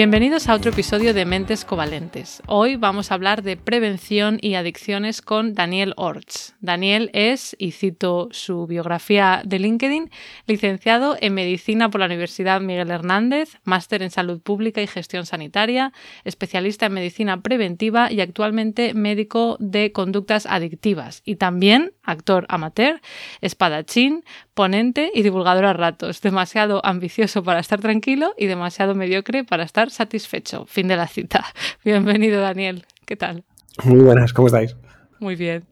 Bienvenidos 0.00 0.48
a 0.48 0.54
otro 0.54 0.70
episodio 0.70 1.12
de 1.12 1.26
Mentes 1.26 1.66
Covalentes. 1.66 2.42
Hoy 2.46 2.76
vamos 2.76 3.10
a 3.10 3.14
hablar 3.14 3.42
de 3.42 3.58
prevención 3.58 4.38
y 4.40 4.54
adicciones 4.54 5.20
con 5.20 5.52
Daniel 5.52 5.92
Orts. 5.98 6.54
Daniel 6.62 7.10
es, 7.12 7.54
y 7.58 7.72
cito 7.72 8.28
su 8.30 8.66
biografía 8.66 9.42
de 9.44 9.58
LinkedIn, 9.58 10.10
licenciado 10.46 11.18
en 11.20 11.34
Medicina 11.34 11.90
por 11.90 12.00
la 12.00 12.06
Universidad 12.06 12.62
Miguel 12.62 12.90
Hernández, 12.90 13.58
máster 13.64 14.02
en 14.02 14.08
Salud 14.08 14.40
Pública 14.40 14.80
y 14.80 14.86
Gestión 14.86 15.26
Sanitaria, 15.26 15.92
especialista 16.24 16.86
en 16.86 16.94
Medicina 16.94 17.42
Preventiva 17.42 18.10
y 18.10 18.22
actualmente 18.22 18.94
médico 18.94 19.58
de 19.60 19.92
conductas 19.92 20.46
adictivas 20.46 21.20
y 21.26 21.36
también 21.36 21.92
actor 22.10 22.46
amateur, 22.48 23.00
espadachín, 23.40 24.24
ponente 24.54 25.10
y 25.14 25.22
divulgador 25.22 25.64
a 25.64 25.72
ratos. 25.72 26.20
Demasiado 26.20 26.84
ambicioso 26.84 27.42
para 27.42 27.60
estar 27.60 27.80
tranquilo 27.80 28.34
y 28.36 28.46
demasiado 28.46 28.94
mediocre 28.94 29.44
para 29.44 29.64
estar 29.64 29.90
satisfecho. 29.90 30.66
Fin 30.66 30.88
de 30.88 30.96
la 30.96 31.06
cita. 31.06 31.44
Bienvenido, 31.84 32.40
Daniel. 32.40 32.84
¿Qué 33.06 33.16
tal? 33.16 33.44
Muy 33.84 34.00
buenas, 34.00 34.32
¿cómo 34.32 34.48
estáis? 34.48 34.76
Muy 35.18 35.36
bien. 35.36 35.64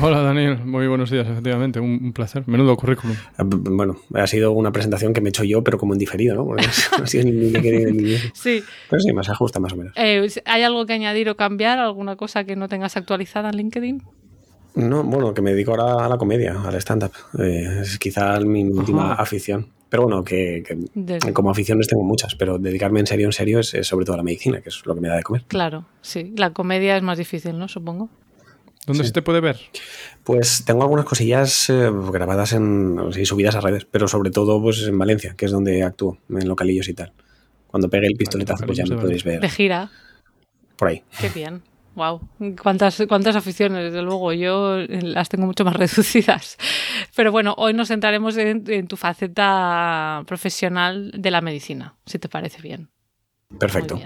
Hola 0.00 0.20
Daniel, 0.20 0.64
muy 0.64 0.86
buenos 0.86 1.10
días, 1.10 1.26
efectivamente, 1.26 1.80
un, 1.80 2.12
placer. 2.12 2.44
Menudo 2.46 2.76
currículum. 2.76 3.16
Ah, 3.36 3.42
bueno, 3.44 3.96
ha 4.14 4.26
sido 4.28 4.52
una 4.52 4.70
presentación 4.70 5.12
que 5.12 5.20
me 5.20 5.28
he 5.28 5.30
hecho 5.30 5.42
yo, 5.42 5.64
pero 5.64 5.76
como 5.76 5.92
en 5.92 5.98
diferido, 5.98 6.36
¿no? 6.36 6.54
ha 6.54 7.06
sido 7.06 7.24
ni, 7.24 7.32
ni, 7.32 8.16
Sí. 8.32 8.62
Pero 8.88 9.00
sí, 9.00 9.12
más 9.12 9.28
ajusta 9.28 9.58
más 9.58 9.72
o 9.72 9.76
menos. 9.76 9.92
Eh, 9.96 10.28
¿Hay 10.44 10.62
algo 10.62 10.86
que 10.86 10.92
añadir 10.92 11.28
o 11.28 11.36
cambiar? 11.36 11.80
¿Alguna 11.80 12.14
cosa 12.14 12.44
que 12.44 12.54
no 12.54 12.68
tengas 12.68 12.96
actualizada 12.96 13.50
en 13.50 13.56
LinkedIn? 13.56 14.02
No, 14.74 15.02
bueno, 15.02 15.34
que 15.34 15.42
me 15.42 15.52
dedico 15.52 15.72
ahora 15.72 16.06
a 16.06 16.08
la 16.08 16.16
comedia, 16.16 16.60
al 16.62 16.74
stand-up. 16.76 17.12
Eh, 17.38 17.80
es 17.82 17.98
quizá 17.98 18.38
mi 18.40 18.64
última 18.64 19.14
afición. 19.14 19.68
Pero 19.88 20.04
bueno, 20.04 20.24
que, 20.24 20.64
como 21.34 21.50
aficiones 21.50 21.86
tengo 21.86 22.02
muchas, 22.02 22.34
pero 22.34 22.58
dedicarme 22.58 23.00
en 23.00 23.06
serio, 23.06 23.26
en 23.26 23.32
serio, 23.32 23.60
es, 23.60 23.76
sobre 23.82 24.06
todo 24.06 24.16
la 24.16 24.22
medicina, 24.22 24.62
que 24.62 24.70
es 24.70 24.86
lo 24.86 24.94
que 24.94 25.02
me 25.02 25.08
da 25.08 25.16
de 25.16 25.22
comer. 25.22 25.44
Claro, 25.48 25.84
sí. 26.00 26.32
La 26.38 26.54
comedia 26.54 26.96
es 26.96 27.02
más 27.02 27.18
difícil, 27.18 27.58
¿no? 27.58 27.68
Supongo. 27.68 28.08
¿Dónde 28.86 29.04
se 29.04 29.12
te 29.12 29.20
puede 29.20 29.40
ver? 29.40 29.60
Pues 30.24 30.64
tengo 30.64 30.82
algunas 30.82 31.04
cosillas 31.04 31.68
eh, 31.68 31.90
grabadas 32.10 32.54
en, 32.54 32.98
y 33.14 33.26
subidas 33.26 33.54
a 33.54 33.60
redes, 33.60 33.84
pero 33.84 34.08
sobre 34.08 34.30
todo 34.30 34.60
pues 34.62 34.82
en 34.82 34.98
Valencia, 34.98 35.34
que 35.36 35.44
es 35.44 35.52
donde 35.52 35.82
actúo, 35.82 36.16
en 36.30 36.48
localillos 36.48 36.88
y 36.88 36.94
tal. 36.94 37.12
Cuando 37.66 37.88
pegue 37.90 38.06
el 38.06 38.16
pistoletazo, 38.16 38.64
pues 38.64 38.78
ya 38.78 38.86
me 38.86 38.96
podéis 38.96 39.24
ver. 39.24 39.40
De 39.40 39.48
gira. 39.50 39.90
Por 40.76 40.88
ahí. 40.88 41.02
Qué 41.20 41.28
bien. 41.28 41.62
Wow, 41.94 42.26
cuántas, 42.62 43.02
cuántas 43.06 43.36
aficiones, 43.36 43.84
desde 43.84 44.02
luego. 44.02 44.32
Yo 44.32 44.78
las 44.88 45.28
tengo 45.28 45.46
mucho 45.46 45.64
más 45.64 45.76
reducidas. 45.76 46.56
Pero 47.14 47.32
bueno, 47.32 47.54
hoy 47.58 47.74
nos 47.74 47.88
centraremos 47.88 48.36
en, 48.36 48.86
tu 48.88 48.96
faceta 48.96 50.22
profesional 50.26 51.12
de 51.14 51.30
la 51.30 51.40
medicina, 51.40 51.96
si 52.06 52.18
te 52.18 52.28
parece 52.28 52.62
bien. 52.62 52.90
Perfecto. 53.58 54.00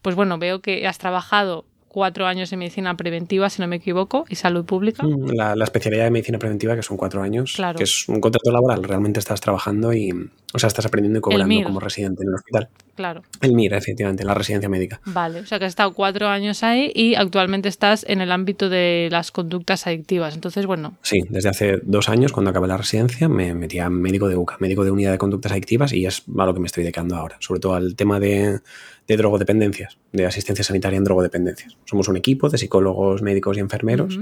Pues 0.00 0.16
bueno, 0.16 0.38
veo 0.38 0.62
que 0.62 0.86
has 0.86 0.96
trabajado 0.96 1.66
cuatro 1.88 2.26
años 2.26 2.52
en 2.52 2.60
medicina 2.60 2.96
preventiva, 2.96 3.50
si 3.50 3.60
no 3.60 3.68
me 3.68 3.76
equivoco, 3.76 4.24
y 4.28 4.36
salud 4.36 4.64
pública. 4.64 5.02
Mm, 5.02 5.32
la, 5.32 5.64
especialidad 5.64 6.04
de 6.04 6.10
medicina 6.10 6.38
preventiva, 6.38 6.76
que 6.76 6.82
son 6.82 6.96
cuatro 6.96 7.22
años, 7.22 7.56
que 7.76 7.82
es 7.82 8.08
un 8.08 8.20
contrato 8.20 8.50
laboral, 8.52 8.84
realmente 8.84 9.18
estás 9.18 9.40
trabajando 9.40 9.92
y, 9.92 10.12
o 10.52 10.58
sea, 10.58 10.68
estás 10.68 10.86
aprendiendo 10.86 11.18
y 11.18 11.22
cobrando 11.22 11.64
como 11.64 11.80
residente 11.80 12.22
en 12.22 12.28
el 12.28 12.34
hospital. 12.34 12.68
Claro. 12.94 13.22
El 13.40 13.54
MIR, 13.54 13.74
efectivamente, 13.74 14.24
la 14.24 14.34
residencia 14.34 14.68
médica. 14.68 15.00
Vale, 15.04 15.40
o 15.40 15.46
sea 15.46 15.58
que 15.58 15.66
has 15.66 15.70
estado 15.70 15.92
cuatro 15.94 16.28
años 16.28 16.64
ahí 16.64 16.90
y 16.94 17.14
actualmente 17.14 17.68
estás 17.68 18.04
en 18.08 18.20
el 18.20 18.32
ámbito 18.32 18.68
de 18.68 19.08
las 19.12 19.30
conductas 19.30 19.86
adictivas. 19.86 20.34
Entonces, 20.34 20.66
bueno. 20.66 20.94
Sí, 21.02 21.20
desde 21.28 21.48
hace 21.48 21.78
dos 21.84 22.08
años, 22.08 22.32
cuando 22.32 22.50
acabé 22.50 22.66
la 22.66 22.76
residencia, 22.76 23.28
me 23.28 23.54
metí 23.54 23.78
a 23.78 23.88
médico 23.88 24.28
de 24.28 24.36
UCA, 24.36 24.56
médico 24.58 24.84
de 24.84 24.90
unidad 24.90 25.12
de 25.12 25.18
conductas 25.18 25.52
adictivas, 25.52 25.92
y 25.92 26.06
es 26.06 26.24
a 26.36 26.44
lo 26.44 26.54
que 26.54 26.60
me 26.60 26.66
estoy 26.66 26.82
dedicando 26.82 27.16
ahora, 27.16 27.36
sobre 27.38 27.60
todo 27.60 27.74
al 27.74 27.94
tema 27.94 28.18
de 28.18 28.60
de 29.08 29.16
drogodependencias, 29.16 29.98
de 30.12 30.26
asistencia 30.26 30.62
sanitaria 30.62 30.98
en 30.98 31.04
drogodependencias. 31.04 31.78
Somos 31.86 32.08
un 32.08 32.18
equipo 32.18 32.50
de 32.50 32.58
psicólogos, 32.58 33.22
médicos 33.22 33.56
y 33.56 33.60
enfermeros 33.60 34.20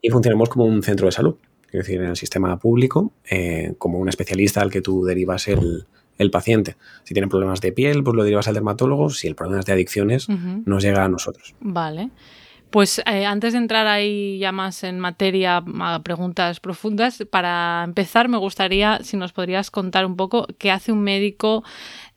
y 0.00 0.10
funcionamos 0.10 0.48
como 0.48 0.64
un 0.64 0.82
centro 0.82 1.06
de 1.06 1.12
salud, 1.12 1.34
es 1.66 1.80
decir, 1.80 2.00
en 2.00 2.06
el 2.06 2.16
sistema 2.16 2.56
público, 2.58 3.12
eh, 3.28 3.74
como 3.78 3.98
un 3.98 4.08
especialista 4.08 4.60
al 4.62 4.70
que 4.70 4.80
tú 4.80 5.04
derivas 5.04 5.48
el, 5.48 5.86
paciente. 6.32 6.76
Si 7.04 7.14
tiene 7.14 7.28
problemas 7.28 7.60
de 7.60 7.72
piel, 7.72 8.02
pues 8.02 8.16
lo 8.16 8.24
derivas 8.24 8.48
al 8.48 8.54
dermatólogo. 8.54 9.10
Si 9.10 9.28
el 9.28 9.36
problema 9.36 9.60
es 9.60 9.66
de 9.66 9.72
adicciones, 9.72 10.28
nos 10.28 10.82
llega 10.82 11.04
a 11.04 11.08
nosotros. 11.08 11.54
Vale. 11.60 12.10
Pues 12.70 13.00
eh, 13.06 13.24
antes 13.24 13.54
de 13.54 13.58
entrar 13.58 13.86
ahí 13.86 14.38
ya 14.38 14.52
más 14.52 14.84
en 14.84 15.00
materia, 15.00 15.64
a 15.80 16.02
preguntas 16.02 16.60
profundas, 16.60 17.24
para 17.30 17.82
empezar 17.84 18.28
me 18.28 18.36
gustaría 18.36 18.98
si 19.02 19.16
nos 19.16 19.32
podrías 19.32 19.70
contar 19.70 20.04
un 20.04 20.16
poco 20.16 20.46
qué 20.58 20.70
hace 20.70 20.92
un 20.92 21.00
médico 21.00 21.64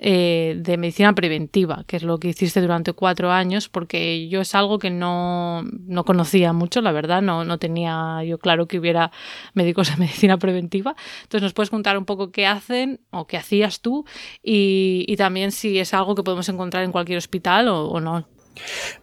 eh, 0.04 0.56
de 0.58 0.78
medicina 0.78 1.14
preventiva, 1.14 1.84
que 1.86 1.98
es 1.98 2.04
lo 2.04 2.18
que 2.18 2.30
hiciste 2.30 2.60
durante 2.60 2.92
cuatro 2.94 3.32
años, 3.32 3.70
porque 3.70 4.28
yo 4.30 4.42
es 4.42 4.56
algo 4.56 4.80
que 4.80 4.90
no, 4.90 5.64
conocía 6.08 6.54
mucho, 6.54 6.82
la 6.82 6.92
verdad, 6.92 7.22
no, 7.22 7.46
no 7.46 7.60
tenía 7.60 8.24
yo 8.26 8.40
claro 8.40 8.68
que 8.68 8.80
hubiera 8.80 9.12
médicos 9.54 9.92
de 9.92 9.98
medicina 9.98 10.38
preventiva. 10.38 10.96
Entonces, 11.22 11.44
¿nos 11.44 11.54
puedes 11.54 11.70
contar 11.70 12.00
un 12.00 12.06
poco 12.06 12.32
qué 12.32 12.48
hacen 12.48 13.00
o 13.12 13.28
qué 13.28 13.38
hacías 13.38 13.82
tú 13.82 14.04
y, 14.42 15.16
también 15.18 15.52
si 15.52 15.78
es 15.78 15.94
algo 15.94 16.16
que 16.16 16.24
podemos 16.24 16.50
encontrar 16.50 16.84
en 16.84 16.92
cualquier 16.92 17.20
hospital 17.20 17.68
o 17.68 18.00
no? 18.00 18.26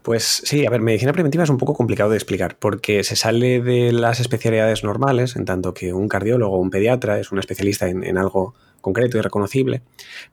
Pues 0.03 0.43
sí, 0.45 0.67
a 0.67 0.71
ver, 0.71 0.81
medicina 0.81 1.13
preventiva 1.13 1.45
es 1.45 1.51
un 1.51 1.59
poco 1.59 1.75
complicado 1.75 2.11
de 2.11 2.17
explicar 2.17 2.59
porque 2.59 3.03
se 3.05 3.17
sale 3.17 3.61
de 3.61 3.93
las 3.93 4.21
especialidades 4.21 4.85
normales, 4.85 5.37
en 5.37 5.45
tanto 5.45 5.75
que 5.75 5.93
un 5.93 6.09
cardiólogo 6.09 6.57
o 6.57 6.61
un 6.61 6.71
pediatra 6.71 7.19
es 7.19 7.33
un 7.33 7.39
especialista 7.39 7.89
en, 7.89 8.19
algo 8.19 8.55
concreto 8.89 9.19
y 9.19 9.21
reconocible, 9.21 9.83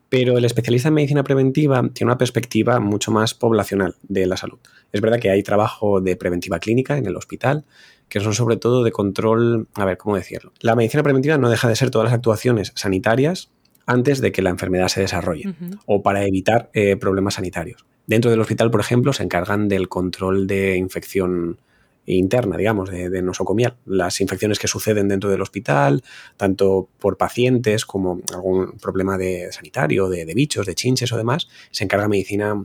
pero 0.08 0.36
el 0.38 0.44
especialista 0.44 0.88
en 0.88 0.94
medicina 0.94 1.22
preventiva 1.22 1.88
tiene 1.92 2.10
una 2.10 2.18
perspectiva 2.18 2.80
mucho 2.80 3.10
más 3.10 3.34
poblacional 3.34 3.96
de 4.02 4.26
la 4.26 4.36
salud. 4.36 4.58
Es 4.92 5.00
verdad 5.00 5.20
que 5.20 5.30
hay 5.30 5.42
trabajo 5.42 6.00
de 6.00 6.16
preventiva 6.16 6.58
clínica 6.58 6.96
en 6.96 7.06
el 7.06 7.16
hospital, 7.16 7.64
que 8.08 8.20
son 8.20 8.34
sobre 8.34 8.56
todo 8.56 8.82
de 8.84 8.92
control, 8.92 9.68
a 9.74 9.84
ver, 9.84 9.98
¿cómo 9.98 10.16
decirlo? 10.16 10.52
La 10.60 10.76
medicina 10.76 11.02
preventiva 11.02 11.38
no 11.38 11.50
deja 11.50 11.68
de 11.68 11.76
ser 11.76 11.90
todas 11.90 12.06
las 12.06 12.14
actuaciones 12.14 12.72
sanitarias 12.74 13.50
antes 13.86 14.20
de 14.20 14.32
que 14.32 14.42
la 14.42 14.50
enfermedad 14.50 14.88
se 14.88 15.00
desarrolle 15.00 15.54
o 15.86 16.02
para 16.02 16.24
evitar 16.24 16.70
eh, 16.72 16.96
problemas 16.96 17.34
sanitarios. 17.34 17.84
Dentro 18.06 18.30
del 18.30 18.40
hospital, 18.40 18.70
por 18.70 18.80
ejemplo, 18.80 19.12
se 19.12 19.22
encargan 19.22 19.68
del 19.68 19.88
control 19.88 20.46
de 20.46 20.76
infección 20.76 21.58
interna, 22.06 22.56
digamos, 22.56 22.90
de, 22.90 23.22
nosocomial. 23.22 23.76
Las 23.84 24.20
infecciones 24.20 24.58
que 24.58 24.68
suceden 24.68 25.08
dentro 25.08 25.30
del 25.30 25.42
hospital, 25.42 26.02
tanto 26.36 26.88
por 26.98 27.16
pacientes 27.16 27.84
como 27.84 28.20
algún 28.32 28.72
problema 28.78 29.18
de 29.18 29.50
sanitario, 29.52 30.08
de, 30.08 30.24
bichos, 30.34 30.66
de 30.66 30.74
chinches 30.74 31.12
o 31.12 31.16
demás, 31.16 31.48
se 31.70 31.84
encarga 31.84 32.08
medicina 32.08 32.62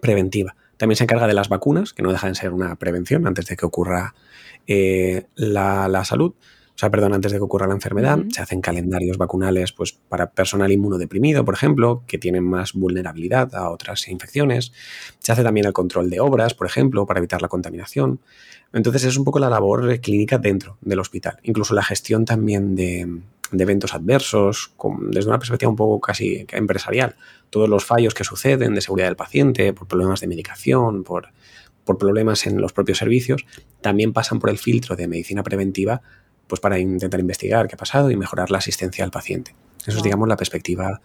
preventiva. 0.00 0.56
También 0.76 0.96
se 0.96 1.04
encarga 1.04 1.26
de 1.26 1.34
las 1.34 1.48
vacunas, 1.48 1.92
que 1.92 2.02
no 2.02 2.10
dejan 2.10 2.32
de 2.32 2.36
ser 2.36 2.52
una 2.52 2.76
prevención 2.76 3.26
antes 3.26 3.46
de 3.46 3.56
que 3.56 3.66
ocurra 3.66 4.14
eh, 4.66 5.26
la 5.36 6.04
salud. 6.04 6.34
O 6.80 6.84
sea, 6.88 6.90
perdón, 6.90 7.12
antes 7.12 7.30
de 7.30 7.36
que 7.36 7.44
ocurra 7.44 7.66
la 7.66 7.74
enfermedad, 7.74 8.20
se 8.30 8.40
hacen 8.40 8.62
calendarios 8.62 9.18
vacunales 9.18 9.70
pues, 9.70 9.92
para 9.92 10.30
personal 10.30 10.72
inmunodeprimido, 10.72 11.44
por 11.44 11.52
ejemplo, 11.52 12.04
que 12.06 12.16
tienen 12.16 12.42
más 12.42 12.72
vulnerabilidad 12.72 13.54
a 13.54 13.68
otras 13.68 14.08
infecciones. 14.08 14.72
Se 15.18 15.30
hace 15.30 15.42
también 15.42 15.66
el 15.66 15.74
control 15.74 16.08
de 16.08 16.20
obras, 16.20 16.54
por 16.54 16.66
ejemplo, 16.66 17.04
para 17.04 17.18
evitar 17.18 17.42
la 17.42 17.48
contaminación. 17.48 18.20
Entonces 18.72 19.04
es 19.04 19.18
un 19.18 19.24
poco 19.24 19.38
la 19.38 19.50
labor 19.50 20.00
clínica 20.00 20.38
dentro 20.38 20.78
del 20.80 21.00
hospital. 21.00 21.38
Incluso 21.42 21.74
la 21.74 21.82
gestión 21.82 22.24
también 22.24 22.74
de, 22.74 23.06
eventos 23.52 23.92
adversos, 23.92 24.72
desde 25.10 25.28
una 25.28 25.38
perspectiva 25.38 25.68
un 25.68 25.76
poco 25.76 26.00
casi 26.00 26.46
empresarial. 26.50 27.14
Todos 27.50 27.68
los 27.68 27.84
fallos 27.84 28.14
que 28.14 28.24
suceden 28.24 28.74
de 28.74 28.80
seguridad 28.80 29.08
del 29.08 29.16
paciente, 29.16 29.74
por 29.74 29.86
problemas 29.86 30.20
de 30.20 30.28
medicación, 30.28 31.04
por, 31.04 31.28
por 31.84 31.98
problemas 31.98 32.46
en 32.46 32.58
los 32.58 32.72
propios 32.72 32.96
servicios, 32.96 33.44
también 33.82 34.14
pasan 34.14 34.38
por 34.38 34.48
el 34.48 34.56
filtro 34.56 34.96
de 34.96 35.08
medicina 35.08 35.42
preventiva 35.42 36.00
pues 36.50 36.60
para 36.60 36.78
intentar 36.78 37.20
investigar 37.20 37.68
qué 37.68 37.76
ha 37.76 37.78
pasado 37.78 38.10
y 38.10 38.16
mejorar 38.16 38.50
la 38.50 38.58
asistencia 38.58 39.04
al 39.04 39.10
paciente. 39.10 39.54
Eso 39.86 39.96
es, 39.96 40.02
digamos, 40.02 40.28
la 40.28 40.36
perspectiva 40.36 41.00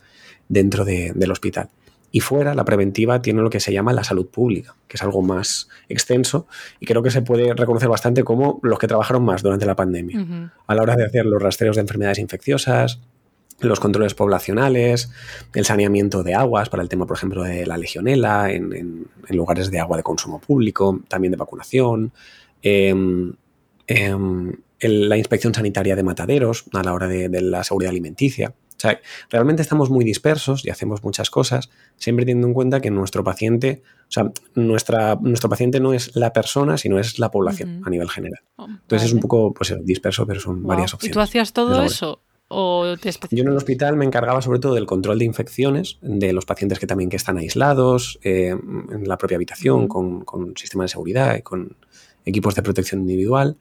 dentro 0.50 0.84
del 0.84 1.32
hospital. 1.32 1.70
Y 2.12 2.22
fuera, 2.22 2.56
la 2.56 2.66
preventiva 2.66 3.22
tiene 3.22 3.42
lo 3.42 3.50
que 3.50 3.60
se 3.60 3.74
llama 3.74 3.94
la 3.94 4.04
salud 4.04 4.28
pública, 4.28 4.76
que 4.88 4.98
es 4.98 5.04
algo 5.04 5.22
más 5.22 5.70
extenso 5.90 6.48
y 6.80 6.86
creo 6.86 7.04
que 7.04 7.12
se 7.12 7.22
puede 7.22 7.54
reconocer 7.54 7.90
bastante 7.90 8.24
como 8.24 8.60
los 8.64 8.80
que 8.80 8.88
trabajaron 8.88 9.24
más 9.24 9.44
durante 9.44 9.66
la 9.66 9.76
pandemia. 9.76 10.52
A 10.66 10.76
la 10.76 10.82
hora 10.82 10.96
de 10.96 11.06
hacer 11.06 11.26
los 11.26 11.42
rastreos 11.42 11.76
de 11.76 11.82
enfermedades 11.82 12.20
infecciosas, 12.20 13.02
los 13.60 13.80
controles 13.80 14.14
poblacionales, 14.14 15.12
el 15.54 15.66
saneamiento 15.66 16.24
de 16.24 16.36
aguas 16.36 16.70
para 16.70 16.84
el 16.84 16.90
tema, 16.90 17.06
por 17.06 17.18
ejemplo, 17.18 17.44
de 17.44 17.66
la 17.66 17.78
legionela 17.78 18.52
en, 18.52 19.08
lugares 19.30 19.72
de 19.72 19.80
agua 19.80 19.98
de 19.98 20.04
consumo 20.04 20.40
público, 20.40 21.02
también 21.08 21.32
de 21.32 21.38
vacunación, 21.38 22.12
em, 22.62 23.34
la 24.88 25.18
inspección 25.18 25.54
sanitaria 25.54 25.96
de 25.96 26.04
mataderos 26.04 26.66
a 26.74 26.84
la 26.84 26.94
hora 26.94 27.08
de, 27.08 27.30
la 27.42 27.64
seguridad 27.64 27.92
alimenticia. 27.92 28.50
O 28.50 28.80
sea, 28.80 29.00
realmente 29.30 29.62
estamos 29.62 29.90
muy 29.90 30.04
dispersos 30.04 30.66
y 30.66 30.70
hacemos 30.70 31.04
muchas 31.04 31.30
cosas, 31.30 31.70
siempre 31.96 32.26
teniendo 32.26 32.48
en 32.48 32.54
cuenta 32.54 32.82
que 32.82 32.92
nuestro 32.92 33.24
paciente, 33.24 33.84
o 34.02 34.12
sea, 34.12 34.32
nuestra, 34.54 35.16
nuestro 35.22 35.50
paciente 35.50 35.80
no 35.80 35.94
es 35.94 36.16
la 36.16 36.34
persona, 36.34 36.78
sino 36.78 37.00
es 37.00 37.18
la 37.18 37.32
población 37.32 37.82
a 37.86 37.90
nivel 37.90 38.10
general. 38.10 38.42
Oh, 38.58 38.68
Entonces 38.68 39.08
es 39.08 39.14
un 39.14 39.22
poco 39.22 39.54
pues, 39.54 39.74
disperso, 39.84 40.28
pero 40.28 40.42
son 40.42 40.64
varias 40.64 40.94
opciones. 40.94 41.12
¿Y 41.12 41.14
tú 41.14 41.22
hacías 41.22 41.54
todo 41.54 41.84
eso? 41.84 42.22
¿O 42.48 42.96
te 43.02 43.12
Yo 43.32 43.44
en 43.44 43.50
el 43.50 43.58
hospital 43.58 43.96
me 43.96 44.06
encargaba 44.06 44.40
sobre 44.42 44.60
todo 44.60 44.76
del 44.76 44.86
control 44.86 45.18
de 45.18 45.26
infecciones 45.26 45.98
de 46.02 46.32
los 46.32 46.46
pacientes 46.46 46.78
que 46.78 46.86
también 46.86 47.10
que 47.10 47.16
están 47.16 47.38
aislados 47.40 48.20
eh, 48.24 48.50
en 48.50 49.08
la 49.08 49.18
propia 49.18 49.38
habitación 49.38 49.88
con, 49.88 50.24
con 50.24 50.56
sistemas 50.56 50.86
de 50.86 50.90
seguridad 50.90 51.38
y 51.38 51.42
con 51.42 51.76
equipos 52.24 52.54
de 52.54 52.62
protección 52.62 53.02
individual 53.02 53.58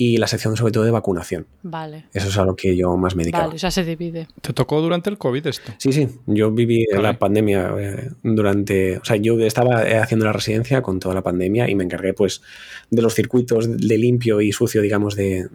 y 0.00 0.16
la 0.18 0.28
sección 0.28 0.56
sobre 0.56 0.72
todo 0.72 0.84
de 0.84 0.92
vacunación. 0.92 1.48
Vale. 1.64 2.04
Eso 2.14 2.28
es 2.28 2.38
a 2.38 2.44
lo 2.44 2.54
que 2.54 2.76
yo 2.76 2.96
más 2.96 3.16
me 3.16 3.24
dedicaba. 3.24 3.48
Vale, 3.48 3.58
sea, 3.58 3.72
se 3.72 3.84
divide. 3.84 4.28
¿Te 4.40 4.52
tocó 4.52 4.80
durante 4.80 5.10
el 5.10 5.18
COVID 5.18 5.44
esto? 5.48 5.72
Sí, 5.76 5.92
sí. 5.92 6.08
Yo 6.26 6.52
viví 6.52 6.86
la 6.92 7.18
pandemia 7.18 7.74
eh, 7.76 8.10
durante... 8.22 8.98
O 8.98 9.04
sea, 9.04 9.16
yo 9.16 9.36
estaba 9.40 9.82
eh, 9.82 9.98
haciendo 9.98 10.24
la 10.24 10.32
residencia 10.32 10.82
con 10.82 11.00
toda 11.00 11.16
la 11.16 11.22
pandemia 11.22 11.68
y 11.68 11.74
me 11.74 11.82
encargué 11.82 12.14
pues 12.14 12.42
de 12.90 13.02
los 13.02 13.12
circuitos 13.12 13.76
de 13.76 13.98
limpio 13.98 14.40
y 14.40 14.52
sucio, 14.52 14.82
digamos, 14.82 15.16
de, 15.16 15.48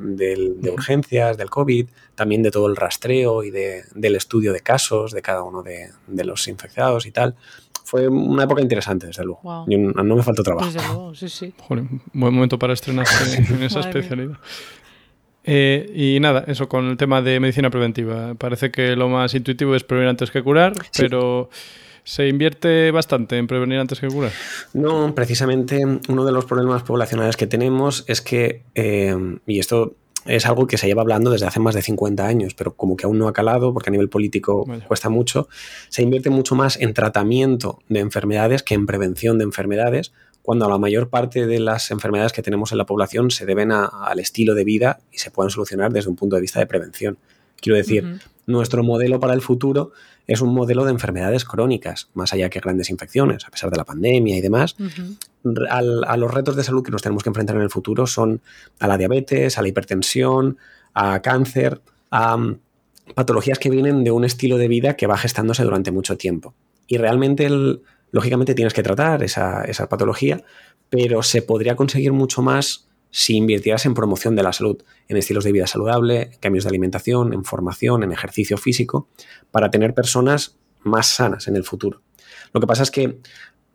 urgencias, 0.69 1.37
del 1.37 1.49
COVID, 1.49 1.87
también 2.15 2.43
de 2.43 2.51
todo 2.51 2.67
el 2.67 2.75
rastreo 2.75 3.45
y 3.45 3.49
de, 3.49 3.83
del 3.95 4.17
estudio 4.17 4.51
de 4.51 4.59
casos 4.59 5.13
de 5.13 5.21
cada 5.21 5.43
uno 5.43 5.63
de, 5.63 5.91
de 6.07 6.25
los 6.25 6.49
infectados 6.49 7.05
y 7.05 7.11
tal 7.11 7.35
fue 7.83 8.07
una 8.07 8.43
época 8.43 8.61
interesante, 8.61 9.07
desde 9.07 9.23
luego. 9.23 9.65
no, 9.67 10.15
me 10.15 10.23
faltó 10.23 10.43
trabajo. 10.43 10.65
Desde 10.65 10.87
luego, 10.87 11.15
sí, 11.15 11.29
sí. 11.29 11.53
Joder, 11.67 11.85
buen 12.13 12.33
momento 12.33 12.57
para 12.57 12.73
estrenarse 12.73 13.43
en 13.53 13.63
esa 13.63 13.81
especialidad. 13.81 14.37
Eh, 15.45 15.91
y 15.93 16.19
nada, 16.21 16.45
eso 16.47 16.69
con 16.69 16.87
el 16.87 16.97
tema 16.97 17.21
de 17.21 17.39
medicina 17.39 17.69
preventiva. 17.69 18.33
Parece 18.35 18.71
que 18.71 18.95
lo 18.95 19.09
más 19.09 19.33
intuitivo 19.33 19.75
es 19.75 19.83
prevenir 19.83 20.09
antes 20.09 20.31
que 20.31 20.41
curar, 20.41 20.73
pero 20.97 21.49
¿se 22.05 22.29
invierte 22.29 22.91
bastante 22.91 23.37
en 23.37 23.47
prevenir 23.47 23.79
antes 23.79 23.99
que 23.99 24.07
curar? 24.07 24.31
No, 24.73 25.13
precisamente 25.13 25.81
uno 26.07 26.25
de 26.25 26.31
los 26.31 26.45
problemas 26.45 26.83
poblacionales 26.83 27.35
que 27.35 27.47
tenemos 27.47 28.05
es 28.07 28.21
que, 28.21 28.63
eh, 28.75 29.15
y 29.45 29.59
esto 29.59 29.97
es 30.25 30.45
algo 30.45 30.67
que 30.67 30.77
se 30.77 30.87
lleva 30.87 31.01
hablando 31.01 31.31
desde 31.31 31.45
hace 31.45 31.59
más 31.59 31.75
de 31.75 31.81
50 31.81 32.25
años, 32.25 32.53
pero 32.53 32.73
como 32.73 32.95
que 32.95 33.05
aún 33.05 33.17
no 33.17 33.27
ha 33.27 33.33
calado, 33.33 33.73
porque 33.73 33.89
a 33.89 33.91
nivel 33.91 34.09
político 34.09 34.65
cuesta 34.87 35.09
mucho, 35.09 35.47
se 35.89 36.03
invierte 36.03 36.29
mucho 36.29 36.55
más 36.55 36.79
en 36.79 36.93
tratamiento 36.93 37.79
de 37.89 37.99
enfermedades 37.99 38.63
que 38.63 38.75
en 38.75 38.85
prevención 38.85 39.37
de 39.37 39.43
enfermedades, 39.43 40.13
cuando 40.41 40.69
la 40.69 40.77
mayor 40.77 41.09
parte 41.09 41.47
de 41.47 41.59
las 41.59 41.89
enfermedades 41.91 42.33
que 42.33 42.41
tenemos 42.41 42.71
en 42.71 42.77
la 42.77 42.85
población 42.85 43.31
se 43.31 43.45
deben 43.45 43.71
al 43.71 44.19
estilo 44.19 44.55
de 44.55 44.63
vida 44.63 44.99
y 45.11 45.17
se 45.17 45.31
pueden 45.31 45.49
solucionar 45.49 45.93
desde 45.93 46.09
un 46.09 46.15
punto 46.15 46.35
de 46.35 46.41
vista 46.41 46.59
de 46.59 46.67
prevención. 46.67 47.17
Quiero 47.61 47.77
decir, 47.77 48.19
nuestro 48.45 48.83
modelo 48.83 49.21
para 49.21 49.33
el 49.33 49.41
futuro 49.41 49.93
es 50.27 50.41
un 50.41 50.53
modelo 50.53 50.85
de 50.85 50.91
enfermedades 50.91 51.45
crónicas, 51.45 52.09
más 52.13 52.33
allá 52.33 52.49
que 52.49 52.59
grandes 52.59 52.89
infecciones, 52.89 53.45
a 53.45 53.49
pesar 53.49 53.69
de 53.69 53.77
la 53.77 53.83
pandemia 53.83 54.37
y 54.37 54.41
demás. 54.41 54.75
a 55.69 56.17
los 56.17 56.33
retos 56.33 56.55
de 56.55 56.63
salud 56.63 56.83
que 56.83 56.91
nos 56.91 57.01
tenemos 57.01 57.23
que 57.23 57.29
enfrentar 57.29 57.55
en 57.57 57.63
el 57.63 57.69
futuro 57.69 58.07
son 58.07 58.41
a 58.79 58.87
la 58.87 58.97
diabetes, 58.97 59.57
a 59.57 59.61
la 59.61 59.67
hipertensión, 59.67 60.57
a 60.93 61.21
cáncer, 61.21 61.81
a 62.09 62.37
mm, 62.37 62.59
patologías 63.15 63.59
que 63.59 63.69
vienen 63.69 64.03
de 64.03 64.11
un 64.11 64.23
estilo 64.23 64.57
de 64.57 64.67
vida 64.67 64.95
que 64.95 65.07
va 65.07 65.17
gestándose 65.17 65.63
durante 65.63 65.91
mucho 65.91 66.17
tiempo. 66.17 66.53
Y 66.87 66.97
realmente, 66.97 67.49
lógicamente, 68.11 68.55
tienes 68.55 68.73
que 68.73 68.83
tratar 68.83 69.23
esa, 69.23 69.63
esa 69.63 69.89
patología, 69.89 70.43
pero 70.89 71.23
se 71.23 71.41
podría 71.41 71.75
conseguir 71.75 72.13
mucho 72.13 72.41
más 72.41 72.87
si 73.13 73.35
invirtieras 73.35 73.85
en 73.85 73.93
promoción 73.93 74.35
de 74.35 74.41
la 74.41 74.51
salud, 74.53 74.81
en 75.07 75.17
estilos 75.17 75.43
de 75.43 75.51
vida 75.51 75.67
saludable, 75.67 76.31
cambios 76.39 76.63
de 76.63 76.69
alimentación, 76.69 77.31
en 77.31 77.45
formación, 77.45 78.01
en 78.01 78.11
ejercicio 78.11 78.57
físico, 78.57 79.07
para 79.51 79.69
tener 79.69 79.93
personas 79.93 80.57
más 80.81 81.09
sanas 81.09 81.47
en 81.47 81.55
el 81.55 81.63
futuro. 81.63 82.01
Lo 82.53 82.59
que 82.59 82.65
pasa 82.65 82.81
es 82.81 82.89
que 82.89 83.19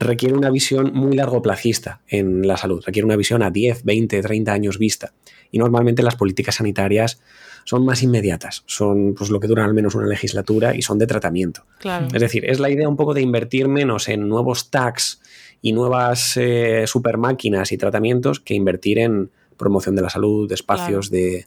requiere 0.01 0.35
una 0.35 0.51
visión 0.51 0.93
muy 0.93 1.15
largoplacista 1.15 2.01
en 2.09 2.49
la 2.49 2.57
salud, 2.57 2.83
requiere 2.85 3.07
una 3.07 3.15
visión 3.15 3.45
a 3.45 3.51
10, 3.53 3.85
20, 3.85 4.21
30 4.21 4.53
años 4.53 4.77
vista. 4.77 5.15
Y 5.53 5.59
normalmente 5.59 6.03
las 6.03 6.17
políticas 6.17 6.57
sanitarias 6.57 7.21
son 7.65 7.85
más 7.85 8.03
inmediatas, 8.03 8.65
son 8.67 9.15
pues, 9.15 9.31
lo 9.31 9.39
que 9.39 9.47
duran 9.47 9.67
al 9.67 9.75
menos 9.75 9.95
una 9.95 10.09
legislatura 10.09 10.75
y 10.75 10.83
son 10.83 10.99
de 10.99 11.07
tratamiento. 11.07 11.65
Es 12.13 12.21
decir, 12.21 12.45
es 12.45 12.59
la 12.59 12.71
idea 12.71 12.89
un 12.89 12.97
poco 12.97 13.15
de 13.15 13.23
invertir 13.23 13.69
menos 13.69 14.09
en 14.09 14.29
nuevos 14.29 14.71
tags 14.71 15.21
y 15.61 15.73
nuevas 15.73 16.37
eh, 16.37 16.87
super 16.87 17.19
máquinas 17.19 17.73
y 17.73 17.79
tratamientos 17.79 18.41
que 18.41 18.55
invertir 18.55 18.99
en 18.99 19.31
promoción 19.57 19.97
de 19.97 20.03
la 20.03 20.11
salud, 20.11 20.49
de 20.49 20.55
espacios 20.55 21.11
de, 21.11 21.47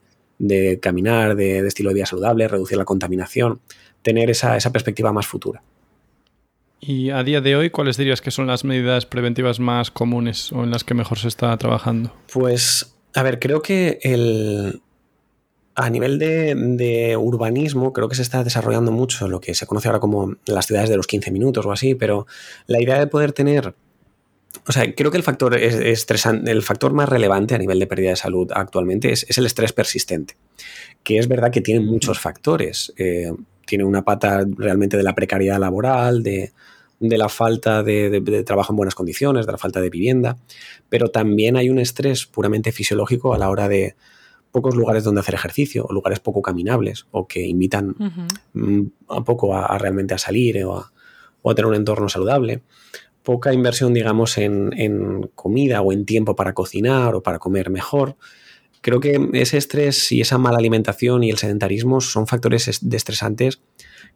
caminar, 0.81 1.35
de, 1.35 1.65
estilo 1.65 1.89
de 1.89 1.95
vida 1.95 2.05
saludable, 2.05 2.47
reducir 2.47 2.77
la 2.77 2.85
contaminación, 2.85 3.61
tener 4.01 4.29
esa, 4.29 4.57
perspectiva 4.71 5.13
más 5.13 5.25
futura. 5.25 5.63
Y 6.79 7.11
a 7.11 7.23
día 7.23 7.41
de 7.41 7.55
hoy, 7.55 7.69
¿cuáles 7.69 7.95
dirías 7.95 8.21
que 8.21 8.31
son 8.31 8.47
las 8.47 8.63
medidas 8.63 9.05
preventivas 9.05 9.59
más 9.59 9.91
comunes 9.91 10.51
o 10.51 10.63
en 10.63 10.71
las 10.71 10.83
que 10.83 10.93
mejor 10.93 11.19
se 11.19 11.27
está 11.27 11.55
trabajando? 11.57 12.11
Pues, 12.33 12.95
a 13.13 13.21
ver, 13.21 13.39
creo 13.39 13.61
que 13.61 13.99
el, 14.01 14.81
a 15.75 15.89
nivel 15.91 16.17
de, 16.17 16.55
de, 16.55 17.17
urbanismo, 17.17 17.93
creo 17.93 18.09
que 18.09 18.15
se 18.15 18.23
está 18.23 18.43
desarrollando 18.43 18.91
mucho 18.91 19.27
lo 19.27 19.39
que 19.39 19.53
se 19.53 19.67
conoce 19.67 19.89
ahora 19.89 19.99
como 19.99 20.35
las 20.47 20.65
ciudades 20.65 20.89
de 20.89 20.97
los 20.97 21.05
15 21.05 21.29
minutos 21.29 21.65
o 21.67 21.71
así, 21.71 21.93
pero 21.93 22.25
la 22.65 22.81
idea 22.81 22.97
de 22.99 23.05
poder 23.05 23.31
tener 23.31 23.75
o 24.67 24.71
sea, 24.71 24.93
creo 24.93 25.11
que 25.11 25.17
el 25.17 25.23
factor 25.23 25.55
estresante, 25.55 26.51
el 26.51 26.61
factor 26.61 26.93
más 26.93 27.09
relevante 27.09 27.55
a 27.55 27.57
nivel 27.57 27.79
de 27.79 27.87
pérdida 27.87 28.11
de 28.11 28.15
salud 28.15 28.51
actualmente 28.53 29.11
es, 29.11 29.25
el 29.37 29.45
estrés 29.45 29.73
persistente, 29.73 30.35
que 31.03 31.17
es 31.17 31.27
verdad 31.27 31.51
que 31.51 31.61
tiene 31.61 31.79
muchos 31.79 32.19
factores. 32.19 32.93
Eh, 32.97 33.31
tiene 33.65 33.83
una 33.85 34.03
pata 34.03 34.45
realmente 34.57 34.97
de 34.97 35.03
la 35.03 35.15
precariedad 35.15 35.59
laboral, 35.59 36.23
de, 36.23 36.51
la 36.99 37.29
falta 37.29 37.83
de, 37.83 38.43
trabajo 38.45 38.73
en 38.73 38.77
buenas 38.77 38.95
condiciones, 38.95 39.45
de 39.45 39.51
la 39.51 39.57
falta 39.57 39.79
de 39.79 39.89
vivienda, 39.89 40.37
pero 40.89 41.07
también 41.07 41.55
hay 41.55 41.69
un 41.69 41.79
estrés 41.79 42.25
puramente 42.25 42.71
fisiológico 42.71 43.33
a 43.33 43.37
la 43.37 43.49
hora 43.49 43.67
de 43.67 43.95
pocos 44.51 44.75
lugares 44.75 45.05
donde 45.05 45.21
hacer 45.21 45.35
ejercicio, 45.35 45.85
o 45.85 45.93
lugares 45.93 46.19
poco 46.19 46.41
caminables, 46.41 47.07
o 47.11 47.27
que 47.27 47.47
invitan 47.47 47.95
mm, 48.53 48.81
a 49.07 49.23
poco 49.23 49.55
a, 49.55 49.77
realmente 49.77 50.13
a 50.13 50.17
salir 50.17 50.65
o 50.65 50.77
a 51.49 51.55
tener 51.55 51.67
un 51.67 51.75
entorno 51.75 52.09
saludable 52.09 52.61
poca 53.23 53.53
inversión, 53.53 53.93
digamos, 53.93 54.37
en, 54.37 55.29
comida 55.35 55.81
o 55.81 55.91
en 55.91 56.05
tiempo 56.05 56.35
para 56.35 56.53
cocinar 56.53 57.15
o 57.15 57.21
para 57.21 57.39
comer 57.39 57.69
mejor. 57.69 58.15
Creo 58.81 58.99
que 58.99 59.29
ese 59.33 59.57
estrés 59.57 60.11
y 60.11 60.21
esa 60.21 60.37
mala 60.37 60.57
alimentación 60.57 61.23
y 61.23 61.29
el 61.29 61.37
sedentarismo 61.37 62.01
son 62.01 62.25
factores 62.25 62.67
estresantes 62.67 63.61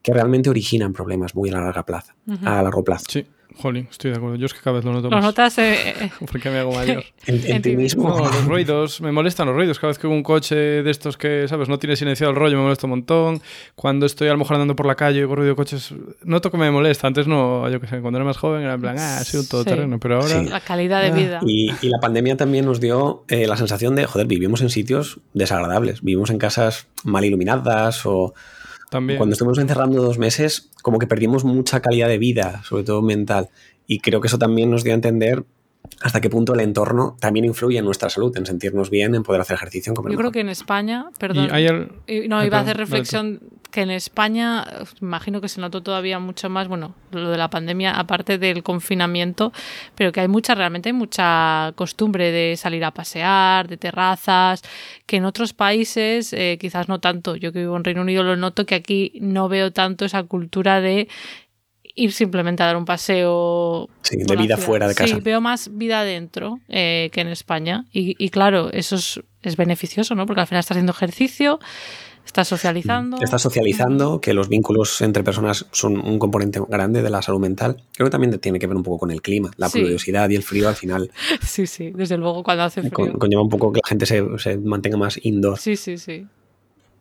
que 0.02 0.14
realmente 0.14 0.50
originan 0.50 0.94
problemas 0.94 1.36
muy 1.36 1.50
a 1.50 1.54
larga 1.54 1.86
plazo. 1.86 2.14
A 2.44 2.62
largo 2.62 2.84
plazo. 2.84 3.06
Sí. 3.10 3.26
Jolín, 3.58 3.88
estoy 3.90 4.12
de 4.12 4.18
acuerdo. 4.18 4.36
Yo 4.36 4.46
es 4.46 4.54
que 4.54 4.60
cada 4.60 4.76
vez 4.76 4.86
lo 4.86 4.94
noto 4.94 5.10
más. 5.10 5.22
¿Lo 5.22 5.28
notas? 5.28 5.58
Eh, 5.66 5.96
eh, 6.00 6.12
Porque 6.32 6.50
me 6.50 6.60
hago 6.60 6.72
mayor. 6.72 7.04
¿En, 7.26 7.62
ti 7.62 7.76
mismo? 7.76 8.10
No, 8.10 8.20
los 8.20 8.46
ruidos. 8.46 9.02
Me 9.02 9.12
molestan 9.12 9.48
los 9.48 9.56
ruidos. 9.56 9.80
Cada 9.80 9.90
vez 9.90 9.98
que 9.98 10.08
un 10.08 10.22
coche 10.22 10.56
de 10.56 10.92
estos 10.92 11.18
que, 11.18 11.48
¿sabes? 11.48 11.70
No 11.70 11.80
tiene 11.80 11.96
silenciado 11.96 12.32
el 12.32 12.38
rollo, 12.38 12.58
me 12.58 12.64
molesta 12.64 12.86
un 12.86 12.92
montón. 12.92 13.42
Cuando 13.76 14.06
estoy 14.06 14.28
a 14.28 14.32
lo 14.32 14.38
mejor 14.38 14.56
andando 14.56 14.76
por 14.76 14.86
la 14.86 14.96
calle 14.96 15.20
y 15.20 15.24
ruido 15.24 15.50
de 15.50 15.56
coches, 15.56 15.94
noto 16.24 16.52
que 16.52 16.58
me 16.58 16.70
molesta. 16.72 17.08
Antes 17.08 17.28
no, 17.28 17.70
yo 17.70 17.80
que 17.80 17.88
sé, 17.88 18.02
cuando 18.02 18.18
era 18.20 18.26
más 18.26 18.38
joven 18.38 18.64
era 18.64 18.74
en 18.74 18.82
plan, 18.82 18.98
ah, 19.00 19.18
ha 19.18 19.24
sido 19.24 19.42
un 19.42 19.50
todoterreno. 19.50 20.00
Pero 20.00 20.22
ahora... 20.22 20.44
La 20.44 20.62
calidad 20.62 21.02
de 21.02 21.08
ah. 21.08 21.16
vida. 21.16 21.40
Y, 21.46 21.72
la 21.88 22.00
pandemia 22.00 22.38
también 22.38 22.66
nos 22.66 22.80
dio 22.80 23.24
eh, 23.28 23.48
la 23.48 23.58
sensación 23.58 23.96
de, 23.96 24.06
joder, 24.06 24.28
vivimos 24.28 24.62
en 24.62 24.70
sitios 24.70 25.20
desagradables. 25.34 26.02
Vivimos 26.02 26.30
en 26.30 26.38
casas 26.38 26.88
mal 27.04 27.26
iluminadas 27.26 28.06
o... 28.06 28.34
Cuando 29.18 29.34
estuvimos 29.34 29.58
encerrando 29.58 30.02
dos 30.02 30.18
meses, 30.18 30.70
como 30.82 31.00
que 31.00 31.08
perdimos 31.08 31.44
mucha 31.44 31.82
calidad 31.82 32.08
de 32.08 32.18
vida, 32.18 32.62
sobre 32.64 32.84
todo 32.84 33.02
mental. 33.02 33.50
Y 33.88 34.00
creo 34.00 34.22
que 34.22 34.28
eso 34.28 34.40
también 34.40 34.72
nos 34.72 34.84
dio 34.84 34.94
a 34.94 34.96
entender 34.96 35.44
hasta 36.02 36.22
qué 36.22 36.30
punto 36.30 36.54
el 36.54 36.60
entorno 36.62 37.18
también 37.20 37.46
influye 37.46 37.78
en 37.78 37.86
nuestra 37.86 38.10
salud, 38.10 38.36
en 38.38 38.46
sentirnos 38.46 38.90
bien, 38.90 39.16
en 39.16 39.24
poder 39.24 39.42
hacer 39.42 39.56
ejercicio. 39.56 39.94
En 39.96 40.12
Yo 40.12 40.18
creo 40.18 40.32
que 40.32 40.42
en 40.42 40.50
España, 40.50 41.10
perdón, 41.18 41.48
no, 41.48 42.46
iba 42.46 42.58
a 42.58 42.62
hacer 42.62 42.78
reflexión 42.78 43.42
que 43.76 43.82
en 43.82 43.92
España, 43.92 44.66
imagino 45.02 45.42
que 45.42 45.50
se 45.50 45.60
notó 45.60 45.84
todavía 45.84 46.18
mucho 46.18 46.50
más, 46.50 46.70
bueno, 46.70 46.96
lo 47.12 47.30
de 47.30 47.38
la 47.38 47.50
pandemia, 47.50 47.92
aparte 47.92 48.38
del 48.38 48.64
confinamiento, 48.64 49.52
pero 49.96 50.14
que 50.14 50.22
hay 50.22 50.30
mucha, 50.30 50.56
realmente 50.56 50.88
hay 50.88 50.94
mucha 50.94 51.74
costumbre 51.76 52.32
de 52.32 52.56
salir 52.56 52.86
a 52.86 52.92
pasear, 52.92 53.68
de 53.68 53.76
terrazas, 53.76 54.64
que 55.06 55.18
en 55.18 55.26
otros 55.26 55.52
países 55.52 56.32
eh, 56.32 56.58
quizás 56.58 56.88
no 56.88 57.00
tanto. 57.00 57.36
Yo 57.36 57.52
que 57.52 57.60
vivo 57.60 57.76
en 57.76 57.84
Reino 57.84 58.02
Unido 58.02 58.24
lo 58.24 58.38
noto 58.38 58.66
que 58.66 58.76
aquí 58.76 59.12
no 59.20 59.50
veo 59.50 59.74
tanto 59.74 60.06
esa 60.06 60.24
cultura 60.24 60.80
de 60.80 61.10
ir 61.96 62.12
simplemente 62.12 62.62
a 62.62 62.68
dar 62.68 62.78
un 62.78 62.86
paseo. 62.86 63.90
de 64.12 64.36
vida 64.36 64.58
fuera 64.58 64.88
de 64.88 64.96
casa. 64.96 65.16
Sí, 65.16 65.22
veo 65.22 65.42
más 65.42 65.76
vida 65.78 66.02
adentro 66.02 66.60
eh, 66.68 67.10
que 67.12 67.22
en 67.22 67.28
España. 67.30 67.86
Y, 67.92 68.30
claro, 68.30 68.70
eso 68.72 68.96
es, 68.96 69.56
beneficioso, 69.58 70.14
¿no? 70.16 70.26
Porque 70.26 70.42
al 70.42 70.48
final 70.48 70.60
estás 70.60 70.76
haciendo 70.76 70.92
ejercicio, 70.92 71.60
Estás 72.26 72.48
socializando. 72.48 73.18
Estás 73.22 73.44
socializando, 73.44 74.20
que 74.20 74.34
los 74.34 74.50
vínculos 74.50 75.00
entre 75.02 75.24
personas 75.24 75.68
son 75.72 76.00
un 76.00 76.18
componente 76.18 76.60
grande 76.68 77.04
de 77.04 77.10
la 77.12 77.22
salud 77.22 77.40
mental. 77.40 77.84
Creo 77.94 78.08
que 78.08 78.12
también 78.12 78.40
tiene 78.40 78.58
que 78.58 78.66
ver 78.66 78.76
un 78.76 78.82
poco 78.82 78.98
con 78.98 79.12
el 79.12 79.22
clima, 79.22 79.52
la 79.58 79.70
Sí. 79.70 79.80
pluviosidad 79.80 80.28
y 80.32 80.36
el 80.36 80.42
frío 80.42 80.68
al 80.68 80.74
final 80.76 81.12
Sí, 81.44 81.68
sí, 81.68 81.92
desde 81.92 82.18
luego 82.18 82.42
cuando 82.42 82.64
hace 82.64 82.82
frío. 82.82 82.92
con- 82.92 83.12
conlleva 83.14 83.44
un 83.44 83.50
poco 83.50 83.72
que 83.72 83.80
la 83.84 83.88
gente 83.88 84.08
se, 84.08 84.24
se 84.40 84.58
mantenga 84.58 84.98
más 84.98 85.20
indoor. 85.24 85.60
Sí, 85.60 85.76
sí, 85.76 86.00
sí. 86.00 86.26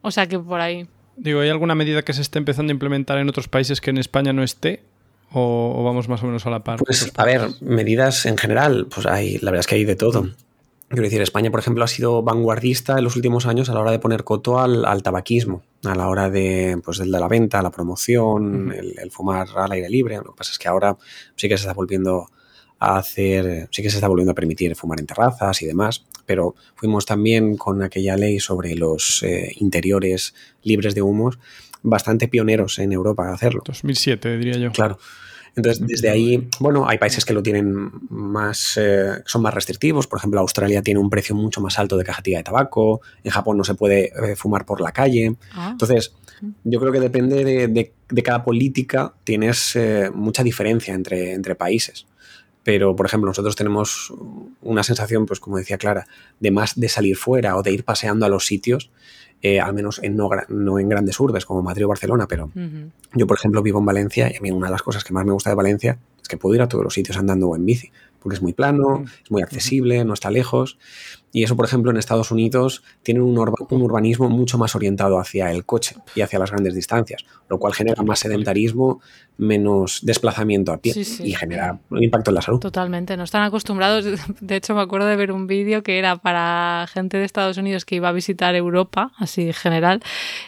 O 0.02 0.10
sea 0.10 0.26
que 0.26 0.38
por 0.38 0.60
ahí. 0.60 0.86
Digo, 1.16 1.40
¿hay 1.40 1.48
alguna 1.48 1.74
medida 1.74 2.02
que 2.02 2.12
se 2.12 2.22
esté 2.22 2.38
empezando 2.38 2.70
a 2.70 2.74
implementar 2.74 3.18
en 3.18 3.28
otros 3.28 3.48
países 3.48 3.80
que 3.80 3.90
en 3.90 3.98
España 3.98 4.32
no 4.32 4.42
esté? 4.42 4.82
¿O, 5.32 5.74
o 5.76 5.82
vamos 5.84 6.08
más 6.08 6.22
o 6.22 6.26
menos 6.26 6.46
a 6.46 6.50
la 6.50 6.62
par? 6.62 6.78
Pues 6.84 7.12
a 7.16 7.24
ver, 7.24 7.48
medidas 7.60 8.24
en 8.26 8.36
general, 8.36 8.86
pues 8.94 9.06
hay, 9.06 9.38
la 9.38 9.50
verdad 9.50 9.60
es 9.60 9.66
que 9.66 9.74
hay 9.74 9.84
de 9.84 9.96
todo. 9.96 10.28
Quiero 10.88 11.02
decir, 11.02 11.22
España, 11.22 11.50
por 11.50 11.58
ejemplo, 11.58 11.82
ha 11.82 11.88
sido 11.88 12.22
vanguardista 12.22 12.98
en 12.98 13.04
los 13.04 13.16
últimos 13.16 13.46
años 13.46 13.68
a 13.68 13.74
la 13.74 13.80
hora 13.80 13.90
de 13.90 13.98
poner 13.98 14.22
coto 14.22 14.60
al, 14.60 14.84
al 14.84 15.02
tabaquismo, 15.02 15.64
a 15.82 15.94
la 15.96 16.08
hora 16.08 16.30
de, 16.30 16.80
pues, 16.84 16.98
del 16.98 17.10
de 17.10 17.18
la 17.18 17.26
venta, 17.26 17.62
la 17.62 17.70
promoción, 17.70 18.72
el, 18.72 18.96
el 18.98 19.10
fumar 19.10 19.48
al 19.56 19.72
aire 19.72 19.88
libre. 19.88 20.16
Lo 20.18 20.32
que 20.32 20.38
pasa 20.38 20.52
es 20.52 20.58
que 20.58 20.68
ahora 20.68 20.96
sí 21.34 21.48
que 21.48 21.56
se 21.56 21.62
está 21.62 21.72
volviendo 21.72 22.30
a 22.86 22.98
hacer, 22.98 23.68
sí 23.70 23.82
que 23.82 23.90
se 23.90 23.96
está 23.96 24.08
volviendo 24.08 24.32
a 24.32 24.34
permitir 24.34 24.74
fumar 24.76 25.00
en 25.00 25.06
terrazas 25.06 25.60
y 25.62 25.66
demás, 25.66 26.04
pero 26.26 26.54
fuimos 26.74 27.06
también 27.06 27.56
con 27.56 27.82
aquella 27.82 28.16
ley 28.16 28.40
sobre 28.40 28.74
los 28.74 29.22
eh, 29.22 29.52
interiores 29.56 30.34
libres 30.62 30.94
de 30.94 31.02
humos 31.02 31.38
bastante 31.82 32.28
pioneros 32.28 32.78
en 32.78 32.92
Europa 32.92 33.28
a 33.28 33.34
hacerlo. 33.34 33.62
2007, 33.66 34.38
diría 34.38 34.56
yo. 34.58 34.72
Claro. 34.72 34.98
Entonces, 35.56 35.86
desde 35.86 36.10
ahí, 36.10 36.48
bueno, 36.58 36.88
hay 36.88 36.98
países 36.98 37.24
que 37.24 37.32
lo 37.32 37.40
tienen 37.40 37.92
más, 38.10 38.76
eh, 38.76 39.22
son 39.24 39.42
más 39.42 39.54
restrictivos. 39.54 40.08
Por 40.08 40.18
ejemplo, 40.18 40.40
Australia 40.40 40.82
tiene 40.82 40.98
un 40.98 41.08
precio 41.10 41.36
mucho 41.36 41.60
más 41.60 41.78
alto 41.78 41.96
de 41.96 42.02
cajetilla 42.02 42.38
de 42.38 42.42
tabaco. 42.44 43.02
En 43.22 43.30
Japón 43.30 43.56
no 43.58 43.62
se 43.62 43.74
puede 43.74 44.06
eh, 44.06 44.34
fumar 44.34 44.64
por 44.66 44.80
la 44.80 44.90
calle. 44.90 45.36
Ah, 45.52 45.68
Entonces, 45.70 46.12
yo 46.64 46.80
creo 46.80 46.90
que 46.90 46.98
depende 46.98 47.44
de, 47.44 47.68
de- 47.68 47.92
de 48.08 48.22
cada 48.24 48.42
política, 48.44 49.14
tienes 49.22 49.76
eh, 49.76 50.10
mucha 50.12 50.42
diferencia 50.42 50.92
entre, 50.92 51.32
entre 51.34 51.54
países. 51.54 52.06
Pero, 52.64 52.96
por 52.96 53.06
ejemplo, 53.06 53.28
nosotros 53.28 53.54
tenemos 53.56 54.12
una 54.62 54.82
sensación, 54.82 55.26
pues 55.26 55.38
como 55.38 55.58
decía 55.58 55.78
Clara, 55.78 56.06
de 56.40 56.50
más 56.50 56.80
de 56.80 56.88
salir 56.88 57.16
fuera 57.16 57.56
o 57.56 57.62
de 57.62 57.72
ir 57.72 57.84
paseando 57.84 58.24
a 58.26 58.28
los 58.28 58.46
sitios, 58.46 58.90
eh, 59.42 59.60
al 59.60 59.74
menos 59.74 60.00
en 60.02 60.16
no, 60.16 60.78
en 60.78 60.88
grandes 60.88 61.20
urbes 61.20 61.44
como 61.44 61.62
Madrid 61.62 61.84
o 61.84 61.88
Barcelona, 61.88 62.26
pero 62.26 62.50
yo, 63.12 63.26
por 63.26 63.36
ejemplo, 63.36 63.62
vivo 63.62 63.78
en 63.80 63.84
Valencia 63.84 64.30
y 64.32 64.36
a 64.36 64.40
mí 64.40 64.50
una 64.50 64.68
de 64.68 64.72
las 64.72 64.82
cosas 64.82 65.04
que 65.04 65.12
más 65.12 65.26
me 65.26 65.32
gusta 65.32 65.50
de 65.50 65.56
Valencia 65.56 65.98
es 66.22 66.28
que 66.28 66.38
puedo 66.38 66.54
ir 66.54 66.62
a 66.62 66.68
todos 66.68 66.82
los 66.82 66.94
sitios 66.94 67.18
andando 67.18 67.48
o 67.48 67.56
en 67.56 67.66
bici, 67.66 67.90
porque 68.20 68.36
es 68.36 68.40
muy 68.42 68.54
plano, 68.54 69.04
es 69.22 69.30
muy 69.30 69.42
accesible, 69.42 70.02
no 70.06 70.14
está 70.14 70.30
lejos. 70.30 70.78
Y 71.30 71.42
eso, 71.42 71.54
por 71.56 71.66
ejemplo, 71.66 71.90
en 71.90 71.98
Estados 71.98 72.30
Unidos 72.30 72.82
tienen 73.02 73.22
un, 73.22 73.36
urba- 73.36 73.66
un 73.68 73.82
urbanismo 73.82 74.30
mucho 74.30 74.56
más 74.56 74.74
orientado 74.74 75.18
hacia 75.18 75.50
el 75.50 75.66
coche 75.66 75.96
y 76.14 76.22
hacia 76.22 76.38
las 76.38 76.50
grandes 76.50 76.74
distancias, 76.74 77.26
lo 77.50 77.58
cual 77.58 77.74
genera 77.74 78.02
más 78.02 78.20
sedentarismo, 78.20 79.02
menos 79.36 80.00
desplazamiento 80.02 80.72
a 80.72 80.78
pie 80.78 80.92
Sí, 80.94 81.04
sí. 81.04 81.22
y 81.24 81.34
genera 81.34 81.78
un 81.90 82.02
impacto 82.02 82.30
en 82.30 82.36
la 82.36 82.42
salud. 82.42 82.60
Totalmente, 82.60 83.16
no 83.16 83.24
están 83.24 83.42
acostumbrados. 83.42 84.04
De 84.40 84.56
hecho, 84.56 84.74
me 84.74 84.80
acuerdo 84.82 85.06
de 85.08 85.16
ver 85.16 85.32
un 85.32 85.46
vídeo 85.46 85.82
que 85.82 85.98
era 85.98 86.16
para 86.16 86.86
gente 86.92 87.16
de 87.16 87.24
Estados 87.24 87.56
Unidos 87.56 87.84
que 87.84 87.96
iba 87.96 88.08
a 88.08 88.12
visitar 88.12 88.54
Europa, 88.54 89.10
así 89.18 89.42
en 89.48 89.52
general. 89.52 90.00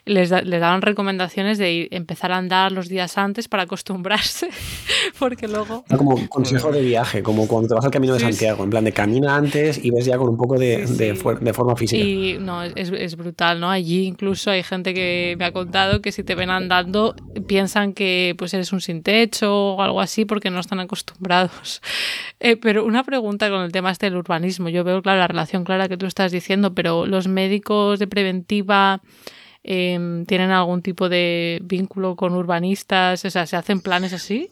Les, 0.04 0.30
da- 0.30 0.42
les 0.42 0.60
daban 0.60 0.82
recomendaciones 0.82 1.58
de 1.58 1.72
ir- 1.72 1.88
empezar 1.90 2.30
a 2.32 2.36
andar 2.36 2.70
los 2.72 2.88
días 2.88 3.18
antes 3.18 3.48
para 3.48 3.64
acostumbrarse, 3.64 4.48
porque 5.18 5.48
luego. 5.48 5.84
Era 5.88 5.98
Como 5.98 6.28
consejo 6.28 6.70
de 6.70 6.82
viaje, 6.82 7.22
como 7.22 7.48
cuando 7.48 7.68
te 7.68 7.74
vas 7.74 7.84
al 7.84 7.90
camino 7.90 8.12
de 8.14 8.20
Sí. 8.20 8.26
Santiago, 8.26 8.64
en 8.64 8.70
plan 8.70 8.84
de 8.84 8.92
camina 8.92 9.36
antes 9.36 9.84
y 9.84 9.90
ves 9.90 10.04
ya 10.06 10.16
con 10.18 10.28
un 10.28 10.36
poco 10.36 10.58
de, 10.58 10.86
de 10.86 11.12
de 11.40 11.52
forma 11.52 11.76
física. 11.76 12.02
Y 12.02 12.38
no, 12.38 12.62
es, 12.62 12.90
es 12.90 13.16
brutal, 13.16 13.60
¿no? 13.60 13.70
Allí 13.70 14.06
incluso 14.06 14.50
hay 14.50 14.62
gente 14.62 14.94
que 14.94 15.34
me 15.38 15.44
ha 15.44 15.52
contado 15.52 16.00
que 16.00 16.12
si 16.12 16.22
te 16.24 16.34
ven 16.34 16.50
andando 16.50 17.14
piensan 17.46 17.92
que 17.92 18.34
pues 18.38 18.54
eres 18.54 18.72
un 18.72 18.75
sin 18.80 19.02
techo 19.02 19.74
o 19.74 19.82
algo 19.82 20.00
así 20.00 20.24
porque 20.24 20.50
no 20.50 20.60
están 20.60 20.80
acostumbrados. 20.80 21.82
Eh, 22.38 22.56
pero 22.58 22.84
una 22.84 23.02
pregunta 23.02 23.48
con 23.48 23.62
el 23.62 23.72
tema 23.72 23.90
este 23.90 24.06
del 24.06 24.16
urbanismo. 24.16 24.68
Yo 24.68 24.84
veo, 24.84 25.00
claro, 25.00 25.20
la 25.20 25.26
relación 25.26 25.64
clara 25.64 25.88
que 25.88 25.96
tú 25.96 26.04
estás 26.04 26.30
diciendo, 26.30 26.74
pero 26.74 27.06
los 27.06 27.28
médicos 27.28 27.98
de 27.98 28.06
preventiva 28.06 29.00
eh, 29.64 30.24
tienen 30.26 30.50
algún 30.50 30.82
tipo 30.82 31.08
de 31.08 31.60
vínculo 31.64 32.14
con 32.14 32.34
urbanistas, 32.34 33.24
o 33.24 33.30
sea, 33.30 33.46
¿se 33.46 33.56
hacen 33.56 33.80
planes 33.80 34.12
así? 34.12 34.50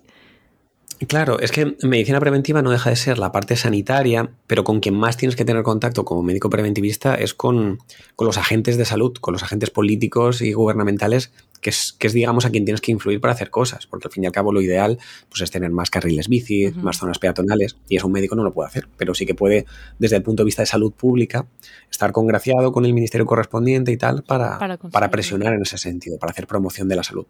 Claro, 1.09 1.39
es 1.41 1.51
que 1.51 1.77
medicina 1.83 2.21
preventiva 2.21 2.63
no 2.63 2.71
deja 2.71 2.91
de 2.91 2.97
ser 2.97 3.19
la 3.19 3.33
parte 3.33 3.57
sanitaria, 3.57 4.31
pero 4.47 4.65
con 4.65 4.81
quien 4.81 4.95
más 4.95 5.17
tienes 5.17 5.37
que 5.37 5.45
tener 5.45 5.63
contacto 5.63 6.05
como 6.05 6.23
médico 6.23 6.51
preventivista 6.51 7.15
es 7.15 7.35
con 7.35 7.79
los 8.19 8.39
agentes 8.39 8.77
de 8.77 8.85
salud, 8.85 9.13
con 9.21 9.33
los 9.33 9.43
agentes 9.43 9.71
políticos 9.71 10.41
y 10.41 10.53
gubernamentales, 10.53 11.33
que 11.65 11.71
es, 11.71 11.95
que 11.99 12.09
es, 12.09 12.13
digamos, 12.13 12.45
a 12.45 12.51
quien 12.51 12.67
tienes 12.67 12.83
que 12.83 12.93
influir 12.93 13.23
para 13.23 13.33
hacer 13.33 13.49
cosas, 13.49 13.87
porque 13.87 14.09
al 14.09 14.13
fin 14.13 14.23
y 14.23 14.27
al 14.27 14.33
cabo 14.33 14.53
lo 14.53 14.61
ideal 14.61 14.99
pues, 15.31 15.41
es 15.41 15.51
tener 15.51 15.71
más 15.71 15.89
carriles 15.89 16.29
bici, 16.29 16.71
más 16.83 16.99
zonas 16.99 17.19
peatonales, 17.19 17.79
y 17.89 17.97
eso 17.97 18.07
un 18.07 18.13
médico 18.13 18.37
no 18.37 18.45
lo 18.45 18.53
puede 18.53 18.69
hacer, 18.69 18.87
pero 18.99 19.15
sí 19.15 19.25
que 19.25 19.35
puede, 19.35 19.65
desde 19.99 20.17
el 20.17 20.23
punto 20.23 20.43
de 20.43 20.45
vista 20.45 20.61
de 20.61 20.67
salud 20.67 20.93
pública, 20.93 21.47
estar 21.91 22.13
congraciado 22.13 22.71
con 22.71 22.85
el 22.85 22.93
ministerio 22.93 23.25
correspondiente 23.25 23.93
y 23.93 23.97
tal 23.97 24.25
para, 24.25 24.59
Para 24.59 24.77
para, 24.77 25.11
presionar 25.11 25.55
en 25.55 25.63
ese 25.63 25.79
sentido, 25.79 26.19
para 26.19 26.33
hacer 26.33 26.47
promoción 26.47 26.87
de 26.87 26.97
la 26.97 27.03
salud. 27.03 27.25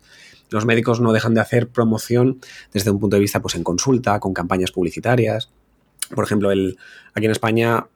Los 0.50 0.66
médicos 0.66 1.00
no 1.00 1.12
dejan 1.12 1.34
de 1.34 1.40
hacer 1.40 1.68
promoción 1.68 2.40
desde 2.72 2.90
un 2.90 2.98
punto 2.98 3.14
de 3.14 3.20
vista 3.20 3.40
pues 3.40 3.54
en 3.54 3.62
consulta, 3.62 4.18
con 4.18 4.34
campañas 4.34 4.72
publicitarias. 4.72 5.50
Por 6.12 6.24
ejemplo, 6.24 6.50
el, 6.50 6.76
aquí 7.14 7.26
en 7.26 7.30
España 7.30 7.86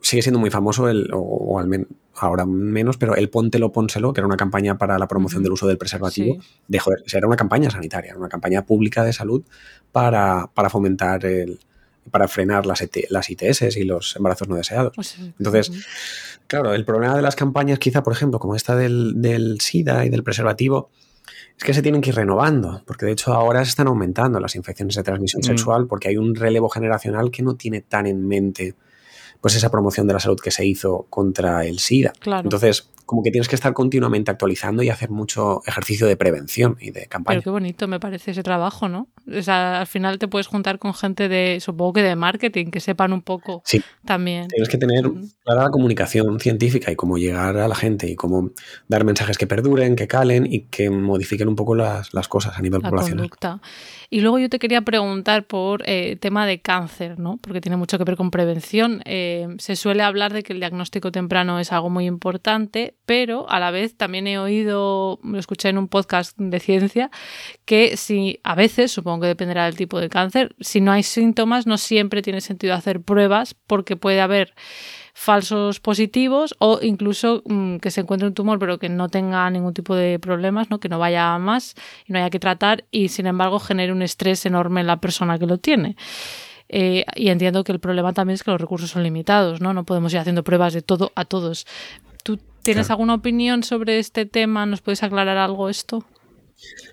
sigue 0.00 0.22
siendo 0.22 0.38
muy 0.38 0.50
famoso, 0.50 0.88
el, 0.88 1.10
o, 1.12 1.18
o 1.18 1.58
al 1.58 1.66
menos 1.68 1.88
ahora 2.20 2.44
menos, 2.46 2.96
pero 2.96 3.14
el 3.14 3.30
Póntelo, 3.30 3.70
Pónselo, 3.70 4.12
que 4.12 4.20
era 4.20 4.26
una 4.26 4.36
campaña 4.36 4.76
para 4.76 4.98
la 4.98 5.06
promoción 5.06 5.42
del 5.44 5.52
uso 5.52 5.68
del 5.68 5.78
preservativo, 5.78 6.34
Sí. 6.42 6.48
dejó 6.66 6.90
de- 6.90 6.96
era 7.16 7.26
una 7.28 7.36
campaña 7.36 7.70
sanitaria, 7.70 8.16
una 8.16 8.28
campaña 8.28 8.66
pública 8.66 9.04
de 9.04 9.12
salud 9.12 9.44
para, 9.92 10.50
para 10.54 10.68
fomentar 10.70 11.24
el 11.24 11.60
para 12.10 12.26
frenar 12.26 12.64
las, 12.64 12.80
ET 12.80 13.04
las 13.10 13.28
ITS 13.28 13.76
y 13.76 13.84
los 13.84 14.16
embarazos 14.16 14.48
no 14.48 14.56
deseados. 14.56 14.92
Pues, 14.96 15.16
Entonces. 15.38 15.70
Claro, 16.46 16.72
el 16.72 16.86
problema 16.86 17.14
de 17.14 17.20
las 17.20 17.36
campañas, 17.36 17.78
quizá, 17.78 18.02
por 18.02 18.14
ejemplo, 18.14 18.38
como 18.38 18.54
esta 18.56 18.74
del, 18.76 19.20
del 19.20 19.60
SIDA 19.60 20.06
y 20.06 20.08
del 20.08 20.22
preservativo, 20.24 20.88
es 21.58 21.62
que 21.64 21.74
se 21.74 21.82
tienen 21.82 22.00
que 22.00 22.08
ir 22.08 22.16
renovando, 22.16 22.82
porque 22.86 23.04
de 23.04 23.12
hecho 23.12 23.34
ahora 23.34 23.62
se 23.64 23.68
están 23.70 23.88
aumentando 23.88 24.40
las 24.40 24.56
infecciones 24.56 24.94
de 24.96 25.02
transmisión 25.02 25.40
Mm. 25.40 25.44
sexual, 25.44 25.86
porque 25.86 26.08
hay 26.08 26.16
un 26.16 26.34
relevo 26.34 26.70
generacional 26.70 27.30
que 27.30 27.42
no 27.42 27.56
tiene 27.56 27.82
tan 27.82 28.06
en 28.06 28.26
mente 28.26 28.74
pues 29.40 29.54
esa 29.56 29.70
promoción 29.70 30.06
de 30.06 30.14
la 30.14 30.20
salud 30.20 30.38
que 30.42 30.50
se 30.50 30.64
hizo 30.66 31.06
contra 31.10 31.64
el 31.64 31.78
SIDA. 31.78 32.12
Claro. 32.18 32.42
Entonces, 32.44 32.90
como 33.06 33.22
que 33.22 33.30
tienes 33.30 33.48
que 33.48 33.54
estar 33.54 33.72
continuamente 33.72 34.30
actualizando 34.30 34.82
y 34.82 34.90
hacer 34.90 35.08
mucho 35.08 35.62
ejercicio 35.66 36.06
de 36.06 36.16
prevención 36.18 36.76
y 36.78 36.90
de 36.90 37.06
campaña. 37.06 37.36
Pero 37.38 37.42
qué 37.44 37.50
bonito 37.50 37.88
me 37.88 37.98
parece 37.98 38.32
ese 38.32 38.42
trabajo, 38.42 38.86
¿no? 38.90 39.08
O 39.34 39.40
sea, 39.40 39.80
al 39.80 39.86
final 39.86 40.18
te 40.18 40.28
puedes 40.28 40.46
juntar 40.46 40.78
con 40.78 40.92
gente 40.92 41.26
de, 41.28 41.58
supongo 41.60 41.94
que 41.94 42.02
de 42.02 42.16
marketing, 42.16 42.66
que 42.66 42.80
sepan 42.80 43.14
un 43.14 43.22
poco 43.22 43.62
Sí. 43.64 43.82
también. 44.04 44.48
Tienes 44.48 44.68
que 44.68 44.76
tener 44.76 45.10
clara 45.42 45.64
la 45.64 45.70
comunicación 45.70 46.38
científica 46.38 46.92
y 46.92 46.96
cómo 46.96 47.16
llegar 47.16 47.56
a 47.56 47.66
la 47.66 47.74
gente 47.74 48.10
y 48.10 48.14
cómo 48.14 48.50
dar 48.88 49.04
mensajes 49.04 49.38
que 49.38 49.46
perduren, 49.46 49.96
que 49.96 50.06
calen 50.06 50.46
y 50.46 50.64
que 50.64 50.90
modifiquen 50.90 51.48
un 51.48 51.56
poco 51.56 51.74
las, 51.74 52.12
las 52.12 52.28
cosas 52.28 52.58
a 52.58 52.60
nivel 52.60 52.82
la 52.82 52.90
poblacional. 52.90 53.18
conducta. 53.30 53.60
Y 54.10 54.22
luego 54.22 54.38
yo 54.38 54.48
te 54.48 54.58
quería 54.58 54.80
preguntar 54.80 55.46
por 55.46 55.82
eh, 55.84 56.16
tema 56.16 56.46
de 56.46 56.60
cáncer, 56.60 57.18
¿no? 57.18 57.36
Porque 57.36 57.60
tiene 57.60 57.76
mucho 57.76 57.98
que 57.98 58.04
ver 58.04 58.16
con 58.16 58.30
prevención. 58.30 59.02
Eh, 59.04 59.48
se 59.58 59.76
suele 59.76 60.02
hablar 60.02 60.32
de 60.32 60.42
que 60.42 60.54
el 60.54 60.60
diagnóstico 60.60 61.12
temprano 61.12 61.60
es 61.60 61.72
algo 61.72 61.90
muy 61.90 62.06
importante, 62.06 62.94
pero 63.04 63.50
a 63.50 63.60
la 63.60 63.70
vez 63.70 63.96
también 63.98 64.26
he 64.26 64.38
oído, 64.38 65.18
lo 65.22 65.38
escuché 65.38 65.68
en 65.68 65.76
un 65.76 65.88
podcast 65.88 66.38
de 66.38 66.58
ciencia, 66.58 67.10
que 67.66 67.98
si 67.98 68.40
a 68.44 68.54
veces, 68.54 68.92
supongo 68.92 69.22
que 69.22 69.28
dependerá 69.28 69.66
del 69.66 69.76
tipo 69.76 70.00
de 70.00 70.08
cáncer, 70.08 70.54
si 70.58 70.80
no 70.80 70.90
hay 70.92 71.02
síntomas, 71.02 71.66
no 71.66 71.76
siempre 71.76 72.22
tiene 72.22 72.40
sentido 72.40 72.72
hacer 72.72 73.02
pruebas 73.02 73.54
porque 73.66 73.96
puede 73.96 74.22
haber 74.22 74.54
falsos 75.20 75.80
positivos 75.80 76.54
o 76.60 76.78
incluso 76.80 77.42
mm, 77.44 77.78
que 77.78 77.90
se 77.90 78.02
encuentre 78.02 78.28
un 78.28 78.34
tumor 78.34 78.60
pero 78.60 78.78
que 78.78 78.88
no 78.88 79.08
tenga 79.08 79.50
ningún 79.50 79.74
tipo 79.74 79.96
de 79.96 80.20
problemas, 80.20 80.70
¿no? 80.70 80.78
que 80.78 80.88
no 80.88 81.00
vaya 81.00 81.34
a 81.34 81.40
más 81.40 81.74
y 82.06 82.12
no 82.12 82.20
haya 82.20 82.30
que 82.30 82.38
tratar 82.38 82.84
y 82.92 83.08
sin 83.08 83.26
embargo 83.26 83.58
genere 83.58 83.90
un 83.92 84.02
estrés 84.02 84.46
enorme 84.46 84.80
en 84.80 84.86
la 84.86 84.98
persona 85.00 85.36
que 85.36 85.46
lo 85.46 85.58
tiene. 85.58 85.96
Eh, 86.68 87.04
y 87.16 87.30
entiendo 87.30 87.64
que 87.64 87.72
el 87.72 87.80
problema 87.80 88.12
también 88.12 88.34
es 88.34 88.44
que 88.44 88.52
los 88.52 88.60
recursos 88.60 88.90
son 88.90 89.02
limitados, 89.02 89.60
¿no? 89.60 89.72
No 89.72 89.82
podemos 89.84 90.12
ir 90.12 90.20
haciendo 90.20 90.44
pruebas 90.44 90.72
de 90.72 90.82
todo 90.82 91.10
a 91.16 91.24
todos. 91.24 91.66
¿Tú 92.22 92.38
tienes 92.62 92.86
Claro. 92.86 92.94
alguna 93.00 93.14
opinión 93.14 93.64
sobre 93.64 93.98
este 93.98 94.24
tema? 94.24 94.66
¿Nos 94.66 94.82
puedes 94.82 95.02
aclarar 95.02 95.36
algo 95.36 95.68
esto? 95.68 96.04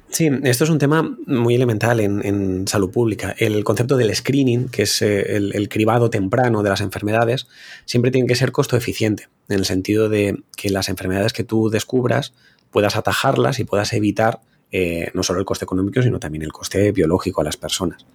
Sí, 0.10 0.30
esto 0.44 0.64
es 0.64 0.70
un 0.70 0.78
tema 0.78 1.18
muy 1.26 1.56
elemental 1.56 2.00
en, 2.00 2.26
en 2.26 2.68
salud 2.68 2.92
pública. 2.92 3.36
El 3.38 3.64
concepto 3.64 3.98
del 3.98 4.16
screening, 4.16 4.70
que 4.70 4.84
es 4.84 5.02
eh, 5.02 5.36
el, 5.36 5.54
el 5.56 5.68
cribado 5.68 6.10
temprano 6.10 6.64
de 6.64 6.70
las 6.70 6.82
enfermedades, 6.82 7.48
siempre 7.86 8.12
tiene 8.12 8.28
que 8.28 8.36
ser 8.36 8.52
costo 8.52 8.78
eficiente, 8.78 9.28
en 9.50 9.60
el 9.60 9.66
sentido 9.66 10.08
de 10.08 10.44
que 10.56 10.70
las 10.70 10.88
enfermedades 10.88 11.34
que 11.34 11.44
tú 11.44 11.70
descubras 11.70 12.34
puedas 12.72 12.96
atajarlas 12.96 13.60
y 13.60 13.64
puedas 13.64 13.92
evitar 13.94 14.40
eh, 14.78 15.10
no 15.14 15.24
solo 15.24 15.40
el 15.40 15.46
coste 15.46 15.64
económico, 15.64 16.02
sino 16.02 16.20
también 16.20 16.42
el 16.42 16.52
coste 16.52 16.92
biológico 16.92 17.40
a 17.40 17.46
las 17.46 17.56
personas. 17.56 18.06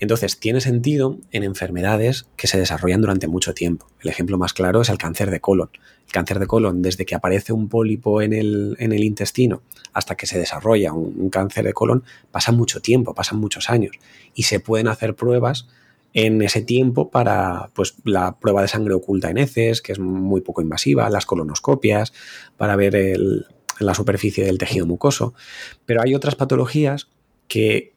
Entonces, 0.00 0.38
tiene 0.38 0.60
sentido 0.60 1.16
en 1.32 1.44
enfermedades 1.44 2.26
que 2.36 2.46
se 2.46 2.58
desarrollan 2.58 3.00
durante 3.00 3.26
mucho 3.26 3.54
tiempo. 3.54 3.86
El 4.00 4.10
ejemplo 4.10 4.36
más 4.36 4.52
claro 4.52 4.82
es 4.82 4.90
el 4.90 4.98
cáncer 4.98 5.30
de 5.30 5.40
colon. 5.40 5.70
El 6.06 6.12
cáncer 6.12 6.40
de 6.40 6.46
colon, 6.46 6.82
desde 6.82 7.06
que 7.06 7.14
aparece 7.14 7.54
un 7.54 7.70
pólipo 7.70 8.20
en 8.20 8.34
el, 8.34 8.76
en 8.80 8.92
el 8.92 9.02
intestino 9.02 9.62
hasta 9.94 10.14
que 10.14 10.26
se 10.26 10.38
desarrolla 10.38 10.92
un, 10.92 11.14
un 11.16 11.30
cáncer 11.30 11.64
de 11.64 11.72
colon, 11.72 12.04
pasa 12.30 12.52
mucho 12.52 12.80
tiempo, 12.80 13.14
pasan 13.14 13.38
muchos 13.38 13.70
años. 13.70 13.96
Y 14.34 14.42
se 14.42 14.60
pueden 14.60 14.88
hacer 14.88 15.14
pruebas 15.14 15.68
en 16.12 16.42
ese 16.42 16.60
tiempo 16.60 17.10
para 17.10 17.70
pues, 17.72 17.94
la 18.04 18.38
prueba 18.38 18.60
de 18.60 18.68
sangre 18.68 18.92
oculta 18.92 19.30
en 19.30 19.38
heces, 19.38 19.80
que 19.80 19.92
es 19.92 19.98
muy 19.98 20.42
poco 20.42 20.60
invasiva, 20.60 21.08
las 21.08 21.24
colonoscopias, 21.24 22.12
para 22.58 22.76
ver 22.76 22.94
el, 22.94 23.46
la 23.80 23.94
superficie 23.94 24.44
del 24.44 24.58
tejido 24.58 24.86
mucoso. 24.86 25.34
Pero 25.86 26.02
hay 26.02 26.14
otras 26.14 26.34
patologías 26.34 27.08
que, 27.48 27.92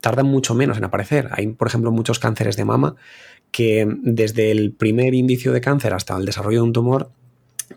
tardan 0.00 0.26
mucho 0.26 0.54
menos 0.54 0.78
en 0.78 0.84
aparecer. 0.84 1.28
Hay, 1.30 1.46
por 1.46 1.68
ejemplo, 1.68 1.92
muchos 1.92 2.18
cánceres 2.18 2.56
de 2.56 2.64
mama 2.64 2.96
que 3.52 3.86
desde 4.02 4.50
el 4.50 4.72
primer 4.72 5.14
indicio 5.14 5.52
de 5.52 5.60
cáncer 5.60 5.94
hasta 5.94 6.16
el 6.16 6.24
desarrollo 6.24 6.58
de 6.58 6.64
un 6.64 6.72
tumor 6.72 7.12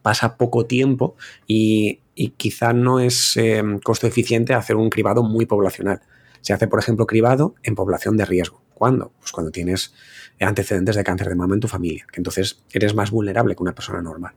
pasa 0.02 0.36
poco 0.36 0.66
tiempo 0.66 1.16
y, 1.46 2.00
quizá 2.38 2.74
no 2.74 3.00
es 3.00 3.36
eh, 3.38 3.62
costo 3.84 4.08
eficiente 4.08 4.54
hacer 4.54 4.78
un 4.78 4.90
cribado 4.90 5.22
muy 5.22 5.46
poblacional. 5.46 6.02
Se 6.42 6.54
hace, 6.54 6.68
por 6.68 6.80
ejemplo, 6.80 7.06
cribado 7.06 7.56
en 7.62 7.76
población 7.76 8.18
de 8.18 8.26
riesgo. 8.26 8.62
¿Cuándo? 8.74 9.12
Pues 9.20 9.32
cuando 9.32 9.52
tienes 9.52 9.94
antecedentes 10.40 10.96
de 10.96 11.04
cáncer 11.04 11.30
de 11.30 11.36
mama 11.36 11.56
en 11.56 11.60
tu 11.60 11.68
familia, 11.68 12.06
que 12.12 12.20
entonces 12.20 12.64
eres 12.72 12.94
más 12.96 13.12
vulnerable 13.12 13.56
que 13.56 13.64
una 13.64 13.76
persona 13.76 14.02
normal. 14.02 14.34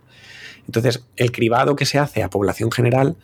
Entonces, 0.69 1.05
el 1.17 1.33
cribado 1.33 1.75
que 1.75 1.87
se 1.87 1.99
hace 1.99 2.23
a 2.23 2.31
población 2.31 2.71
general, 2.71 3.17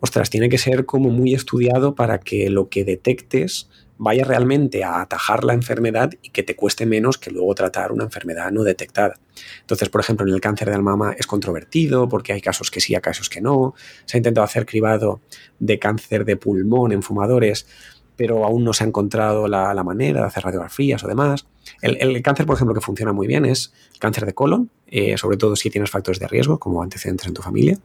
ostras, 0.00 0.30
tiene 0.30 0.48
que 0.48 0.58
ser 0.58 0.84
como 0.84 1.10
muy 1.10 1.34
estudiado 1.34 1.94
para 1.94 2.18
que 2.18 2.50
lo 2.50 2.68
que 2.68 2.84
detectes 2.84 3.68
vaya 3.98 4.24
realmente 4.24 4.84
a 4.84 5.00
atajar 5.00 5.44
la 5.44 5.54
enfermedad 5.54 6.10
y 6.20 6.30
que 6.30 6.42
te 6.42 6.56
cueste 6.56 6.84
menos 6.84 7.16
que 7.16 7.30
luego 7.30 7.54
tratar 7.54 7.92
una 7.92 8.04
enfermedad 8.04 8.50
no 8.50 8.62
detectada. 8.62 9.14
Entonces, 9.60 9.88
por 9.88 10.00
ejemplo, 10.00 10.26
en 10.26 10.34
el 10.34 10.40
cáncer 10.40 10.70
de 10.70 10.78
mama 10.78 11.14
es 11.16 11.26
controvertido 11.26 12.08
porque 12.08 12.32
hay 12.32 12.40
casos 12.40 12.70
que 12.70 12.80
sí, 12.80 12.94
hay 12.94 13.00
casos 13.00 13.30
que 13.30 13.40
no. 13.40 13.74
Se 14.04 14.16
ha 14.16 14.18
intentado 14.18 14.44
hacer 14.44 14.66
cribado 14.66 15.20
de 15.60 15.78
cáncer 15.78 16.24
de 16.24 16.36
pulmón 16.36 16.92
en 16.92 17.02
fumadores 17.02 17.66
pero 18.16 18.44
aún 18.44 18.64
no 18.64 18.72
se 18.72 18.84
ha 18.84 18.86
encontrado 18.86 19.46
la, 19.46 19.74
manera 19.84 20.22
de 20.22 20.26
hacer 20.26 20.42
radiografías 20.42 21.04
o 21.04 21.08
demás. 21.08 21.46
El, 21.82 22.22
cáncer, 22.22 22.46
por 22.46 22.56
ejemplo, 22.56 22.74
que 22.74 22.80
funciona 22.80 23.12
muy 23.12 23.26
bien 23.26 23.44
es 23.44 23.72
el 23.92 23.98
cáncer 23.98 24.26
de 24.26 24.34
colon, 24.34 24.70
eh, 24.86 25.16
sobre 25.18 25.36
todo 25.36 25.56
si 25.56 25.70
tienes 25.70 25.90
factores 25.90 26.18
de 26.18 26.28
riesgo, 26.28 26.58
como 26.58 26.82
antecedentes 26.82 27.26
en 27.26 27.34
tu 27.34 27.42
familia, 27.42 27.78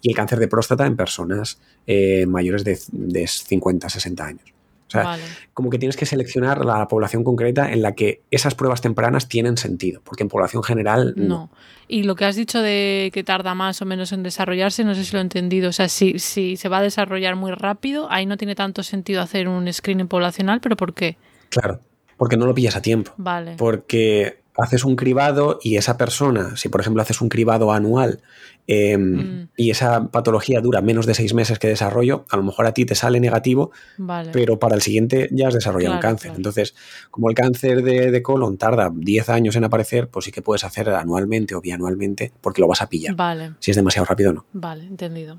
y 0.00 0.10
el 0.10 0.16
cáncer 0.16 0.38
de 0.38 0.48
próstata 0.48 0.86
en 0.86 0.96
personas 0.96 1.58
eh, 1.86 2.26
mayores 2.26 2.64
de, 2.64 2.78
de 2.92 3.26
50, 3.26 3.88
60 3.88 4.24
años. 4.24 4.56
O 4.88 4.90
sea, 4.90 5.18
como 5.52 5.68
que 5.68 5.78
tienes 5.78 5.96
que 5.96 6.06
seleccionar 6.06 6.64
la 6.64 6.86
población 6.86 7.24
concreta 7.24 7.72
en 7.72 7.82
la 7.82 7.92
que 7.92 8.22
esas 8.30 8.54
pruebas 8.54 8.80
tempranas 8.80 9.28
tienen 9.28 9.56
sentido, 9.56 10.00
porque 10.04 10.22
en 10.22 10.28
población 10.28 10.62
general 10.62 11.14
no. 11.16 11.50
Y 11.88 12.04
lo 12.04 12.14
que 12.14 12.24
has 12.24 12.36
dicho 12.36 12.60
de 12.62 13.10
que 13.12 13.24
tarda 13.24 13.54
más 13.54 13.82
o 13.82 13.84
menos 13.84 14.12
en 14.12 14.22
desarrollarse, 14.22 14.84
no 14.84 14.94
sé 14.94 15.04
si 15.04 15.12
lo 15.12 15.18
he 15.18 15.22
entendido. 15.22 15.70
O 15.70 15.72
sea, 15.72 15.88
si, 15.88 16.20
si 16.20 16.56
se 16.56 16.68
va 16.68 16.78
a 16.78 16.82
desarrollar 16.82 17.34
muy 17.34 17.50
rápido, 17.50 18.10
ahí 18.10 18.26
no 18.26 18.36
tiene 18.36 18.54
tanto 18.54 18.84
sentido 18.84 19.22
hacer 19.22 19.48
un 19.48 19.72
screening 19.72 20.06
poblacional, 20.06 20.60
pero 20.60 20.76
¿por 20.76 20.94
qué? 20.94 21.16
Claro, 21.48 21.80
porque 22.16 22.36
no 22.36 22.46
lo 22.46 22.54
pillas 22.54 22.76
a 22.76 22.82
tiempo. 22.82 23.12
Vale. 23.16 23.54
Porque 23.56 24.40
haces 24.58 24.84
un 24.84 24.96
cribado 24.96 25.58
y 25.62 25.76
esa 25.76 25.96
persona, 25.96 26.56
si 26.56 26.68
por 26.68 26.80
ejemplo 26.80 27.02
haces 27.02 27.20
un 27.20 27.28
cribado 27.28 27.72
anual 27.72 28.22
em, 28.66 29.42
mm. 29.42 29.48
y 29.56 29.70
esa 29.70 30.08
patología 30.08 30.60
dura 30.60 30.80
menos 30.80 31.06
de 31.06 31.14
seis 31.14 31.34
meses 31.34 31.58
que 31.58 31.68
desarrollo, 31.68 32.24
a 32.30 32.36
lo 32.36 32.42
mejor 32.42 32.66
a 32.66 32.72
ti 32.72 32.84
te 32.84 32.94
sale 32.94 33.20
negativo, 33.20 33.70
pero 34.32 34.58
para 34.58 34.74
el 34.74 34.82
siguiente 34.82 35.28
ya 35.30 35.48
has 35.48 35.54
desarrollado 35.54 35.94
un 35.94 36.00
cáncer. 36.00 36.32
Entonces, 36.36 36.74
como 37.10 37.28
el 37.28 37.34
cáncer 37.34 37.82
de, 37.82 38.22
colon 38.22 38.56
tarda 38.56 38.90
10 38.92 39.28
años 39.28 39.56
en 39.56 39.64
aparecer, 39.64 40.08
pues 40.08 40.24
sí 40.24 40.32
que 40.32 40.42
puedes 40.42 40.64
hacer 40.64 40.88
anualmente 40.90 41.54
o 41.54 41.60
bianualmente 41.60 42.32
porque 42.40 42.60
lo 42.60 42.68
vas 42.68 42.82
a 42.82 42.88
pillar. 42.88 43.14
Vale. 43.14 43.52
Si 43.60 43.70
es 43.70 43.76
demasiado 43.76 44.06
rápido 44.06 44.30
o 44.30 44.32
no. 44.32 44.46
Vale, 44.52 44.84
entendido. 44.84 45.38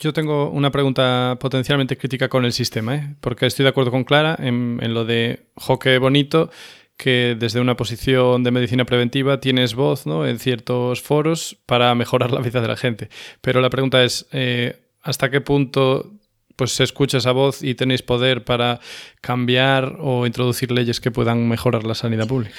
Yo 0.00 0.12
tengo 0.12 0.50
una 0.50 0.70
pregunta 0.70 1.36
potencialmente 1.40 1.96
crítica 1.96 2.28
con 2.28 2.44
el 2.44 2.52
sistema, 2.52 2.96
¿eh? 2.96 3.14
porque 3.20 3.46
estoy 3.46 3.62
de 3.62 3.70
acuerdo 3.70 3.90
con 3.90 4.04
Clara 4.04 4.36
en, 4.38 4.78
en 4.82 4.92
lo 4.92 5.04
de, 5.04 5.46
joque 5.54 5.98
bonito, 5.98 6.50
que 6.96 7.36
desde 7.38 7.60
una 7.60 7.76
posición 7.76 8.44
de 8.44 8.50
medicina 8.50 8.84
preventiva 8.84 9.40
tienes 9.40 9.74
voz 9.74 10.06
¿no? 10.06 10.26
en 10.26 10.38
ciertos 10.38 11.02
foros 11.02 11.56
para 11.66 11.94
mejorar 11.94 12.30
la 12.30 12.40
vida 12.40 12.60
de 12.60 12.68
la 12.68 12.76
gente. 12.76 13.08
Pero 13.40 13.60
la 13.60 13.70
pregunta 13.70 14.04
es, 14.04 14.26
eh, 14.32 14.80
¿hasta 15.02 15.30
qué 15.30 15.40
punto 15.40 16.12
pues, 16.56 16.72
se 16.72 16.84
escucha 16.84 17.18
esa 17.18 17.32
voz 17.32 17.62
y 17.62 17.74
tenéis 17.74 18.02
poder 18.02 18.44
para 18.44 18.80
cambiar 19.20 19.96
o 20.00 20.26
introducir 20.26 20.70
leyes 20.70 21.00
que 21.00 21.10
puedan 21.10 21.48
mejorar 21.48 21.84
la 21.84 21.94
sanidad 21.94 22.28
pública? 22.28 22.54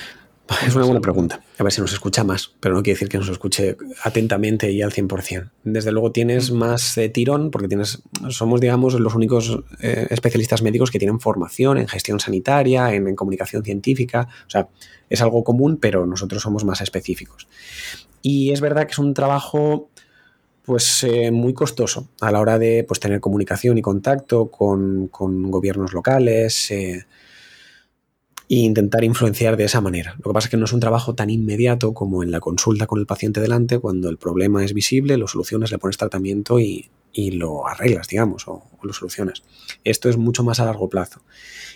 Es 0.67 0.75
una 0.75 0.85
buena 0.85 1.01
pregunta. 1.01 1.41
A 1.57 1.63
ver 1.63 1.71
si 1.71 1.81
nos 1.81 1.93
escucha 1.93 2.23
más, 2.23 2.53
pero 2.59 2.75
no 2.75 2.83
quiere 2.83 2.95
decir 2.95 3.09
que 3.09 3.17
nos 3.17 3.29
escuche 3.29 3.77
atentamente 4.03 4.71
y 4.71 4.81
al 4.81 4.91
100%. 4.91 5.49
Desde 5.63 5.91
luego 5.91 6.11
tienes 6.11 6.51
más 6.51 6.97
eh, 6.97 7.09
tirón 7.09 7.51
porque 7.51 7.67
tienes, 7.67 8.03
somos, 8.29 8.61
digamos, 8.61 8.99
los 8.99 9.15
únicos 9.15 9.59
eh, 9.81 10.07
especialistas 10.09 10.61
médicos 10.61 10.91
que 10.91 10.99
tienen 10.99 11.19
formación 11.19 11.77
en 11.77 11.87
gestión 11.87 12.19
sanitaria, 12.19 12.93
en, 12.93 13.15
comunicación 13.15 13.63
científica. 13.63 14.27
O 14.45 14.49
sea, 14.49 14.67
es 15.09 15.21
algo 15.21 15.43
común, 15.43 15.77
pero 15.77 16.05
nosotros 16.05 16.41
somos 16.41 16.63
más 16.63 16.81
específicos. 16.81 17.47
Y 18.21 18.51
es 18.51 18.61
verdad 18.61 18.85
que 18.85 18.91
es 18.91 18.99
un 18.99 19.13
trabajo 19.13 19.89
pues 20.63 21.03
eh, 21.03 21.29
muy 21.29 21.53
costoso 21.53 22.09
a 22.21 22.31
la 22.31 22.39
hora 22.39 22.57
de 22.57 22.83
pues, 22.83 22.99
tener 22.99 23.19
comunicación 23.19 23.77
y 23.77 23.83
contacto 23.83 24.49
con, 24.49 25.07
con 25.09 25.51
gobiernos 25.51 25.93
locales, 25.93 26.71
e 28.49 28.55
intentar 28.57 29.03
influenciar 29.03 29.57
de 29.57 29.65
esa 29.65 29.81
manera. 29.81 30.15
Lo 30.17 30.31
que 30.31 30.33
pasa 30.33 30.47
es 30.47 30.51
que 30.51 30.57
no 30.57 30.65
es 30.65 30.73
un 30.73 30.79
trabajo 30.79 31.15
tan 31.15 31.29
inmediato 31.29 31.93
como 31.93 32.23
en 32.23 32.31
la 32.31 32.39
consulta 32.39 32.85
con 32.85 32.99
el 32.99 33.05
paciente 33.05 33.41
delante, 33.41 33.79
cuando 33.79 34.09
el 34.09 34.17
problema 34.17 34.63
es 34.63 34.73
visible, 34.73 35.17
lo 35.17 35.27
solucionas, 35.27 35.71
le 35.71 35.79
pones 35.79 35.97
tratamiento 35.97 36.59
y, 36.59 36.89
lo 37.31 37.65
arreglas, 37.65 38.07
digamos, 38.07 38.47
o, 38.47 38.63
lo 38.83 38.93
solucionas. 38.93 39.43
Esto 39.83 40.09
es 40.09 40.17
mucho 40.17 40.43
más 40.43 40.59
a 40.59 40.65
largo 40.65 40.89
plazo 40.89 41.21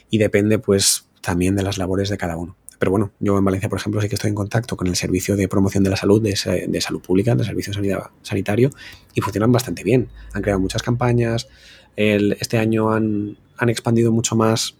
y 0.09 0.17
depende 0.17 0.59
pues 0.59 1.07
también 1.21 1.55
de 1.55 1.63
las 1.63 1.77
labores 1.77 2.09
de 2.09 2.17
cada 2.17 2.35
uno. 2.35 2.55
Pero 2.77 2.91
bueno, 2.91 3.11
yo 3.19 3.37
en 3.37 3.43
Valencia, 3.43 3.67
por 3.67 3.79
ejemplo, 3.79 4.01
sí 4.01 4.07
que 4.07 4.15
estoy 4.15 4.29
en 4.29 4.35
contacto 4.35 4.77
con 4.77 4.87
el 4.87 4.95
Servicio 4.95 5.35
de 5.35 5.47
Promoción 5.47 5.83
de 5.83 5.89
la 5.89 5.97
Salud, 5.97 6.21
de, 6.21 6.35
Salud 6.35 7.01
Pública, 7.01 7.35
del 7.35 7.45
Servicio 7.45 7.71
de 7.71 7.75
Sanidad 7.75 8.03
Sanitario, 8.21 8.69
y 9.13 9.21
funcionan 9.21 9.51
bastante 9.51 9.83
bien. 9.83 10.09
Han 10.33 10.41
creado 10.41 10.61
muchas 10.61 10.81
campañas. 10.81 11.49
este 11.95 12.57
año 12.57 12.91
han, 12.91 13.37
han 13.57 13.69
expandido 13.69 14.13
mucho 14.13 14.35
más 14.35 14.78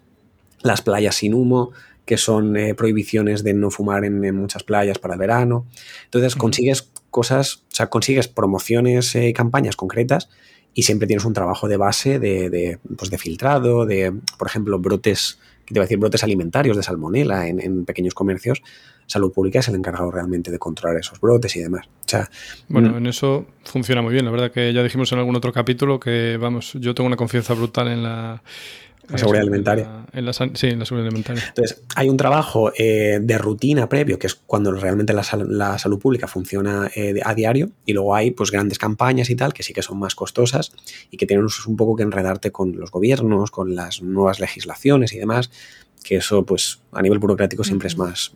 las 0.62 0.82
playas 0.82 1.16
sin 1.16 1.34
humo, 1.34 1.72
que 2.06 2.18
son 2.18 2.58
eh, 2.58 2.74
prohibiciones 2.74 3.44
de 3.44 3.54
no 3.54 3.70
fumar 3.70 4.04
en, 4.04 4.36
muchas 4.36 4.64
playas 4.64 4.98
para 4.98 5.14
el 5.14 5.20
verano. 5.20 5.68
Entonces 6.06 6.36
consigues 6.36 6.90
cosas, 7.12 7.64
o 7.72 7.76
sea, 7.76 7.88
consigues 7.88 8.28
promociones 8.28 9.14
y 9.14 9.20
eh, 9.20 9.34
campañas 9.34 9.76
concretas 9.76 10.28
y 10.74 10.84
siempre 10.84 11.08
tienes 11.08 11.26
un 11.26 11.34
trabajo 11.34 11.68
de 11.68 11.78
base 11.78 12.18
de, 12.18 12.50
de, 12.50 12.80
pues 12.98 13.12
de 13.12 13.18
filtrado, 13.18 13.86
de, 13.86 14.12
por 14.38 14.48
ejemplo, 14.48 14.80
brotes, 14.80 15.38
que 15.66 15.74
te 15.74 15.80
voy 15.80 15.84
a 15.84 15.86
decir, 15.86 16.00
brotes 16.00 16.24
alimentarios 16.24 16.78
de 16.78 16.82
salmonela 16.82 17.48
en, 17.48 17.86
pequeños 17.86 18.16
comercios. 18.16 18.64
Salud 19.06 19.32
Pública 19.32 19.60
es 19.60 19.68
el 19.68 19.76
encargado 19.76 20.10
realmente 20.10 20.50
de 20.50 20.58
controlar 20.58 21.00
esos 21.00 21.20
brotes 21.20 21.56
y 21.56 21.60
demás. 21.60 21.86
O 21.88 22.08
sea, 22.08 22.30
bueno, 22.68 22.90
mm. 22.90 22.98
en 22.98 23.06
eso 23.06 23.46
funciona 23.66 24.02
muy 24.02 24.14
bien. 24.14 24.26
La 24.26 24.32
verdad 24.32 24.52
que 24.52 24.74
ya 24.74 24.82
dijimos 24.82 25.12
en 25.12 25.20
algún 25.20 25.36
otro 25.36 25.54
capítulo 25.54 26.00
que, 26.00 26.38
vamos, 26.38 26.74
yo 26.74 26.96
tengo 26.96 27.08
una 27.08 27.18
confianza 27.18 27.54
brutal 27.54 27.88
en 27.88 28.02
la, 28.02 28.42
la 29.08 29.18
seguridad 29.18 29.42
alimentaria. 29.42 30.06
sí, 30.54 30.68
en 30.68 30.80
la 30.80 30.86
seguridad 30.86 31.08
alimentaria. 31.08 31.44
Entonces, 31.48 31.82
hay 31.96 32.10
un 32.10 32.18
trabajo 32.18 32.72
eh, 32.78 33.20
de 33.22 33.38
rutina 33.38 33.90
previo, 33.90 34.20
que 34.20 34.28
es 34.28 34.36
cuando 34.36 34.72
realmente 34.72 35.14
la, 35.14 35.24
salud 35.24 36.00
pública 36.00 36.28
funciona 36.28 36.90
eh, 36.96 37.20
a 37.24 37.34
diario, 37.34 37.72
y 37.86 37.94
luego 37.94 38.16
hay 38.16 38.32
pues 38.32 38.52
grandes 38.52 38.78
campañas 38.78 39.30
y 39.30 39.36
tal, 39.36 39.54
que 39.54 39.64
sí 39.64 39.74
que 39.74 39.82
son 39.82 39.98
más 40.00 40.16
costosas 40.16 40.72
y 41.10 41.18
que 41.18 41.26
tienen 41.26 41.48
un 41.68 41.78
poco 41.78 41.96
que 41.96 42.04
enredarte 42.04 42.52
con 42.52 42.78
los 42.78 42.92
gobiernos, 42.92 43.52
con 43.52 43.76
las 43.76 44.02
nuevas 44.02 44.40
legislaciones 44.40 45.14
y 45.14 45.18
demás, 45.18 45.50
que 46.04 46.18
eso 46.18 46.46
pues 46.46 46.80
a 46.92 47.02
nivel 47.02 47.20
burocrático 47.20 47.64
siempre 47.64 47.88
es 47.88 47.98
más... 47.98 48.32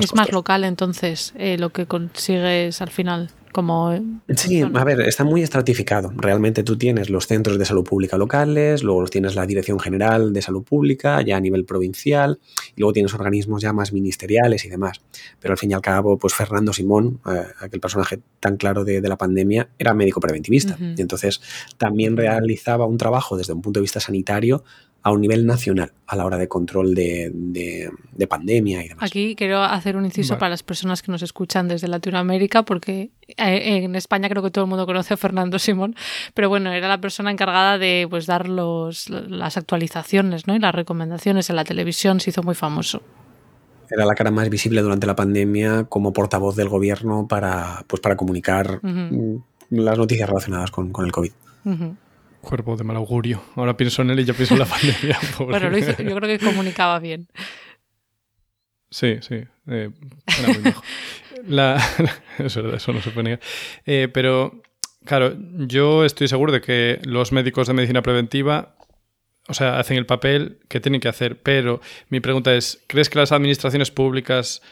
es 0.00 0.14
más 0.14 0.32
local 0.32 0.64
entonces 0.64 1.32
eh, 1.36 1.58
lo 1.58 1.70
que 1.70 1.86
consigues 1.86 2.80
al 2.80 2.90
final. 2.90 3.30
Como 3.52 3.94
sí, 4.34 4.62
a 4.62 4.84
ver, 4.84 5.02
está 5.02 5.24
muy 5.24 5.42
estratificado. 5.42 6.12
Realmente 6.16 6.62
tú 6.62 6.76
tienes 6.76 7.10
los 7.10 7.26
centros 7.26 7.58
de 7.58 7.64
salud 7.66 7.84
pública 7.84 8.16
locales, 8.16 8.82
luego 8.82 9.04
tienes 9.08 9.34
la 9.34 9.46
Dirección 9.46 9.78
General 9.78 10.32
de 10.32 10.40
Salud 10.42 10.64
Pública, 10.64 11.20
ya 11.20 11.36
a 11.36 11.40
nivel 11.40 11.64
provincial, 11.66 12.40
y 12.74 12.80
luego 12.80 12.94
tienes 12.94 13.12
organismos 13.12 13.62
ya 13.62 13.72
más 13.72 13.92
ministeriales 13.92 14.64
y 14.64 14.70
demás. 14.70 15.02
Pero 15.38 15.52
al 15.52 15.58
fin 15.58 15.70
y 15.70 15.74
al 15.74 15.82
cabo, 15.82 16.18
pues 16.18 16.34
Fernando 16.34 16.72
Simón, 16.72 17.20
eh, 17.30 17.44
aquel 17.60 17.80
personaje 17.80 18.20
tan 18.40 18.56
claro 18.56 18.84
de, 18.84 19.02
la 19.02 19.18
pandemia, 19.18 19.68
era 19.78 19.92
médico 19.94 20.20
preventivista. 20.20 20.78
Y 20.80 21.00
entonces 21.02 21.40
también 21.76 22.16
realizaba 22.16 22.86
un 22.86 22.96
trabajo 22.96 23.36
desde 23.36 23.52
un 23.52 23.60
punto 23.60 23.80
de 23.80 23.82
vista 23.82 24.00
sanitario 24.00 24.64
a 25.02 25.10
un 25.10 25.20
nivel 25.20 25.46
nacional 25.46 25.92
a 26.06 26.16
la 26.16 26.24
hora 26.24 26.38
de 26.38 26.46
control 26.46 26.94
de, 26.94 27.90
pandemia 28.28 28.84
y 28.84 28.88
demás. 28.88 29.10
Aquí 29.10 29.34
quiero 29.34 29.62
hacer 29.62 29.96
un 29.96 30.04
inciso 30.04 30.38
para 30.38 30.50
las 30.50 30.62
personas 30.62 31.02
que 31.02 31.10
nos 31.10 31.22
escuchan 31.22 31.68
desde 31.68 31.88
Latinoamérica, 31.88 32.62
porque 32.62 33.10
eh, 33.28 33.82
en 33.84 33.96
España 33.96 34.28
creo 34.28 34.42
que 34.42 34.50
todo 34.50 34.64
el 34.64 34.70
mundo 34.70 34.86
conoce 34.86 35.14
a 35.14 35.16
Fernando 35.16 35.58
Simón, 35.58 35.96
pero 36.34 36.48
bueno, 36.48 36.72
era 36.72 36.88
la 36.88 37.00
persona 37.00 37.30
encargada 37.30 37.78
de 37.78 38.06
pues, 38.08 38.26
dar 38.26 38.48
los, 38.48 39.10
las 39.10 39.56
actualizaciones 39.56 40.46
¿no? 40.46 40.54
y 40.54 40.60
las 40.60 40.74
recomendaciones 40.74 41.50
en 41.50 41.56
la 41.56 41.64
televisión, 41.64 42.20
se 42.20 42.30
hizo 42.30 42.42
muy 42.42 42.54
famoso. 42.54 43.02
Era 43.90 44.06
la 44.06 44.14
cara 44.14 44.30
más 44.30 44.48
visible 44.48 44.80
durante 44.80 45.06
la 45.06 45.16
pandemia 45.16 45.84
como 45.84 46.12
portavoz 46.12 46.56
del 46.56 46.68
gobierno 46.68 47.26
para, 47.28 47.84
pues, 47.88 48.00
para 48.00 48.16
comunicar 48.16 48.80
las 49.68 49.98
noticias 49.98 50.28
relacionadas 50.28 50.70
con, 50.70 50.92
el 51.04 51.12
COVID 51.12 51.32
cuerpo 52.42 52.76
de 52.76 52.84
mal 52.84 52.96
augurio. 52.96 53.42
Ahora 53.56 53.76
pienso 53.76 54.02
en 54.02 54.10
él 54.10 54.20
y 54.20 54.24
yo 54.24 54.34
pienso 54.34 54.54
en 54.54 54.60
la 54.60 54.66
pandemia. 54.66 55.18
bueno, 55.38 55.78
yo 55.78 56.16
creo 56.16 56.20
que 56.20 56.44
comunicaba 56.44 56.98
bien. 56.98 57.28
Sí, 58.90 59.18
sí. 59.22 59.36
Eh, 59.68 59.90
era 60.38 60.48
muy 60.48 60.58
mejor. 60.58 60.84
es 62.38 62.54
verdad, 62.56 62.74
eso 62.74 62.92
no 62.92 63.00
se 63.00 63.10
puede 63.10 63.24
negar. 63.24 63.40
Eh, 63.86 64.08
pero, 64.12 64.62
claro, 65.04 65.34
yo 65.66 66.04
estoy 66.04 66.28
seguro 66.28 66.52
de 66.52 66.60
que 66.60 67.00
los 67.04 67.32
médicos 67.32 67.66
de 67.66 67.74
medicina 67.74 68.02
preventiva, 68.02 68.76
o 69.48 69.54
sea, 69.54 69.78
hacen 69.78 69.96
el 69.96 70.06
papel 70.06 70.58
que 70.68 70.80
tienen 70.80 71.00
que 71.00 71.08
hacer. 71.08 71.40
Pero 71.42 71.80
mi 72.10 72.20
pregunta 72.20 72.54
es, 72.54 72.82
¿crees 72.86 73.08
que 73.08 73.18
las 73.18 73.32
administraciones 73.32 73.90
públicas 73.90 74.62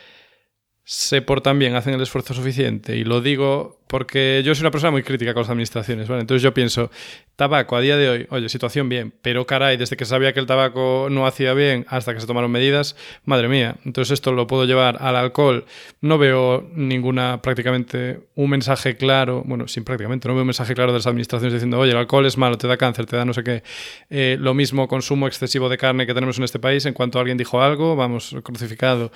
se 0.92 1.22
portan 1.22 1.56
bien, 1.60 1.76
hacen 1.76 1.94
el 1.94 2.00
esfuerzo 2.00 2.34
suficiente? 2.34 2.96
Y 2.96 3.04
lo 3.04 3.20
digo 3.20 3.78
porque 3.90 4.42
yo 4.44 4.54
soy 4.54 4.62
una 4.62 4.70
persona 4.70 4.92
muy 4.92 5.02
crítica 5.02 5.34
con 5.34 5.42
las 5.42 5.50
administraciones, 5.50 6.08
¿vale? 6.08 6.20
Entonces 6.20 6.42
yo 6.42 6.54
pienso, 6.54 6.90
tabaco 7.34 7.76
a 7.76 7.80
día 7.80 7.96
de 7.96 8.08
hoy, 8.08 8.26
oye, 8.30 8.48
situación 8.48 8.88
bien, 8.88 9.12
pero 9.22 9.46
caray, 9.46 9.76
desde 9.76 9.96
que 9.96 10.04
sabía 10.04 10.32
que 10.32 10.38
el 10.38 10.46
tabaco 10.46 11.08
no 11.10 11.26
hacía 11.26 11.54
bien 11.54 11.86
hasta 11.88 12.14
que 12.14 12.20
se 12.20 12.26
tomaron 12.26 12.52
medidas, 12.52 12.94
madre 13.24 13.48
mía, 13.48 13.76
entonces 13.84 14.12
esto 14.12 14.30
lo 14.32 14.46
puedo 14.46 14.64
llevar 14.64 14.98
al 15.00 15.16
alcohol. 15.16 15.64
No 16.00 16.18
veo 16.18 16.70
ninguna, 16.74 17.42
prácticamente, 17.42 18.20
un 18.36 18.50
mensaje 18.50 18.96
claro, 18.96 19.42
bueno, 19.44 19.66
sin 19.66 19.82
prácticamente, 19.82 20.28
no 20.28 20.34
veo 20.34 20.42
un 20.42 20.48
mensaje 20.48 20.74
claro 20.74 20.92
de 20.92 20.98
las 20.98 21.06
administraciones 21.08 21.52
diciendo, 21.52 21.78
oye, 21.78 21.90
el 21.90 21.98
alcohol 21.98 22.26
es 22.26 22.38
malo, 22.38 22.58
te 22.58 22.68
da 22.68 22.76
cáncer, 22.76 23.06
te 23.06 23.16
da 23.16 23.24
no 23.24 23.34
sé 23.34 23.42
qué. 23.42 23.64
Eh, 24.08 24.36
lo 24.38 24.54
mismo 24.54 24.86
consumo 24.86 25.26
excesivo 25.26 25.68
de 25.68 25.78
carne 25.78 26.06
que 26.06 26.14
tenemos 26.14 26.38
en 26.38 26.44
este 26.44 26.60
país, 26.60 26.86
en 26.86 26.94
cuanto 26.94 27.18
alguien 27.18 27.36
dijo 27.36 27.60
algo, 27.60 27.96
vamos, 27.96 28.36
crucificado. 28.44 29.10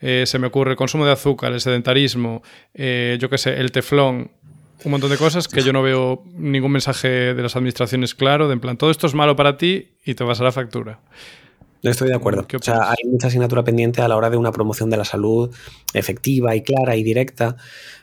Eh, 0.00 0.24
se 0.26 0.38
me 0.38 0.46
ocurre 0.46 0.76
consumo 0.76 1.04
de 1.04 1.12
azúcar, 1.20 1.52
el 1.52 1.60
sedentarismo, 1.60 2.42
eh, 2.74 3.18
yo 3.20 3.28
qué 3.28 3.38
sé, 3.38 3.54
el 3.60 3.70
teflón, 3.70 4.30
un 4.84 4.90
montón 4.90 5.10
de 5.10 5.16
cosas 5.16 5.46
que 5.46 5.62
yo 5.62 5.72
no 5.72 5.82
veo 5.82 6.22
ningún 6.34 6.72
mensaje 6.72 7.34
de 7.34 7.42
las 7.42 7.54
administraciones 7.56 8.14
claro, 8.14 8.48
de 8.48 8.54
en 8.54 8.60
plan, 8.60 8.76
todo 8.76 8.90
esto 8.90 9.06
es 9.06 9.14
malo 9.14 9.36
para 9.36 9.56
ti 9.56 9.92
y 10.04 10.14
te 10.14 10.24
vas 10.24 10.40
a 10.40 10.44
la 10.44 10.52
factura. 10.52 11.00
Estoy 11.82 12.08
de 12.08 12.14
acuerdo. 12.14 12.46
O 12.54 12.62
sea, 12.62 12.90
hay 12.90 13.08
mucha 13.10 13.28
asignatura 13.28 13.64
pendiente 13.64 14.02
a 14.02 14.08
la 14.08 14.16
hora 14.16 14.28
de 14.28 14.36
una 14.36 14.52
promoción 14.52 14.90
de 14.90 14.98
la 14.98 15.04
salud 15.04 15.50
efectiva 15.94 16.54
y 16.54 16.62
clara 16.62 16.94
y 16.96 17.02
directa. 17.02 17.56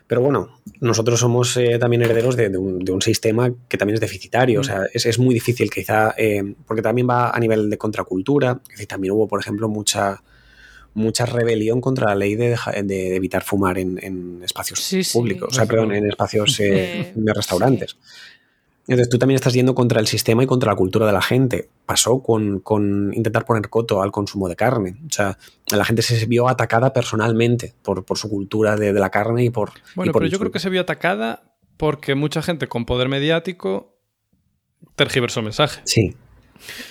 Pero 0.08 0.22
bueno, 0.22 0.62
nosotros 0.80 1.20
somos 1.20 1.56
eh, 1.58 1.78
también 1.78 2.02
herederos 2.02 2.36
de, 2.36 2.50
un, 2.58 3.02
sistema 3.02 3.52
que 3.68 3.78
también 3.78 3.96
es 3.96 4.02
deficitario. 4.02 4.62
O 4.62 4.64
sea, 4.64 4.82
es, 4.94 5.20
muy 5.20 5.34
difícil 5.34 5.70
quizá, 5.70 6.16
eh, 6.18 6.56
porque 6.66 6.82
también 6.82 7.08
va 7.08 7.30
a 7.30 7.40
nivel 7.40 7.70
de 7.70 7.78
contracultura. 7.78 8.62
también 8.88 9.14
hubo, 9.14 9.28
por 9.28 9.40
ejemplo, 9.40 9.70
mucha, 9.70 10.24
mucha 10.98 11.28
rebelión 11.28 11.80
contra 11.80 12.08
la 12.08 12.16
ley 12.16 12.36
de, 12.36 12.58
evitar 13.16 13.44
fumar 13.44 13.78
en, 13.78 14.42
espacios 14.44 15.14
públicos, 15.14 15.50
o 15.52 15.54
sea, 15.54 15.66
perdón, 15.66 15.94
en 15.94 16.08
espacios 16.08 16.60
eh, 16.60 17.14
de 17.16 17.34
restaurantes. 17.34 17.98
Entonces 18.88 19.10
tú 19.10 19.20
también 19.20 19.36
estás 19.36 19.54
yendo 19.54 19.76
contra 19.76 20.00
el 20.00 20.08
sistema 20.08 20.44
y 20.44 20.48
contra 20.48 20.72
la 20.72 20.76
cultura 20.76 21.06
de 21.06 21.12
la 21.12 21.22
gente. 21.22 21.70
Pasó 21.86 22.24
con, 22.24 23.12
intentar 23.14 23.46
poner 23.46 23.70
coto 23.70 24.02
al 24.02 24.12
consumo 24.12 24.48
de 24.48 24.56
carne. 24.56 24.96
O 25.06 25.12
sea, 25.12 25.38
la 25.70 25.86
gente 25.86 26.02
se 26.02 26.26
vio 26.26 26.48
atacada 26.48 26.94
personalmente 26.94 27.76
por, 27.84 28.04
su 28.16 28.30
cultura 28.30 28.76
de, 28.76 28.94
la 28.94 29.10
carne 29.10 29.44
y 29.44 29.50
por... 29.50 29.72
Bueno, 29.96 30.14
pero 30.14 30.26
yo 30.26 30.40
creo 30.40 30.52
que 30.52 30.60
se 30.60 30.70
vio 30.70 30.82
atacada 30.82 31.54
porque 31.76 32.16
mucha 32.16 32.42
gente 32.42 32.68
con 32.68 32.86
poder 32.86 33.10
mediático 33.10 33.94
tergiversó 34.96 35.42
mensaje. 35.42 35.82
Sí. 35.84 36.16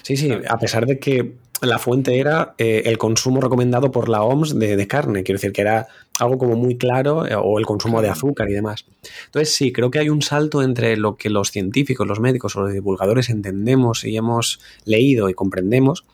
Sí, 0.02 0.16
sí, 0.16 0.30
a 0.30 0.58
pesar 0.58 0.86
de 0.86 1.00
que 1.00 1.38
la 1.62 1.78
fuente 1.78 2.18
era 2.18 2.54
eh, 2.58 2.82
el 2.86 2.98
consumo 2.98 3.40
recomendado 3.40 3.90
por 3.90 4.08
la 4.08 4.22
OMS 4.22 4.58
de, 4.58 4.86
carne, 4.86 5.22
quiero 5.22 5.38
decir 5.38 5.52
que 5.52 5.62
era 5.62 5.86
algo 6.18 6.38
como 6.38 6.56
muy 6.56 6.76
claro, 6.76 7.26
eh, 7.26 7.34
o 7.34 7.58
el 7.58 7.66
consumo 7.66 8.02
de 8.02 8.08
azúcar 8.08 8.50
y 8.50 8.52
demás. 8.54 8.84
Entonces 9.26 9.54
sí, 9.54 9.72
creo 9.72 9.90
que 9.90 9.98
hay 9.98 10.08
un 10.08 10.22
salto 10.22 10.62
entre 10.62 10.96
lo 10.96 11.16
que 11.16 11.30
los 11.30 11.50
científicos, 11.50 12.06
los 12.06 12.20
médicos 12.20 12.56
o 12.56 12.62
los 12.62 12.72
divulgadores 12.72 13.30
entendemos 13.30 14.04
y 14.04 14.16
hemos 14.16 14.60
leído 14.84 15.28
y 15.28 15.34
comprendemos 15.34 16.04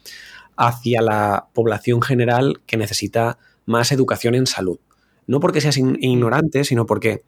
hacia 0.57 1.03
la 1.03 1.47
población 1.53 2.03
general 2.03 2.61
que 2.67 2.77
necesita 2.77 3.39
más 3.67 3.93
educación 3.93 4.35
en 4.35 4.47
salud. 4.47 4.79
No 5.27 5.41
porque 5.41 5.61
seas 5.61 5.77
ignorante, 5.77 6.65
sino 6.65 6.87
porque 6.87 7.23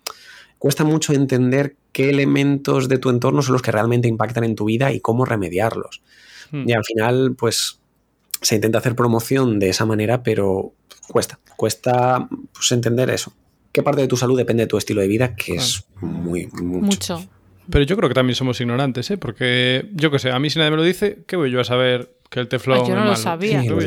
cuesta 0.58 0.84
mucho 0.84 1.12
entender 1.12 1.76
qué 1.92 2.10
elementos 2.10 2.88
de 2.88 2.98
tu 2.98 3.10
entorno 3.10 3.42
son 3.42 3.54
los 3.54 3.62
que 3.62 3.72
realmente 3.72 4.08
impactan 4.08 4.44
en 4.44 4.54
tu 4.54 4.64
vida 4.64 4.92
y 4.92 5.00
cómo 5.00 5.24
remediarlos. 5.24 6.02
Hmm. 6.50 6.68
Y 6.68 6.72
al 6.72 6.84
final, 6.84 7.34
pues 7.36 7.80
se 8.40 8.54
intenta 8.54 8.78
hacer 8.78 8.94
promoción 8.94 9.58
de 9.58 9.68
esa 9.68 9.86
manera, 9.86 10.22
pero 10.22 10.72
cuesta, 11.08 11.38
cuesta 11.56 12.28
pues, 12.52 12.72
entender 12.72 13.10
eso. 13.10 13.32
¿Qué 13.72 13.82
parte 13.82 14.02
de 14.02 14.08
tu 14.08 14.16
salud 14.16 14.36
depende 14.36 14.64
de 14.64 14.66
tu 14.68 14.76
estilo 14.76 15.00
de 15.00 15.08
vida? 15.08 15.34
Que 15.34 15.56
es 15.56 15.84
muy, 16.00 16.46
mucho. 16.46 17.24
Pero 17.68 17.84
yo 17.84 17.96
creo 17.96 18.08
que 18.08 18.14
también 18.14 18.36
somos 18.36 18.60
ignorantes, 18.60 19.10
¿eh? 19.10 19.16
Porque, 19.16 19.88
yo 19.94 20.10
qué 20.10 20.18
sé, 20.18 20.30
a 20.30 20.38
mí 20.38 20.50
si 20.50 20.58
nadie 20.58 20.70
me 20.70 20.76
lo 20.76 20.82
dice, 20.82 21.24
¿qué 21.26 21.36
voy 21.36 21.50
yo 21.50 21.60
a 21.60 21.64
saber 21.64 22.14
que 22.30 22.40
el 22.40 22.48
teflón 22.48 22.86
yo 22.86 22.94
no 22.94 23.04
lo 23.04 23.16
sabía. 23.16 23.64
los, 23.64 23.84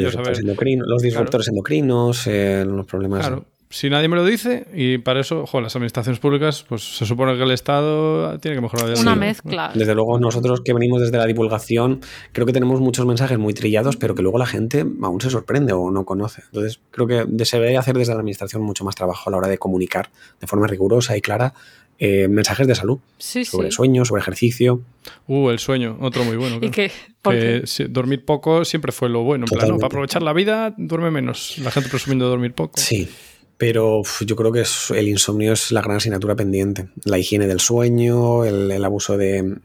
disruptores 1.01 1.47
endocrinos, 1.47 2.27
eh, 2.27 2.65
los 2.65 2.85
problemas... 2.85 3.27
Claro 3.27 3.45
si 3.69 3.89
nadie 3.89 4.07
me 4.07 4.15
lo 4.15 4.23
dice, 4.23 4.65
y 4.73 4.97
para 4.99 5.19
eso, 5.19 5.45
las 5.61 5.75
administraciones 5.75 6.19
públicas, 6.19 6.65
pues 6.67 6.97
se 6.97 7.05
supone 7.05 7.35
que 7.35 7.43
el 7.43 7.51
Estado 7.51 8.39
tiene 8.39 8.55
que 8.55 8.61
mejorar. 8.61 8.97
Una 8.97 9.15
mezcla. 9.15 9.71
Desde 9.73 9.93
luego, 9.93 10.19
nosotros 10.19 10.61
que 10.61 10.73
venimos 10.73 11.01
desde 11.01 11.17
la 11.17 11.25
divulgación, 11.25 11.99
creo 12.31 12.45
que 12.45 12.53
tenemos 12.53 12.79
muchos 12.79 13.05
mensajes 13.05 13.37
muy 13.37 13.53
trillados, 13.53 13.97
pero 13.97 14.15
que 14.15 14.21
luego 14.21 14.37
la 14.37 14.45
gente 14.45 14.85
aún 15.01 15.19
se 15.19 15.29
sorprende 15.29 15.73
o 15.73 15.91
no 15.91 16.05
conoce. 16.05 16.43
Entonces, 16.45 16.79
creo 16.91 17.07
que 17.07 17.45
se 17.45 17.59
debe 17.59 17.77
hacer 17.77 17.97
desde 17.97 18.13
la 18.13 18.19
administración 18.19 18.61
mucho 18.61 18.85
más 18.85 18.95
trabajo 18.95 19.29
a 19.29 19.31
la 19.31 19.37
hora 19.37 19.47
de 19.47 19.57
comunicar 19.57 20.09
de 20.39 20.47
forma 20.47 20.67
rigurosa 20.67 21.17
y 21.17 21.21
clara 21.21 21.53
eh, 21.99 22.27
mensajes 22.27 22.67
de 22.67 22.75
salud. 22.75 22.99
sobre 23.17 23.71
sueño, 23.71 24.05
sobre 24.05 24.21
ejercicio. 24.21 24.81
Uh, 25.25 25.49
el 25.49 25.57
sueño, 25.57 25.97
otro 25.99 26.23
muy 26.23 26.37
bueno. 26.37 26.59
dormir 27.89 28.23
poco 28.23 28.65
siempre 28.65 28.91
fue 28.91 29.09
lo 29.09 29.23
bueno. 29.23 29.45
En 29.51 29.57
plan, 29.57 29.75
para 29.75 29.87
aprovechar 29.87 30.21
la 30.21 30.33
vida, 30.33 30.75
duerme 30.77 31.09
menos. 31.09 31.57
La 31.57 31.71
gente 31.71 31.89
presumiendo 31.89 32.25
de 32.25 32.29
dormir 32.29 32.53
poco. 32.53 32.79
Sí. 32.79 33.09
Pero 33.57 34.03
yo 34.21 34.35
creo 34.35 34.51
que 34.51 34.63
el 34.95 35.07
insomnio 35.07 35.53
es 35.53 35.71
la 35.71 35.81
gran 35.81 35.97
asignatura 35.97 36.35
pendiente. 36.35 36.89
La 37.05 37.17
higiene 37.17 37.47
del 37.47 37.59
sueño, 37.59 38.45
el, 38.45 38.85
abuso 38.85 39.17
de, 39.17 39.57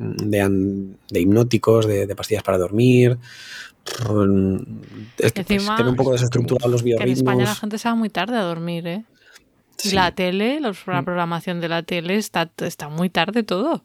hipnóticos, 1.11 1.87
de, 1.87 2.15
pastillas 2.17 2.43
para 2.43 2.57
dormir. 2.57 3.19
Es 5.19 5.33
que 5.33 5.45
pues, 5.45 5.69
un 5.69 5.97
poco 5.97 6.13
desestructurado 6.13 6.71
los 6.71 6.83
biorritmos. 6.83 7.19
en 7.19 7.19
España 7.19 7.45
la 7.45 7.55
gente 7.55 7.79
se 7.79 7.89
va 7.89 7.95
muy 7.95 8.09
tarde 8.09 8.37
a 8.37 8.43
dormir, 8.43 8.87
¿eh? 8.87 9.05
La 9.93 10.13
tele, 10.13 10.61
la 10.61 10.71
mm. 10.71 11.05
programación 11.05 11.61
de 11.61 11.69
la 11.69 11.83
tele 11.83 12.17
está, 12.17 12.51
está 12.59 12.89
muy 12.89 13.11
tarde 13.11 13.43
todo. 13.43 13.85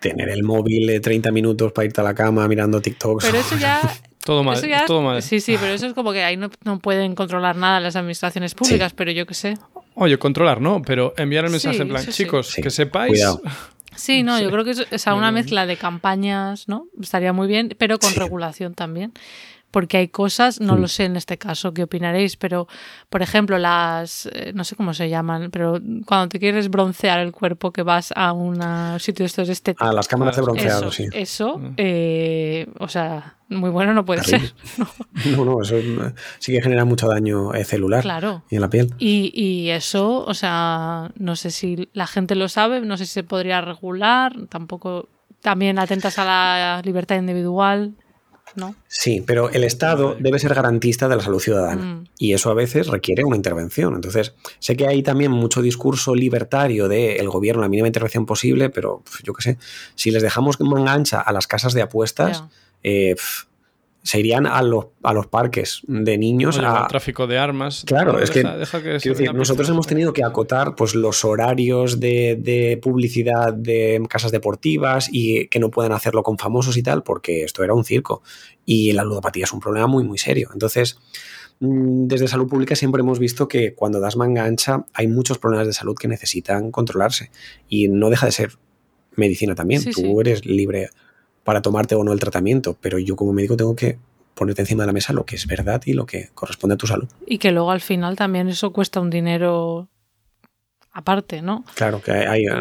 Tener 0.00 0.28
el 0.28 0.42
móvil 0.42 0.86
de 0.86 1.00
30 1.00 1.32
minutos 1.32 1.72
para 1.72 1.86
irte 1.86 2.00
a 2.00 2.04
la 2.04 2.14
cama 2.14 2.46
mirando 2.46 2.80
TikTok. 2.80 3.22
Pero 3.22 3.38
eso 3.38 3.56
ya 3.56 3.80
todo 4.24 4.42
mal, 4.42 4.60
todo 4.86 5.02
mal. 5.02 5.22
Sí, 5.22 5.40
sí, 5.40 5.56
pero 5.60 5.72
eso 5.72 5.86
es 5.86 5.92
como 5.92 6.12
que 6.12 6.24
ahí 6.24 6.36
no, 6.36 6.50
pueden 6.78 7.14
controlar 7.14 7.56
nada 7.56 7.80
las 7.80 7.96
administraciones 7.96 8.54
públicas, 8.54 8.92
pero 8.94 9.10
yo 9.10 9.26
qué 9.26 9.34
sé. 9.34 9.58
Oye, 9.94 10.18
controlar, 10.18 10.60
¿no? 10.60 10.82
Pero 10.82 11.14
enviar 11.16 11.44
el 11.44 11.50
mensaje 11.50 11.82
en 11.82 11.88
plan, 11.88 12.06
chicos, 12.06 12.54
que 12.54 12.70
sepáis... 12.70 13.24
Sí, 13.96 14.24
no, 14.24 14.40
yo 14.40 14.50
creo 14.50 14.64
que 14.64 14.72
es, 14.72 15.06
una 15.06 15.30
mezcla 15.30 15.66
de 15.66 15.76
campañas, 15.76 16.68
¿no? 16.68 16.88
Estaría 17.00 17.32
muy 17.32 17.46
bien, 17.46 17.76
pero 17.78 17.98
con 17.98 18.12
regulación 18.14 18.74
también 18.74 19.12
porque 19.74 19.96
hay 19.96 20.06
cosas, 20.06 20.60
no 20.60 20.76
lo 20.76 20.84
mm. 20.84 20.88
sé 20.88 21.04
en 21.06 21.16
este 21.16 21.36
caso 21.36 21.74
qué 21.74 21.82
opinaréis, 21.82 22.36
pero 22.36 22.68
por 23.10 23.22
ejemplo 23.22 23.58
las, 23.58 24.26
eh, 24.26 24.52
no 24.54 24.62
sé 24.62 24.76
cómo 24.76 24.94
se 24.94 25.08
llaman, 25.08 25.50
pero 25.50 25.80
cuando 26.06 26.28
te 26.28 26.38
quieres 26.38 26.70
broncear 26.70 27.18
el 27.18 27.32
cuerpo 27.32 27.72
que 27.72 27.82
vas 27.82 28.12
a 28.14 28.32
un 28.32 28.60
sitio 29.00 29.24
de 29.24 29.26
estos 29.26 29.48
estéticos. 29.48 29.88
A 29.88 29.92
las 29.92 30.06
cámaras 30.06 30.36
de 30.36 30.42
bronceado, 30.42 30.92
sí. 30.92 31.08
Eso, 31.12 31.58
mm. 31.58 31.74
eh, 31.76 32.68
o 32.78 32.86
sea, 32.86 33.38
muy 33.48 33.70
bueno 33.70 33.92
no 33.94 34.04
puede 34.04 34.22
ser. 34.22 34.42
¿no? 34.78 35.44
no, 35.44 35.60
eso 35.60 35.76
eh, 35.76 36.14
sí 36.38 36.52
que 36.52 36.62
genera 36.62 36.84
mucho 36.84 37.08
daño 37.08 37.50
celular 37.64 38.02
claro. 38.02 38.44
y 38.50 38.54
en 38.54 38.60
la 38.60 38.70
piel. 38.70 38.94
Y, 39.00 39.32
y 39.34 39.70
eso, 39.70 40.24
o 40.24 40.34
sea, 40.34 41.10
no 41.16 41.34
sé 41.34 41.50
si 41.50 41.88
la 41.94 42.06
gente 42.06 42.36
lo 42.36 42.48
sabe, 42.48 42.80
no 42.80 42.96
sé 42.96 43.06
si 43.06 43.12
se 43.14 43.24
podría 43.24 43.60
regular, 43.60 44.36
tampoco 44.48 45.08
también 45.42 45.80
atentas 45.80 46.16
a 46.20 46.24
la 46.24 46.82
libertad 46.84 47.16
individual. 47.16 47.94
Sí, 48.88 49.22
pero 49.26 49.50
el 49.50 49.64
Estado 49.64 50.16
debe 50.18 50.38
ser 50.38 50.54
garantista 50.54 51.08
de 51.08 51.16
la 51.16 51.22
salud 51.22 51.40
ciudadana 51.40 51.82
mm. 51.82 52.04
y 52.18 52.32
eso 52.32 52.50
a 52.50 52.54
veces 52.54 52.88
requiere 52.88 53.24
una 53.24 53.36
intervención. 53.36 53.94
Entonces, 53.94 54.34
sé 54.58 54.76
que 54.76 54.86
hay 54.86 55.02
también 55.02 55.30
mucho 55.30 55.62
discurso 55.62 56.14
libertario 56.14 56.88
del 56.88 57.20
el 57.20 57.28
gobierno, 57.28 57.62
la 57.62 57.68
mínima 57.68 57.88
intervención 57.88 58.26
posible, 58.26 58.70
pero 58.70 59.02
yo 59.22 59.32
qué 59.32 59.42
sé, 59.42 59.58
si 59.94 60.10
les 60.10 60.22
dejamos 60.22 60.56
que 60.56 60.64
ancha 60.88 61.20
a 61.20 61.32
las 61.32 61.46
casas 61.46 61.74
de 61.74 61.82
apuestas, 61.82 62.44
eh, 62.82 63.14
se 64.04 64.20
irían 64.20 64.46
a 64.46 64.60
los, 64.60 64.88
a 65.02 65.14
los 65.14 65.26
parques 65.28 65.80
de 65.88 66.18
niños 66.18 66.58
a 66.58 66.86
tráfico 66.88 67.26
de 67.26 67.38
armas. 67.38 67.84
Claro, 67.86 68.20
es 68.20 68.30
que, 68.30 68.42
nosotros 69.32 69.68
hemos 69.70 69.86
tenido 69.86 70.12
que 70.12 70.22
acotar 70.22 70.74
pues, 70.74 70.94
los 70.94 71.24
horarios 71.24 72.00
de, 72.00 72.36
de, 72.38 72.76
publicidad 72.76 73.54
de 73.54 74.04
casas 74.06 74.30
deportivas 74.30 75.08
y 75.10 75.48
que 75.48 75.58
no 75.58 75.70
puedan 75.70 75.92
hacerlo 75.92 76.22
con 76.22 76.36
famosos 76.36 76.76
y 76.76 76.82
tal, 76.82 77.02
porque 77.02 77.44
esto 77.44 77.64
era 77.64 77.72
un 77.72 77.82
circo. 77.82 78.22
Y 78.66 78.92
la 78.92 79.04
ludopatía 79.04 79.44
es 79.44 79.52
un 79.54 79.60
problema 79.60 79.86
muy, 79.86 80.04
muy 80.04 80.18
serio. 80.18 80.50
Entonces, 80.52 80.98
mm, 81.60 82.06
desde 82.06 82.28
salud 82.28 82.46
pública 82.46 82.76
siempre 82.76 83.00
hemos 83.00 83.18
visto 83.18 83.48
que 83.48 83.74
cuando 83.74 84.00
das 84.00 84.16
manga 84.16 84.44
ancha 84.44 84.84
hay 84.92 85.08
muchos 85.08 85.38
problemas 85.38 85.66
de 85.66 85.72
salud 85.72 85.96
que 85.98 86.08
necesitan 86.08 86.70
controlarse. 86.70 87.30
Y 87.70 87.88
no 87.88 88.10
deja 88.10 88.26
de 88.26 88.32
ser 88.32 88.58
medicina 89.16 89.54
también. 89.54 89.82
Tú 89.90 90.20
eres 90.20 90.44
libre 90.44 90.90
para 91.44 91.62
tomarte 91.62 91.94
o 91.94 92.02
no 92.02 92.12
el 92.12 92.20
tratamiento, 92.20 92.76
pero 92.80 92.98
yo 92.98 93.16
como 93.16 93.32
médico 93.32 93.56
tengo 93.56 93.76
que 93.76 93.98
ponerte 94.34 94.62
encima 94.62 94.82
de 94.82 94.88
la 94.88 94.92
mesa 94.92 95.12
lo 95.12 95.24
que 95.24 95.36
es 95.36 95.46
verdad 95.46 95.80
y 95.84 95.92
lo 95.92 96.06
que 96.06 96.30
corresponde 96.34 96.74
a 96.74 96.76
tu 96.76 96.86
salud. 96.86 97.08
Y 97.26 97.38
que 97.38 97.52
luego 97.52 97.70
al 97.70 97.80
final 97.80 98.16
también 98.16 98.48
eso 98.48 98.72
cuesta 98.72 99.00
un 99.00 99.10
dinero 99.10 99.88
aparte, 100.94 101.42
¿no? 101.42 101.64
Claro, 101.74 102.00
que 102.00 102.12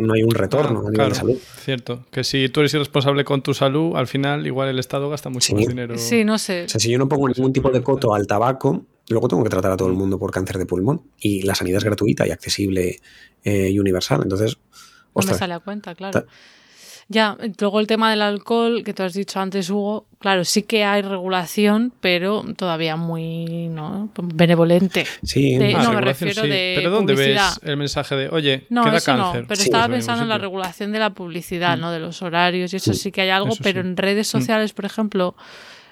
no 0.01 0.13
hay 0.13 0.23
un 0.23 0.31
retorno 0.31 0.87
a 0.87 0.91
nivel 0.91 1.09
de 1.09 1.15
salud. 1.15 1.37
Cierto, 1.63 2.05
que 2.11 2.23
si 2.23 2.49
tú 2.49 2.59
eres 2.59 2.73
irresponsable 2.73 3.23
con 3.23 3.41
tu 3.41 3.53
salud, 3.53 3.95
al 3.95 4.07
final 4.07 4.45
igual 4.45 4.69
el 4.69 4.79
Estado 4.79 5.09
gasta 5.09 5.29
mucho 5.29 5.55
más 5.55 5.67
dinero. 5.67 5.97
Sí, 5.97 6.23
no 6.23 6.37
sé. 6.37 6.65
O 6.65 6.69
sea, 6.69 6.79
si 6.79 6.91
yo 6.91 6.97
no 6.97 7.07
pongo 7.07 7.29
ningún 7.29 7.53
tipo 7.53 7.69
de 7.69 7.81
coto 7.81 8.13
al 8.13 8.27
tabaco, 8.27 8.85
luego 9.09 9.27
tengo 9.27 9.43
que 9.43 9.49
tratar 9.49 9.71
a 9.71 9.77
todo 9.77 9.87
el 9.87 9.93
mundo 9.93 10.17
por 10.17 10.31
cáncer 10.31 10.57
de 10.57 10.65
pulmón. 10.65 11.03
Y 11.19 11.43
la 11.43 11.53
sanidad 11.55 11.77
es 11.77 11.83
gratuita 11.83 12.27
y 12.27 12.31
accesible 12.31 12.99
eh, 13.43 13.69
y 13.69 13.79
universal. 13.79 14.21
Entonces, 14.23 14.57
no 15.15 15.25
me 15.25 15.33
sale 15.35 15.53
a 15.53 15.59
cuenta, 15.59 15.93
claro. 15.93 16.25
Ya, 17.13 17.37
luego 17.59 17.79
el 17.79 17.85
tema 17.85 18.09
del 18.09 18.23
alcohol, 18.23 18.83
que 18.83 18.91
tú 18.91 19.03
has 19.03 19.13
dicho 19.13 19.39
antes, 19.39 19.69
Hugo, 19.69 20.07
claro, 20.17 20.43
sí 20.43 20.63
que 20.63 20.83
hay 20.83 21.03
regulación, 21.03 21.93
pero 22.01 22.43
todavía 22.57 22.95
muy 22.95 23.67
¿no? 23.67 24.09
benevolente. 24.17 25.05
Sí, 25.21 25.57
no 25.57 25.93
me 25.93 26.01
refiero 26.01 26.41
de. 26.41 26.73
Pero 26.75 26.89
¿dónde 26.89 27.13
ves 27.13 27.39
el 27.61 27.77
mensaje 27.77 28.15
de, 28.15 28.29
oye, 28.29 28.65
no, 28.71 28.83
queda 28.83 28.97
eso 28.97 29.15
cáncer? 29.15 29.41
No, 29.41 29.47
pero 29.47 29.61
estaba 29.61 29.87
pensando 29.89 30.23
en 30.23 30.29
la 30.29 30.39
regulación 30.39 30.91
de 30.91 30.97
la 30.97 31.11
publicidad, 31.11 31.77
mm. 31.77 31.81
¿no? 31.81 31.91
De 31.91 31.99
los 31.99 32.23
horarios 32.23 32.73
y 32.73 32.77
eso 32.77 32.93
sí, 32.93 33.11
que 33.11 33.21
hay 33.21 33.29
algo, 33.29 33.53
pero 33.61 33.81
en 33.81 33.95
redes 33.95 34.27
mm. 34.27 34.39
sociales, 34.39 34.73
por 34.73 34.85
ejemplo, 34.85 35.35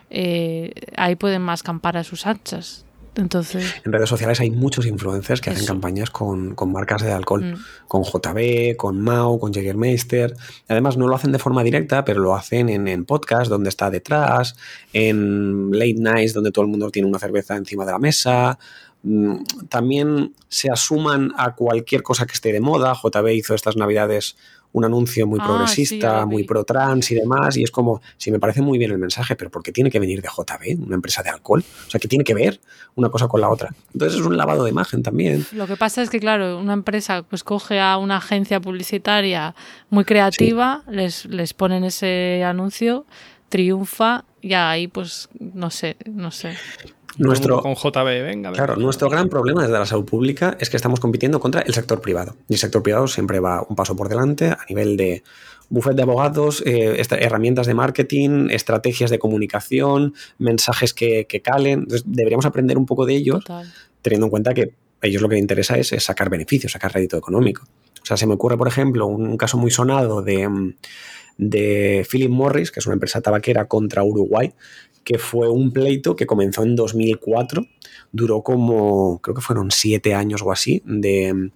eh, 0.09 0.73
ahí 0.97 1.15
pueden 1.15 1.43
más 1.43 1.61
campar 1.61 1.97
a 1.97 2.03
sus 2.03 2.25
anchas. 2.25 2.83
Entonces... 3.15 3.75
En 3.83 3.91
redes 3.91 4.09
sociales 4.09 4.39
hay 4.39 4.51
muchos 4.51 4.85
influencers 4.85 5.41
que 5.41 5.49
hacen 5.49 5.65
campañas 5.65 6.09
con, 6.09 6.55
marcas 6.67 7.01
de 7.01 7.11
alcohol, 7.11 7.43
mm. 7.43 7.87
con 7.87 8.03
JB, 8.03 8.77
con 8.77 9.01
Mao, 9.01 9.39
con 9.39 9.53
Jägermeister. 9.53 10.33
Además, 10.67 10.97
no 10.97 11.07
lo 11.07 11.15
hacen 11.15 11.31
de 11.31 11.39
forma 11.39 11.63
directa, 11.63 12.05
pero 12.05 12.21
lo 12.21 12.35
hacen 12.35 12.69
en, 12.69 12.87
en 12.87 13.05
podcast, 13.05 13.49
donde 13.49 13.69
está 13.69 13.89
detrás, 13.89 14.55
en 14.93 15.71
late 15.71 15.95
nights, 15.97 16.33
donde 16.33 16.51
todo 16.51 16.63
el 16.63 16.71
mundo 16.71 16.89
tiene 16.89 17.07
una 17.07 17.19
cerveza 17.19 17.55
encima 17.55 17.85
de 17.85 17.91
la 17.91 17.99
mesa. 17.99 18.57
Mm, 19.03 19.43
también 19.67 20.33
se 20.47 20.69
asuman 20.69 21.33
a 21.37 21.55
cualquier 21.55 22.03
cosa 22.03 22.25
que 22.25 22.33
esté 22.33 22.53
de 22.53 22.61
moda. 22.61 22.93
JB 22.93 23.27
hizo 23.33 23.55
estas 23.55 23.75
navidades 23.75 24.37
un 24.73 24.85
anuncio 24.85 25.27
muy 25.27 25.39
ah, 25.41 25.45
progresista, 25.45 26.25
muy 26.25 26.43
pro 26.43 26.63
trans 26.63 27.11
y 27.11 27.15
demás, 27.15 27.57
y 27.57 27.63
es 27.63 27.71
como, 27.71 28.01
sí, 28.17 28.31
me 28.31 28.39
parece 28.39 28.61
muy 28.61 28.77
bien 28.77 28.91
el 28.91 28.97
mensaje, 28.97 29.35
pero 29.35 29.49
¿por 29.49 29.63
qué 29.63 29.71
tiene 29.71 29.89
que 29.89 29.99
venir 29.99 30.21
de 30.21 30.29
JB, 30.29 30.85
una 30.85 30.95
empresa 30.95 31.23
de 31.23 31.29
alcohol? 31.29 31.63
O 31.87 31.89
sea, 31.89 31.99
que 31.99 32.07
tiene 32.07 32.23
que 32.23 32.33
ver 32.33 32.59
una 32.95 33.09
cosa 33.09 33.27
con 33.27 33.41
la 33.41 33.49
otra. 33.49 33.73
Entonces 33.93 34.19
es 34.19 34.25
un 34.25 34.37
lavado 34.37 34.63
de 34.63 34.71
imagen 34.71 35.03
también. 35.03 35.45
Lo 35.53 35.67
que 35.67 35.75
pasa 35.75 36.01
es 36.01 36.09
que, 36.09 36.19
claro, 36.19 36.59
una 36.59 36.73
empresa 36.73 37.23
pues 37.23 37.43
coge 37.43 37.79
a 37.79 37.97
una 37.97 38.17
agencia 38.17 38.59
publicitaria 38.59 39.55
muy 39.89 40.05
creativa, 40.05 40.83
les, 40.89 41.25
les 41.25 41.53
ponen 41.53 41.83
ese 41.83 42.43
anuncio, 42.43 43.05
triunfa 43.49 44.23
y 44.41 44.53
ahí 44.53 44.87
pues 44.87 45.29
no 45.39 45.69
sé, 45.69 45.97
no 46.05 46.31
sé. 46.31 46.55
Nuestro, 47.17 47.61
con 47.61 47.75
JB, 47.75 48.23
venga, 48.23 48.51
Claro, 48.51 48.75
nuestro 48.75 49.09
gran 49.09 49.27
problema 49.29 49.61
desde 49.63 49.77
la 49.77 49.85
salud 49.85 50.05
pública 50.05 50.55
es 50.59 50.69
que 50.69 50.77
estamos 50.77 50.99
compitiendo 50.99 51.39
contra 51.39 51.61
el 51.61 51.73
sector 51.73 52.01
privado. 52.01 52.35
Y 52.47 52.53
el 52.53 52.59
sector 52.59 52.81
privado 52.81 53.07
siempre 53.07 53.39
va 53.39 53.65
un 53.67 53.75
paso 53.75 53.95
por 53.95 54.09
delante 54.09 54.49
a 54.49 54.59
nivel 54.69 54.97
de 54.97 55.23
buffet 55.69 55.95
de 55.95 56.03
abogados, 56.03 56.63
eh, 56.65 57.01
herramientas 57.11 57.67
de 57.67 57.73
marketing, 57.73 58.49
estrategias 58.49 59.09
de 59.09 59.19
comunicación, 59.19 60.13
mensajes 60.37 60.93
que, 60.93 61.25
calen. 61.43 61.87
deberíamos 62.05 62.45
aprender 62.45 62.77
un 62.77 62.85
poco 62.85 63.05
de 63.05 63.15
ellos, 63.15 63.43
teniendo 64.01 64.27
en 64.27 64.29
cuenta 64.29 64.53
que 64.53 64.73
a 65.01 65.07
ellos 65.07 65.21
lo 65.21 65.29
que 65.29 65.35
les 65.35 65.41
interesa 65.41 65.77
es, 65.77 65.89
sacar 65.99 66.29
beneficios, 66.29 66.71
sacar 66.71 66.93
rédito 66.93 67.17
económico. 67.17 67.63
O 68.01 68.05
sea, 68.05 68.17
se 68.17 68.25
me 68.25 68.33
ocurre, 68.33 68.57
por 68.57 68.67
ejemplo, 68.67 69.07
un 69.07 69.37
caso 69.37 69.57
muy 69.57 69.71
sonado 69.71 70.21
de, 70.21 70.73
de 71.37 72.05
Philip 72.09 72.29
Morris, 72.29 72.71
que 72.71 72.79
es 72.79 72.85
una 72.85 72.93
empresa 72.93 73.21
tabaquera 73.21 73.67
contra 73.67 74.03
Uruguay, 74.03 74.53
que 75.03 75.17
fue 75.17 75.49
un 75.49 75.71
pleito 75.71 76.15
que 76.15 76.25
comenzó 76.25 76.63
en 76.63 76.75
2004, 76.75 77.65
duró 78.11 78.43
como, 78.43 79.19
creo 79.21 79.35
que 79.35 79.41
fueron 79.41 79.71
siete 79.71 80.13
años 80.13 80.41
o 80.43 80.51
así, 80.51 80.81
de, 80.85 81.51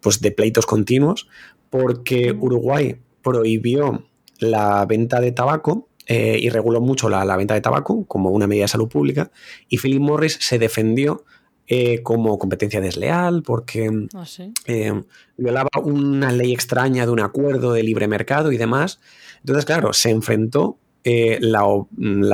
pues 0.00 0.20
de 0.20 0.32
pleitos 0.32 0.66
continuos, 0.66 1.28
porque 1.70 2.32
Uruguay 2.32 2.96
prohibió 3.22 4.04
la 4.38 4.84
venta 4.86 5.20
de 5.20 5.32
tabaco 5.32 5.88
eh, 6.06 6.38
y 6.40 6.48
reguló 6.48 6.80
mucho 6.80 7.08
la, 7.08 7.36
venta 7.36 7.54
de 7.54 7.60
tabaco 7.60 8.04
como 8.06 8.30
una 8.30 8.46
medida 8.46 8.64
de 8.64 8.68
salud 8.68 8.88
pública, 8.88 9.30
y 9.68 9.78
Philip 9.78 10.00
Morris 10.00 10.38
se 10.40 10.58
defendió 10.58 11.24
eh, 11.72 12.02
como 12.02 12.36
competencia 12.36 12.80
desleal 12.80 13.44
porque 13.44 13.88
ah, 14.14 14.24
eh, 14.66 15.04
violaba 15.36 15.68
una 15.84 16.32
ley 16.32 16.52
extraña 16.52 17.06
de 17.06 17.12
un 17.12 17.20
acuerdo 17.20 17.72
de 17.72 17.84
libre 17.84 18.08
mercado 18.08 18.50
y 18.50 18.56
demás. 18.56 18.98
Entonces, 19.38 19.66
claro, 19.66 19.92
se 19.92 20.10
enfrentó 20.10 20.78
eh, 21.02 21.38
la, 21.40 21.64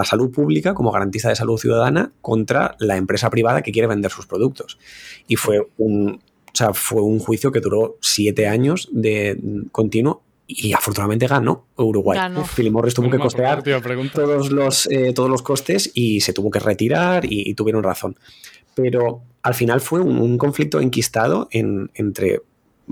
salud 0.05 0.33
pública 0.33 0.75
como 0.75 0.91
garantista 0.91 1.29
de 1.29 1.37
salud 1.37 1.57
ciudadana 1.57 2.13
contra 2.21 2.75
la 2.81 2.97
empresa 2.97 3.31
privada 3.31 3.63
que 3.63 3.71
quiere 3.71 3.87
vender 3.87 4.11
sus 4.11 4.27
productos. 4.27 4.79
Y 5.29 5.37
fue 5.37 5.69
un, 5.79 6.21
fue 6.75 7.03
un 7.03 7.21
juicio 7.21 7.53
que 7.53 7.61
duró 7.61 7.97
siete 8.01 8.49
años 8.49 8.89
de 8.91 9.39
continuo 9.71 10.23
y 10.49 10.73
afortunadamente 10.73 11.29
ganó 11.29 11.67
Uruguay. 11.77 12.19
Philip 12.57 12.73
Morris 12.73 12.95
tuvo 12.95 13.11
que 13.11 13.19
costear 13.19 13.63
todos 14.13 14.51
los, 14.51 14.89
eh, 14.91 15.13
todos 15.13 15.31
los 15.31 15.43
costes 15.43 15.93
y 15.95 16.21
se 16.21 16.33
tuvo 16.33 16.51
que 16.51 16.59
retirar 16.59 17.25
y, 17.29 17.55
tuvieron 17.55 17.85
razón. 17.85 18.17
Pero 18.75 19.23
al 19.43 19.55
final 19.55 19.81
fue 19.81 20.01
un, 20.01 20.39
conflicto 20.39 20.81
enquistado 20.81 21.49
entre 21.53 22.43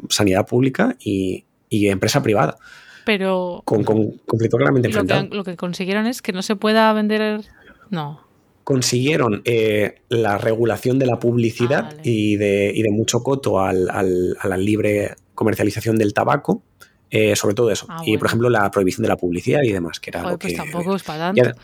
sanidad 0.09 0.47
pública 0.47 0.97
y 1.01 1.45
empresa 1.71 2.23
privada 2.23 2.59
pero... 3.05 3.63
Con, 3.65 3.85
conflicto 3.85 4.57
claramente 4.57 4.89
enfrentado. 4.89 5.29
Lo 5.31 5.45
que, 5.45 5.57
consiguieron 5.57 6.07
es 6.07 6.23
que 6.23 6.33
no 6.33 6.43
se 6.43 6.57
pueda 6.57 6.93
vender... 6.93 7.43
No. 7.91 8.21
Consiguieron 8.65 9.43
eh, 9.45 9.97
la 10.09 10.39
regulación 10.39 10.99
de 10.99 11.07
la 11.07 11.19
publicidad 11.19 11.91
ah, 11.93 12.01
y, 12.03 12.37
de, 12.37 12.73
y, 12.75 12.83
de, 12.83 12.91
mucho 12.91 13.23
coto 13.23 13.61
al, 13.61 13.91
al, 13.91 14.37
a 14.41 14.49
la 14.49 14.57
libre 14.57 15.17
comercialización 15.35 15.97
del 15.97 16.15
tabaco, 16.15 16.63
eh, 17.11 17.37
sobre 17.37 17.55
todo 17.55 17.71
eso. 17.71 17.87
Ah, 17.91 18.03
y, 18.07 18.17
por 18.17 18.27
ejemplo, 18.27 18.49
la 18.49 18.71
prohibición 18.71 19.03
de 19.03 19.09
la 19.09 19.17
publicidad 19.17 19.61
y 19.63 19.73
demás, 19.73 20.01
que 20.01 20.11
era 20.11 20.21
Joder, 20.21 20.31
algo 20.31 20.39
pues 20.39 20.53
que... 20.53 20.59
tampoco 20.59 20.97
es 20.97 21.03
para 21.03 21.33
tanto 21.33 21.61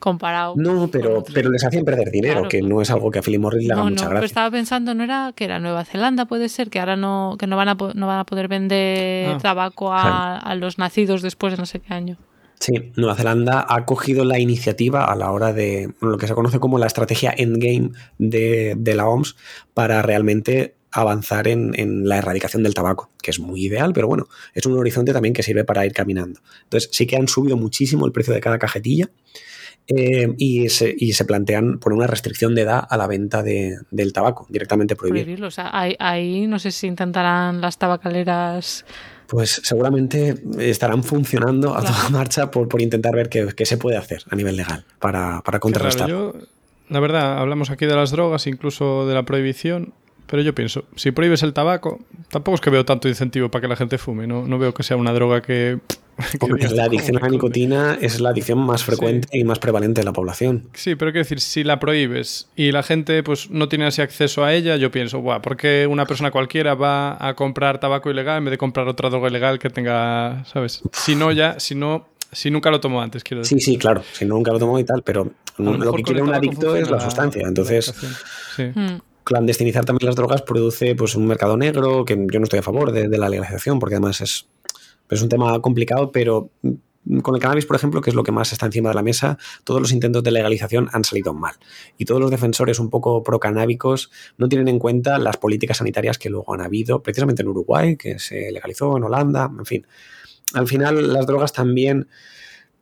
comparado. 0.00 0.54
No, 0.56 0.88
pero, 0.88 1.22
pero 1.32 1.50
les 1.50 1.64
hacen 1.64 1.84
perder 1.84 2.10
dinero, 2.10 2.48
que 2.48 2.62
no 2.62 2.82
es 2.82 2.90
algo 2.90 3.10
que 3.12 3.20
a 3.20 3.22
Philip 3.22 3.40
Morris 3.40 3.68
le 3.68 3.74
haga 3.74 3.84
mucha 3.84 4.08
gracia. 4.08 4.26
estaba 4.26 4.50
pensando, 4.50 4.94
¿no 4.94 5.04
era 5.04 5.32
que 5.36 5.44
era 5.44 5.60
Nueva 5.60 5.84
Zelanda? 5.84 6.26
Puede 6.26 6.48
ser 6.48 6.70
que 6.70 6.80
ahora 6.80 6.96
no, 6.96 7.36
que 7.38 7.46
no, 7.46 7.56
van, 7.56 7.68
a, 7.68 7.74
no 7.94 8.06
van 8.06 8.18
a 8.18 8.24
poder 8.24 8.48
vender 8.48 9.28
ah. 9.28 9.38
tabaco 9.40 9.92
a, 9.92 10.54
los 10.56 10.78
nacidos 10.78 11.22
después 11.22 11.52
de 11.52 11.58
no 11.58 11.66
sé 11.66 11.78
qué 11.78 11.94
año. 11.94 12.16
Sí, 12.58 12.92
Nueva 12.96 13.14
Zelanda 13.14 13.64
ha 13.66 13.86
cogido 13.86 14.24
la 14.24 14.38
iniciativa 14.38 15.04
a 15.04 15.14
la 15.14 15.30
hora 15.30 15.52
de 15.52 15.94
lo 16.00 16.18
que 16.18 16.26
se 16.26 16.34
conoce 16.34 16.58
como 16.58 16.78
la 16.78 16.86
estrategia 16.86 17.32
endgame 17.34 17.92
de, 18.18 18.74
de 18.76 18.94
la 18.94 19.08
OMS 19.08 19.36
para 19.72 20.02
realmente 20.02 20.74
avanzar 20.92 21.46
en, 21.48 21.72
en, 21.78 22.08
la 22.08 22.18
erradicación 22.18 22.62
del 22.62 22.74
tabaco, 22.74 23.10
que 23.22 23.30
es 23.30 23.38
muy 23.38 23.64
ideal, 23.64 23.92
pero 23.92 24.08
bueno, 24.08 24.28
es 24.54 24.66
un 24.66 24.76
horizonte 24.76 25.12
también 25.12 25.32
que 25.32 25.42
sirve 25.42 25.64
para 25.64 25.86
ir 25.86 25.92
caminando. 25.92 26.40
Entonces 26.64 26.90
sí 26.92 27.06
que 27.06 27.16
han 27.16 27.28
subido 27.28 27.56
muchísimo 27.56 28.06
el 28.06 28.12
precio 28.12 28.34
de 28.34 28.40
cada 28.40 28.58
cajetilla 28.58 29.08
eh, 29.92 30.32
y, 30.38 30.68
se, 30.68 30.94
y, 30.96 31.14
se, 31.14 31.24
plantean 31.24 31.80
poner 31.80 31.98
una 31.98 32.06
restricción 32.06 32.54
de 32.54 32.62
edad 32.62 32.86
a 32.88 32.96
la 32.96 33.08
venta 33.08 33.42
de, 33.42 33.76
del 33.90 34.12
tabaco, 34.12 34.46
directamente 34.48 34.94
prohibir. 34.94 35.24
Prohibirlo, 35.24 35.48
o 35.48 35.50
sea, 35.50 35.70
ahí, 35.72 36.46
no 36.46 36.60
sé 36.60 36.70
si 36.70 36.86
intentarán 36.86 37.60
las 37.60 37.76
tabacaleras 37.78 38.84
pues 39.26 39.60
seguramente 39.62 40.42
estarán 40.58 41.04
funcionando 41.04 41.76
a 41.76 41.84
toda 41.84 42.08
marcha 42.10 42.50
por, 42.50 42.68
por 42.68 42.80
intentar 42.80 43.14
ver 43.14 43.28
qué, 43.28 43.46
qué, 43.56 43.64
se 43.64 43.76
puede 43.78 43.96
hacer 43.96 44.24
a 44.28 44.34
nivel 44.34 44.56
legal 44.56 44.84
para, 44.98 45.40
para 45.42 45.60
contrarrestar. 45.60 46.10
la 46.88 47.00
verdad, 47.00 47.38
hablamos 47.38 47.70
aquí 47.70 47.86
de 47.86 47.94
las 47.94 48.10
drogas, 48.10 48.48
incluso 48.48 49.06
de 49.06 49.14
la 49.14 49.24
prohibición, 49.24 49.94
pero 50.30 50.42
yo 50.42 50.54
pienso, 50.54 50.84
si 50.94 51.10
prohíbes 51.10 51.42
el 51.42 51.52
tabaco, 51.52 51.98
tampoco 52.28 52.54
es 52.54 52.60
que 52.60 52.70
veo 52.70 52.84
tanto 52.84 53.08
incentivo 53.08 53.50
para 53.50 53.62
que 53.62 53.68
la 53.68 53.74
gente 53.74 53.98
fume. 53.98 54.28
No, 54.28 54.46
no 54.46 54.58
veo 54.60 54.72
que 54.72 54.84
sea 54.84 54.96
una 54.96 55.12
droga 55.12 55.42
que. 55.42 55.80
la 56.74 56.84
adicción 56.84 57.18
a 57.18 57.20
la 57.20 57.28
nicotina 57.28 57.98
es 58.00 58.20
la 58.20 58.30
adicción 58.30 58.58
más 58.58 58.84
frecuente 58.84 59.28
y 59.38 59.44
más 59.44 59.58
prevalente 59.58 60.00
de 60.00 60.04
la 60.04 60.12
población. 60.12 60.68
Sí, 60.74 60.94
pero 60.94 61.12
quiero 61.12 61.24
decir, 61.24 61.40
si 61.40 61.64
la 61.64 61.78
prohíbes 61.78 62.48
y 62.56 62.72
la 62.72 62.82
gente 62.82 63.22
pues 63.22 63.50
no 63.50 63.68
tiene 63.68 63.86
así 63.86 64.02
acceso 64.02 64.44
a 64.44 64.54
ella, 64.54 64.76
yo 64.76 64.90
pienso, 64.90 65.20
Buah, 65.20 65.40
¿por 65.40 65.56
qué 65.56 65.86
una 65.88 66.06
persona 66.06 66.30
cualquiera 66.30 66.74
va 66.74 67.16
a 67.26 67.34
comprar 67.34 67.80
tabaco 67.80 68.10
ilegal 68.10 68.38
en 68.38 68.44
vez 68.44 68.52
de 68.52 68.58
comprar 68.58 68.88
otra 68.88 69.10
droga 69.10 69.28
ilegal 69.28 69.58
que 69.58 69.70
tenga, 69.70 70.44
¿sabes? 70.46 70.82
Si 70.92 71.14
no, 71.14 71.32
ya, 71.32 71.58
si 71.58 71.74
no 71.74 72.08
si 72.32 72.50
nunca 72.50 72.70
lo 72.70 72.80
tomó 72.80 73.00
antes, 73.00 73.24
quiero 73.24 73.42
decir. 73.42 73.58
Sí, 73.58 73.72
sí, 73.72 73.78
claro, 73.78 74.02
si 74.12 74.24
nunca 74.24 74.52
lo 74.52 74.58
tomó 74.58 74.78
y 74.78 74.84
tal, 74.84 75.02
pero 75.02 75.32
lo, 75.58 75.92
que 75.94 76.02
quiere 76.02 76.22
un 76.22 76.32
adicto 76.32 76.76
es 76.76 76.90
la 76.90 77.00
sustancia. 77.00 77.42
Entonces, 77.46 77.92
hmm. 78.56 78.96
clandestinizar 79.24 79.84
también 79.84 80.06
las 80.06 80.16
drogas 80.16 80.42
produce 80.42 80.94
pues, 80.94 81.14
un 81.16 81.26
mercado 81.26 81.56
negro, 81.56 82.04
que 82.04 82.14
yo 82.14 82.38
no 82.38 82.44
estoy 82.44 82.60
a 82.60 82.62
favor 82.62 82.92
de, 82.92 83.08
la 83.18 83.28
legalización, 83.28 83.78
porque 83.78 83.96
además 83.96 84.20
es, 84.20 84.46
es 85.10 85.22
un 85.22 85.28
tema 85.28 85.60
complicado, 85.60 86.12
pero 86.12 86.50
con 87.22 87.34
el 87.34 87.40
cannabis, 87.40 87.66
por 87.66 87.76
ejemplo, 87.76 88.00
que 88.00 88.10
es 88.10 88.16
lo 88.16 88.22
que 88.22 88.32
más 88.32 88.52
está 88.52 88.66
encima 88.66 88.90
de 88.90 88.94
la 88.94 89.02
mesa, 89.02 89.38
todos 89.64 89.80
los 89.80 89.92
intentos 89.92 90.22
de 90.22 90.30
legalización 90.30 90.88
han 90.92 91.04
salido 91.04 91.32
mal. 91.32 91.54
Y 91.96 92.04
todos 92.04 92.20
los 92.20 92.30
defensores 92.30 92.78
un 92.78 92.90
poco 92.90 93.22
procanábicos 93.22 94.10
no 94.36 94.48
tienen 94.48 94.68
en 94.68 94.78
cuenta 94.78 95.18
las 95.18 95.36
políticas 95.36 95.78
sanitarias 95.78 96.18
que 96.18 96.30
luego 96.30 96.54
han 96.54 96.60
habido, 96.60 97.02
precisamente 97.02 97.42
en 97.42 97.48
Uruguay, 97.48 97.96
que 97.96 98.18
se 98.18 98.52
legalizó, 98.52 98.96
en 98.96 99.04
Holanda, 99.04 99.50
en 99.58 99.66
fin. 99.66 99.86
Al 100.52 100.66
final, 100.66 101.12
las 101.12 101.26
drogas 101.26 101.52
también 101.52 102.08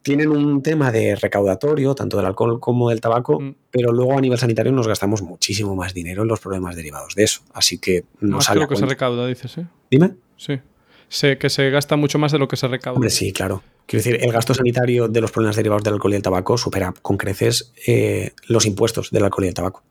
tienen 0.03 0.31
un 0.31 0.63
tema 0.63 0.91
de 0.91 1.17
recaudatorio, 1.17 1.95
tanto 1.95 2.17
del 2.17 2.27
alcohol 2.27 2.61
como 2.61 2.91
del 2.91 3.01
tabaco, 3.01 3.41
mm. 3.41 3.55
pero 3.71 3.93
luego 3.93 4.17
a 4.17 4.21
nivel 4.21 4.39
sanitario 4.39 4.73
nos 4.73 4.89
gastamos 4.89 5.23
muchísimo 5.23 5.75
más 5.75 5.95
dinero 5.95 6.23
en 6.23 6.29
los 6.29 6.41
problemas 6.41 6.77
derivados 6.77 7.15
de 7.15 7.25
eso. 7.25 7.43
Así 7.53 7.79
que 7.79 8.05
no 8.21 8.37
más 8.37 8.47
sale. 8.47 8.61
lo 8.61 8.69
que 8.69 8.77
se 8.77 8.87
recauda, 8.87 9.27
dices, 9.27 9.59
¿eh? 9.59 9.67
Dime. 9.91 10.15
Sí. 10.37 10.61
Sé 11.09 11.39
que 11.39 11.49
se 11.49 11.71
gasta 11.71 11.97
mucho 11.97 12.19
más 12.19 12.33
de 12.33 12.39
lo 12.39 12.49
que 12.49 12.57
se 12.57 12.69
recauda. 12.69 12.97
Hombre, 12.97 13.11
sí, 13.11 13.33
claro. 13.33 13.63
Quiero 13.87 14.05
decir, 14.05 14.19
el 14.23 14.33
gasto 14.33 14.53
sanitario 14.53 15.09
de 15.09 15.21
los 15.21 15.31
problemas 15.31 15.57
derivados 15.57 15.83
del 15.83 15.95
alcohol 15.95 16.13
y 16.13 16.17
el 16.17 16.23
tabaco 16.23 16.59
supera 16.59 16.93
con 17.01 17.17
creces 17.17 17.73
eh, 17.87 18.33
los 18.47 18.67
impuestos 18.67 19.11
del 19.11 19.25
alcohol 19.25 19.47
y 19.47 19.49
el 19.49 19.55
tabaco. 19.55 19.83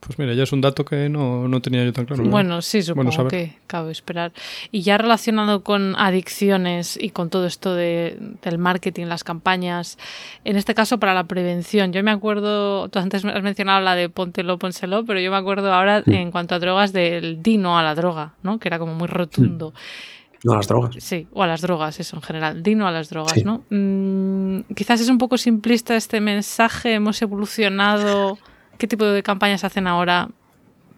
Pues 0.00 0.18
mira, 0.18 0.34
ya 0.34 0.44
es 0.44 0.52
un 0.52 0.60
dato 0.60 0.84
que 0.84 1.08
no, 1.08 1.60
tenía 1.60 1.84
yo 1.84 1.92
tan 1.92 2.04
claro. 2.04 2.22
Bueno, 2.24 2.62
sí, 2.62 2.82
supongo 2.82 3.26
que 3.26 3.56
cabe 3.66 3.90
esperar. 3.90 4.32
Y 4.70 4.82
ya 4.82 4.98
relacionado 4.98 5.64
con 5.64 5.96
adicciones 5.96 6.96
y 7.00 7.10
con 7.10 7.30
todo 7.30 7.46
esto 7.46 7.74
de, 7.74 8.16
del 8.42 8.58
marketing, 8.58 9.06
las 9.06 9.24
campañas, 9.24 9.98
en 10.44 10.56
este 10.56 10.74
caso 10.74 10.98
para 10.98 11.14
la 11.14 11.24
prevención, 11.24 11.92
yo 11.92 12.04
me 12.04 12.12
acuerdo, 12.12 12.88
tú 12.88 13.00
antes 13.00 13.24
has 13.24 13.42
mencionado 13.42 13.80
la 13.80 13.96
de 13.96 14.08
póntelo, 14.08 14.58
pónselo, 14.58 15.04
pero 15.04 15.18
yo 15.18 15.32
me 15.32 15.38
acuerdo 15.38 15.72
ahora 15.72 16.04
mm. 16.06 16.12
en 16.12 16.30
cuanto 16.30 16.54
a 16.54 16.60
drogas 16.60 16.92
del 16.92 17.42
dino 17.42 17.76
a 17.76 17.82
la 17.82 17.96
droga, 17.96 18.34
¿no? 18.42 18.60
Que 18.60 18.68
era 18.68 18.78
como 18.78 18.94
muy 18.94 19.08
rotundo. 19.08 19.70
Mm. 19.70 20.15
No 20.44 20.52
a 20.52 20.56
las 20.56 20.68
drogas. 20.68 20.94
Sí, 20.98 21.26
o 21.32 21.42
a 21.42 21.46
las 21.46 21.60
drogas, 21.60 21.98
eso 22.00 22.16
en 22.16 22.22
general. 22.22 22.62
Dino 22.62 22.86
a 22.86 22.90
las 22.90 23.08
drogas, 23.08 23.44
¿no? 23.44 23.64
Mm, 23.70 24.60
quizás 24.74 25.00
es 25.00 25.08
un 25.08 25.18
poco 25.18 25.38
simplista 25.38 25.96
este 25.96 26.20
mensaje. 26.20 26.94
Hemos 26.94 27.20
evolucionado. 27.22 28.38
¿Qué 28.78 28.86
tipo 28.86 29.04
de 29.04 29.22
campañas 29.22 29.64
hacen 29.64 29.86
ahora 29.86 30.28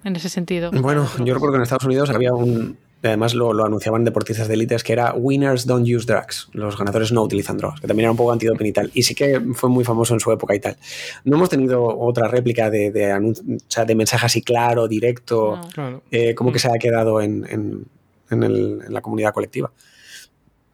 en 0.04 0.16
ese 0.16 0.28
sentido? 0.28 0.70
Bueno, 0.72 1.08
yo 1.24 1.34
recuerdo 1.34 1.52
que 1.52 1.56
en 1.56 1.62
Estados 1.62 1.84
Unidos 1.84 2.10
había 2.10 2.32
un. 2.32 2.76
Además 3.00 3.32
lo, 3.32 3.52
lo 3.52 3.64
anunciaban 3.64 4.04
deportistas 4.04 4.48
de 4.48 4.54
élites 4.54 4.82
que 4.82 4.92
era 4.92 5.14
Winners 5.14 5.66
don't 5.66 5.86
use 5.88 6.04
drugs. 6.04 6.48
Los 6.52 6.76
ganadores 6.76 7.12
no 7.12 7.22
utilizan 7.22 7.56
drogas, 7.56 7.80
que 7.80 7.86
también 7.86 8.06
era 8.06 8.10
un 8.10 8.16
poco 8.16 8.32
antidoping 8.32 8.66
y 8.66 8.72
tal. 8.72 8.90
Y 8.92 9.04
sí 9.04 9.14
que 9.14 9.40
fue 9.54 9.70
muy 9.70 9.84
famoso 9.84 10.14
en 10.14 10.20
su 10.20 10.32
época 10.32 10.56
y 10.56 10.58
tal. 10.58 10.76
No 11.24 11.36
hemos 11.36 11.48
tenido 11.48 11.86
otra 11.86 12.26
réplica 12.26 12.70
de, 12.70 12.90
de, 12.90 13.14
o 13.14 13.32
sea, 13.68 13.84
de 13.84 13.94
mensaje 13.94 14.26
así 14.26 14.42
claro, 14.42 14.88
directo, 14.88 15.60
eh, 16.10 16.34
como 16.34 16.50
que 16.50 16.56
mm. 16.56 16.60
se 16.60 16.68
ha 16.68 16.78
quedado 16.80 17.20
en 17.20 17.46
en, 17.48 17.86
la 18.30 19.00
comunidad 19.00 19.32
colectiva. 19.32 19.72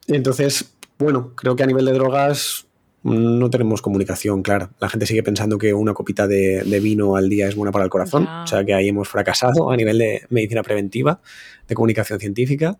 Entonces, 0.06 0.74
bueno, 0.98 1.32
creo 1.34 1.56
que 1.56 1.62
a 1.62 1.66
nivel 1.66 1.84
de 1.84 1.92
drogas 1.92 2.66
no 3.04 3.50
tenemos 3.50 3.82
comunicación 3.82 4.42
clara. 4.42 4.70
La 4.80 4.88
gente 4.88 5.04
sigue 5.06 5.22
pensando 5.22 5.58
que 5.58 5.74
una 5.74 5.92
copita 5.92 6.26
de, 6.26 6.62
vino 6.82 7.16
al 7.16 7.28
día 7.28 7.46
es 7.46 7.54
buena 7.54 7.70
para 7.70 7.84
el 7.84 7.90
corazón. 7.90 8.26
O 8.26 8.46
sea 8.46 8.64
que 8.64 8.72
ahí 8.72 8.88
hemos 8.88 9.08
fracasado 9.08 9.70
a 9.70 9.76
nivel 9.76 9.98
de 9.98 10.22
medicina 10.30 10.62
preventiva, 10.62 11.20
de 11.68 11.74
comunicación 11.74 12.18
científica. 12.18 12.78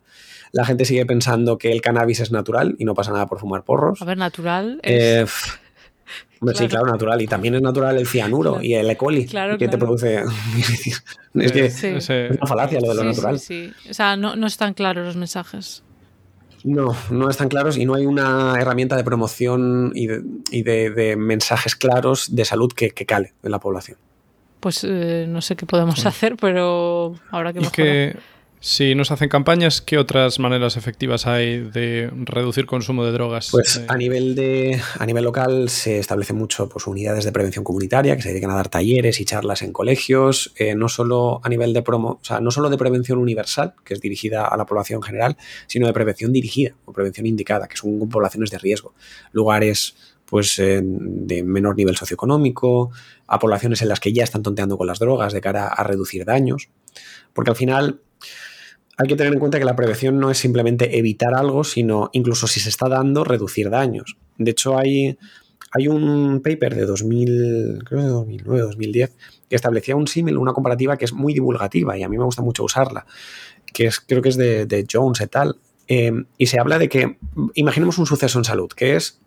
La 0.52 0.64
gente 0.64 0.86
sigue 0.86 1.04
pensando 1.04 1.58
que 1.58 1.72
el 1.72 1.82
cannabis 1.82 2.20
es 2.20 2.30
natural 2.30 2.74
y 2.78 2.84
no 2.84 2.94
pasa 2.94 3.12
nada 3.12 3.26
por 3.26 3.38
fumar 3.38 3.64
porros. 3.64 4.00
A 4.00 4.04
ver, 4.06 4.16
natural. 4.16 4.80
Eh, 4.82 5.26
Sí, 6.54 6.68
claro, 6.68 6.86
natural. 6.86 7.20
Y 7.22 7.26
también 7.26 7.54
es 7.54 7.62
natural 7.62 7.96
el 7.96 8.06
cianuro 8.06 8.60
y 8.60 8.74
el 8.74 8.90
E. 8.90 8.96
coli 8.96 9.26
que 9.26 9.68
te 9.68 9.78
produce. 9.78 10.22
es 11.34 11.52
que 11.52 11.66
es 11.66 12.08
una 12.10 12.46
falacia 12.46 12.80
lo 12.80 12.88
de 12.88 12.94
lo 12.94 13.04
natural. 13.04 13.38
Sí, 13.38 13.72
O 13.88 13.94
sea, 13.94 14.16
no, 14.16 14.36
no 14.36 14.46
están 14.46 14.74
claros 14.74 15.06
los 15.06 15.16
mensajes. 15.16 15.82
No, 16.64 16.96
no 17.10 17.28
están 17.28 17.48
claros 17.48 17.76
y 17.76 17.84
no 17.84 17.94
hay 17.94 18.06
una 18.06 18.54
herramienta 18.58 18.96
de 18.96 19.04
promoción 19.04 19.92
y 19.94 20.06
de, 20.06 21.14
mensajes 21.16 21.76
claros 21.76 22.34
de 22.34 22.44
salud 22.44 22.72
que, 22.72 22.90
cale 22.90 23.34
en 23.42 23.50
la 23.50 23.58
población. 23.58 23.98
Pues 24.60 24.82
eh, 24.82 25.26
no 25.28 25.42
sé 25.42 25.56
qué 25.56 25.66
podemos 25.66 26.04
hacer, 26.06 26.36
pero 26.40 27.14
ahora 27.30 27.52
que... 27.52 27.60
que 27.70 28.16
si 28.64 28.94
nos 28.94 29.10
hacen 29.10 29.28
campañas, 29.28 29.82
¿qué 29.82 29.98
otras 29.98 30.38
maneras 30.38 30.78
efectivas 30.78 31.26
hay 31.26 31.60
de 31.60 32.10
reducir 32.14 32.64
consumo 32.64 33.04
de 33.04 33.12
drogas? 33.12 33.50
Pues 33.50 33.76
eh, 33.76 33.84
a 33.88 33.96
nivel 33.98 34.34
de 34.34 34.80
a 34.98 35.04
nivel 35.04 35.22
local 35.22 35.68
se 35.68 35.98
establecen 35.98 36.36
mucho 36.36 36.66
pues, 36.70 36.86
unidades 36.86 37.26
de 37.26 37.32
prevención 37.32 37.62
comunitaria 37.62 38.16
que 38.16 38.22
se 38.22 38.30
dedican 38.30 38.50
a 38.52 38.54
dar 38.54 38.70
talleres 38.70 39.20
y 39.20 39.26
charlas 39.26 39.60
en 39.60 39.74
colegios, 39.74 40.54
eh, 40.56 40.74
no 40.74 40.88
solo 40.88 41.42
a 41.44 41.50
nivel 41.50 41.74
de 41.74 41.82
promo, 41.82 42.12
o 42.12 42.24
sea, 42.24 42.40
no 42.40 42.50
solo 42.50 42.70
de 42.70 42.78
prevención 42.78 43.18
universal, 43.18 43.74
que 43.84 43.92
es 43.92 44.00
dirigida 44.00 44.46
a 44.46 44.56
la 44.56 44.64
población 44.64 45.02
general, 45.02 45.36
sino 45.66 45.86
de 45.86 45.92
prevención 45.92 46.32
dirigida 46.32 46.74
o 46.86 46.94
prevención 46.94 47.26
indicada, 47.26 47.68
que 47.68 47.76
son 47.76 48.08
poblaciones 48.08 48.50
de 48.50 48.56
riesgo, 48.56 48.94
lugares 49.32 49.94
pues 50.24 50.58
eh, 50.58 50.80
de 50.82 51.42
menor 51.42 51.76
nivel 51.76 51.96
socioeconómico, 51.96 52.92
a 53.26 53.38
poblaciones 53.38 53.82
en 53.82 53.90
las 53.90 54.00
que 54.00 54.14
ya 54.14 54.24
están 54.24 54.42
tonteando 54.42 54.78
con 54.78 54.86
las 54.86 54.98
drogas 54.98 55.34
de 55.34 55.42
cara 55.42 55.68
a 55.68 55.84
reducir 55.84 56.24
daños, 56.24 56.70
porque 57.34 57.50
al 57.50 57.56
final 57.56 58.00
hay 58.96 59.08
que 59.08 59.16
tener 59.16 59.32
en 59.32 59.38
cuenta 59.38 59.58
que 59.58 59.64
la 59.64 59.76
prevención 59.76 60.18
no 60.18 60.30
es 60.30 60.38
simplemente 60.38 60.98
evitar 60.98 61.34
algo, 61.34 61.64
sino 61.64 62.10
incluso 62.12 62.46
si 62.46 62.60
se 62.60 62.68
está 62.68 62.88
dando, 62.88 63.24
reducir 63.24 63.70
daños. 63.70 64.16
De 64.38 64.52
hecho, 64.52 64.78
hay, 64.78 65.18
hay 65.72 65.88
un 65.88 66.40
paper 66.42 66.74
de 66.76 66.86
2000, 66.86 67.82
creo 67.84 68.02
de 68.02 68.08
2009, 68.08 68.60
2010, 68.60 69.16
que 69.48 69.56
establecía 69.56 69.96
un 69.96 70.06
símil, 70.06 70.38
una 70.38 70.52
comparativa 70.52 70.96
que 70.96 71.04
es 71.04 71.12
muy 71.12 71.34
divulgativa 71.34 71.98
y 71.98 72.02
a 72.02 72.08
mí 72.08 72.16
me 72.16 72.24
gusta 72.24 72.42
mucho 72.42 72.64
usarla, 72.64 73.06
que 73.72 73.86
es, 73.86 74.00
creo 74.00 74.22
que 74.22 74.28
es 74.28 74.36
de, 74.36 74.86
Jones 74.90 75.20
et 75.20 75.34
al. 75.36 75.56
Eh, 75.86 76.12
y 76.38 76.46
se 76.46 76.60
habla 76.60 76.78
de 76.78 76.88
que, 76.88 77.18
imaginemos 77.54 77.98
un 77.98 78.06
suceso 78.06 78.38
en 78.38 78.44
salud, 78.44 78.68
que 78.68 78.96
es, 78.96 79.20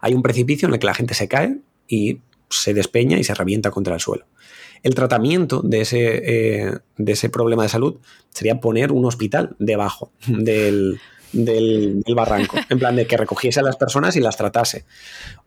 hay 0.00 0.14
un 0.14 0.22
precipicio 0.22 0.66
en 0.68 0.74
el 0.74 0.80
que 0.80 0.86
la 0.86 0.94
gente 0.94 1.14
se 1.14 1.28
cae 1.28 1.58
y 1.86 2.20
se 2.50 2.74
despeña 2.74 3.18
y 3.18 3.24
se 3.24 3.34
revienta 3.34 3.70
contra 3.70 3.94
el 3.94 4.00
suelo. 4.00 4.26
El 4.82 4.94
tratamiento 4.94 5.62
de 5.62 5.82
ese, 5.82 6.22
eh, 6.24 6.78
de 6.96 7.12
ese 7.12 7.28
problema 7.28 7.62
de 7.62 7.68
salud 7.68 7.96
sería 8.30 8.60
poner 8.60 8.92
un 8.92 9.04
hospital 9.04 9.56
debajo 9.58 10.12
del, 10.26 11.00
del, 11.32 12.02
barranco, 12.14 12.56
en 12.68 12.78
plan 12.78 12.96
de 12.96 13.06
que 13.06 13.16
recogiese 13.16 13.60
a 13.60 13.62
las 13.62 13.76
personas 13.76 14.16
y 14.16 14.20
las 14.20 14.36
tratase. 14.36 14.84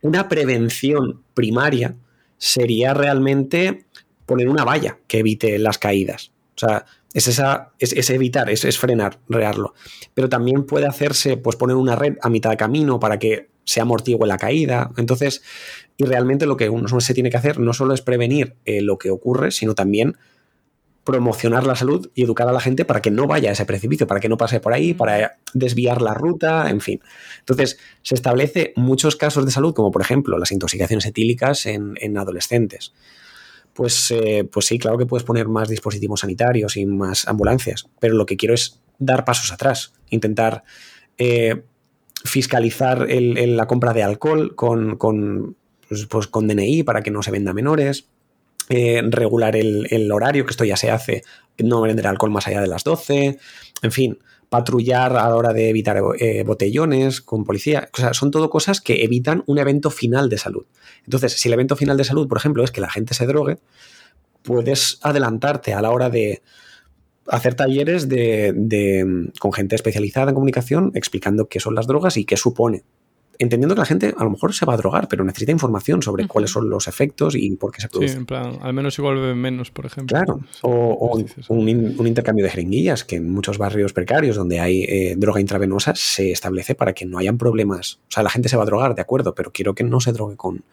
Una 0.01 0.29
prevención 0.29 1.21
primaria 1.33 1.95
sería 2.37 2.93
realmente 2.93 3.85
poner 4.25 4.49
una 4.49 4.63
valla 4.63 4.99
que 5.07 5.19
evite 5.19 5.57
las 5.59 5.77
caídas. 5.77 6.31
O 6.55 6.59
sea, 6.59 6.85
es, 7.13 7.27
esa, 7.27 7.71
es, 7.79 8.09
evitar, 8.09 8.49
es, 8.49 8.63
es, 8.65 8.77
frenar, 8.77 9.19
rearlo. 9.27 9.73
Pero 10.13 10.29
también 10.29 10.65
puede 10.65 10.85
hacerse, 10.85 11.37
pues 11.37 11.55
poner 11.55 11.75
una 11.75 11.95
red 11.95 12.17
a 12.21 12.29
mitad 12.29 12.49
de 12.49 12.57
camino 12.57 12.99
para 12.99 13.19
que 13.19 13.49
se 13.63 13.81
amortigue 13.81 14.25
la 14.25 14.37
caída. 14.37 14.91
Entonces, 14.97 15.43
y 15.97 16.05
realmente 16.05 16.45
lo 16.45 16.57
que 16.57 16.69
uno 16.69 16.99
se 16.99 17.13
tiene 17.13 17.29
que 17.29 17.37
hacer 17.37 17.59
no 17.59 17.73
solo 17.73 17.93
es 17.93 18.01
prevenir 18.01 18.55
eh, 18.65 18.81
lo 18.81 18.97
que 18.97 19.09
ocurre, 19.09 19.51
sino 19.51 19.75
también 19.75 20.17
promocionar 21.03 21.67
la 21.67 21.75
salud 21.75 22.09
y 22.15 22.23
educar 22.23 22.47
a 22.47 22.53
la 22.53 22.61
gente 22.61 22.85
para 22.85 23.01
que 23.01 23.11
no 23.11 23.27
vaya 23.27 23.49
a 23.49 23.53
ese 23.53 23.65
precipicio, 23.65 24.07
para 24.07 24.21
que 24.21 24.29
no 24.29 24.37
pase 24.37 24.59
por 24.59 24.73
ahí, 24.73 24.93
para 24.93 25.37
desviar 25.53 26.01
la 26.01 26.13
ruta, 26.13 26.69
en 26.69 26.79
fin. 26.79 27.01
Entonces, 27.39 27.77
se 28.03 28.15
establece 28.15 28.73
muchos 28.77 29.15
casos 29.15 29.45
de 29.45 29.51
salud, 29.51 29.73
como 29.73 29.91
por 29.91 30.01
ejemplo 30.01 30.37
las 30.37 30.51
intoxicaciones 30.51 31.05
etílicas 31.05 31.65
en, 31.65 32.17
adolescentes. 32.17 32.93
Pues, 33.73 34.11
eh, 34.11 34.47
pues 34.49 34.67
sí, 34.67 34.79
claro 34.79 34.97
que 34.97 35.05
puedes 35.05 35.25
poner 35.25 35.47
más 35.47 35.67
dispositivos 35.67 36.21
sanitarios 36.21 36.77
y 36.77 36.85
más 36.85 37.27
ambulancias, 37.27 37.89
pero 37.99 38.15
lo 38.15 38.25
que 38.25 38.37
quiero 38.37 38.53
es 38.53 38.79
dar 38.97 39.25
pasos 39.25 39.51
atrás, 39.51 39.93
intentar 40.09 40.63
eh, 41.17 41.63
fiscalizar 42.23 43.07
la 43.09 43.67
compra 43.67 43.93
de 43.93 44.03
alcohol 44.03 44.55
con, 44.55 45.55
pues, 45.87 46.05
pues, 46.07 46.27
con 46.27 46.47
DNI 46.47 46.83
para 46.83 47.01
que 47.01 47.11
no 47.11 47.23
se 47.23 47.31
venda 47.31 47.53
menores, 47.53 48.07
eh, 48.69 49.01
regular 49.05 49.55
el, 49.55 50.11
horario, 50.11 50.45
que 50.45 50.51
esto 50.51 50.63
ya 50.63 50.77
se 50.77 50.89
hace, 50.89 51.23
no 51.57 51.81
vender 51.81 52.07
alcohol 52.07 52.31
más 52.31 52.47
allá 52.47 52.61
de 52.61 52.67
las 52.67 52.83
12, 52.83 53.37
en 53.81 53.91
fin, 53.91 54.19
patrullar 54.49 55.17
a 55.17 55.29
la 55.29 55.35
hora 55.35 55.51
de 55.51 55.69
evitar 55.69 56.01
eh, 56.19 56.43
botellones 56.43 57.21
con 57.21 57.43
policía. 57.43 57.89
O 57.93 57.97
sea, 57.97 58.13
son 58.13 58.31
todo 58.31 58.49
cosas 58.49 58.81
que 58.81 59.03
evitan 59.03 59.43
un 59.47 59.57
evento 59.57 59.89
final 59.89 60.29
de 60.29 60.37
salud. 60.37 60.65
Entonces, 61.05 61.33
si 61.33 61.49
el 61.49 61.53
evento 61.53 61.75
final 61.75 61.97
de 61.97 62.03
salud, 62.03 62.27
por 62.27 62.37
ejemplo, 62.37 62.63
es 62.63 62.71
que 62.71 62.79
la 62.79 62.89
gente 62.89 63.13
se 63.13 63.25
drogue, 63.25 63.57
puedes 64.43 64.99
adelantarte 65.01 65.73
a 65.73 65.81
la 65.81 65.91
hora 65.91 66.09
de 66.09 66.41
hacer 67.27 67.55
talleres 67.55 68.09
de, 68.09 69.29
con 69.39 69.53
gente 69.53 69.75
especializada 69.75 70.29
en 70.29 70.35
comunicación 70.35 70.91
explicando 70.95 71.47
qué 71.47 71.59
son 71.59 71.75
las 71.75 71.87
drogas 71.87 72.17
y 72.17 72.25
qué 72.25 72.37
supone 72.37 72.83
entendiendo 73.39 73.75
que 73.75 73.79
la 73.79 73.85
gente 73.85 74.13
a 74.15 74.23
lo 74.23 74.29
mejor 74.29 74.53
se 74.53 74.65
va 74.65 74.73
a 74.73 74.77
drogar, 74.77 75.07
pero 75.07 75.23
necesita 75.23 75.51
información 75.51 76.01
sobre 76.01 76.27
cuáles 76.27 76.51
son 76.51 76.69
los 76.69 76.87
efectos 76.87 77.35
y 77.35 77.49
por 77.55 77.71
qué 77.71 77.81
se 77.81 77.89
produce. 77.89 78.13
Sí, 78.13 78.17
en 78.17 78.25
plan, 78.25 78.59
al 78.61 78.73
menos 78.73 78.97
igual 78.99 79.15
beben 79.15 79.37
menos, 79.37 79.71
por 79.71 79.85
ejemplo. 79.85 80.15
Claro, 80.15 80.39
o, 80.61 81.19
un, 81.49 82.07
intercambio 82.07 82.45
de 82.45 82.51
jeringuillas, 82.51 83.03
que 83.03 83.17
en 83.17 83.31
muchos 83.31 83.57
barrios 83.57 83.91
precarios 83.93 84.35
donde 84.35 84.59
hay 84.59 84.83
eh, 84.83 85.15
droga 85.17 85.41
intravenosa 85.41 85.93
se 85.95 86.31
establece 86.31 86.75
para 86.75 86.93
que 86.93 87.05
no 87.05 87.17
hayan 87.17 87.37
problemas. 87.37 87.99
O 88.07 88.11
sea, 88.11 88.23
la 88.23 88.29
gente 88.29 88.49
se 88.49 88.57
va 88.57 88.63
a 88.63 88.67
drogar, 88.67 88.95
de 88.95 89.01
acuerdo, 89.01 89.33
pero 89.33 89.51
quiero 89.51 89.73
que 89.73 89.83
no 89.83 89.99
se 89.99 90.11
drogue 90.11 90.37
con, 90.37 90.63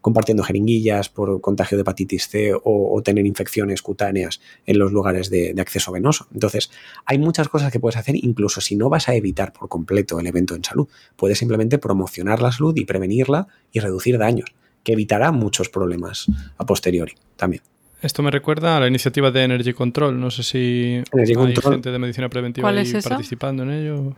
compartiendo 0.00 0.42
jeringuillas 0.42 1.08
por 1.08 1.40
contagio 1.40 1.76
de 1.76 1.82
hepatitis 1.82 2.28
C 2.28 2.52
o, 2.54 3.00
tener 3.02 3.26
infecciones 3.26 3.82
cutáneas 3.82 4.40
en 4.66 4.78
los 4.78 4.92
lugares 4.92 5.30
de, 5.30 5.54
acceso 5.60 5.92
venoso. 5.92 6.26
Entonces, 6.32 6.70
hay 7.04 7.18
muchas 7.18 7.48
cosas 7.48 7.72
que 7.72 7.80
puedes 7.80 7.96
hacer 7.96 8.16
incluso 8.16 8.60
si 8.60 8.76
no 8.76 8.88
vas 8.88 9.08
a 9.08 9.14
evitar 9.14 9.52
por 9.52 9.68
completo 9.68 10.18
el 10.20 10.26
evento 10.26 10.54
en 10.54 10.64
salud. 10.64 10.88
Puedes 11.16 11.38
simplemente 11.38 11.78
promocionar 11.78 12.40
la 12.40 12.52
salud 12.52 12.74
y 12.76 12.84
prevenirla 12.84 13.48
y 13.72 13.80
reducir 13.80 14.18
daños, 14.18 14.54
que 14.82 14.92
evitará 14.92 15.32
muchos 15.32 15.68
problemas 15.68 16.26
a 16.56 16.66
posteriori 16.66 17.14
también. 17.36 17.62
Esto 18.02 18.22
me 18.22 18.30
recuerda 18.30 18.78
a 18.78 18.80
la 18.80 18.86
iniciativa 18.86 19.30
de 19.30 19.42
Energy 19.42 19.74
Control. 19.74 20.18
No 20.18 20.30
sé 20.30 20.42
si 20.42 21.02
hay 21.12 21.34
gente 21.62 21.90
de 21.90 21.98
medicina 21.98 22.30
preventiva 22.30 22.70
ahí 22.70 22.92
participando 22.92 23.62
en 23.62 23.70
ello. 23.70 24.16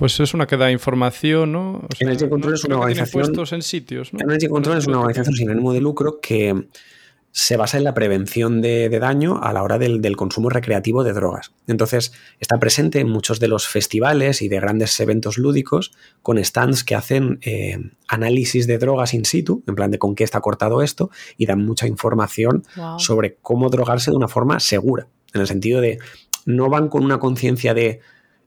Pues 0.00 0.18
es 0.18 0.32
una 0.32 0.46
que 0.46 0.56
da 0.56 0.70
información, 0.70 1.52
¿no? 1.52 1.86
Energy 1.98 2.26
Control 2.26 2.54
es 2.54 2.64
una 2.64 2.78
organización. 2.78 3.34
en 3.52 3.60
sitios, 3.60 4.14
¿no? 4.14 4.20
Energy 4.22 4.48
Control 4.48 4.78
es 4.78 4.86
una 4.86 5.00
organización 5.00 5.36
sin 5.36 5.50
ánimo 5.50 5.74
de 5.74 5.82
lucro 5.82 6.20
que 6.22 6.68
se 7.32 7.58
basa 7.58 7.76
en 7.76 7.84
la 7.84 7.92
prevención 7.92 8.62
de, 8.62 8.88
daño 8.98 9.42
a 9.42 9.52
la 9.52 9.62
hora 9.62 9.78
del, 9.78 10.16
consumo 10.16 10.48
recreativo 10.48 11.04
de 11.04 11.12
drogas. 11.12 11.52
Entonces, 11.66 12.14
está 12.38 12.58
presente 12.58 12.98
en 13.00 13.10
muchos 13.10 13.40
de 13.40 13.48
los 13.48 13.68
festivales 13.68 14.40
y 14.40 14.48
de 14.48 14.58
grandes 14.58 14.98
eventos 15.00 15.36
lúdicos 15.36 15.92
con 16.22 16.42
stands 16.42 16.82
que 16.82 16.94
hacen 16.94 17.38
eh, 17.42 17.78
análisis 18.08 18.66
de 18.66 18.78
drogas 18.78 19.12
in 19.12 19.26
situ, 19.26 19.62
en 19.66 19.74
plan 19.74 19.90
de 19.90 19.98
con 19.98 20.14
qué 20.14 20.24
está 20.24 20.40
cortado 20.40 20.80
esto, 20.80 21.10
y 21.36 21.44
dan 21.44 21.62
mucha 21.62 21.86
información 21.86 22.62
sobre 22.96 23.36
cómo 23.42 23.68
drogarse 23.68 24.10
de 24.10 24.16
una 24.16 24.28
forma 24.28 24.60
segura, 24.60 25.08
en 25.34 25.42
el 25.42 25.46
sentido 25.46 25.82
de 25.82 25.98
no 26.46 26.70
van 26.70 26.88
con 26.88 27.04
una 27.04 27.18
conciencia 27.18 27.74
de 27.74 28.00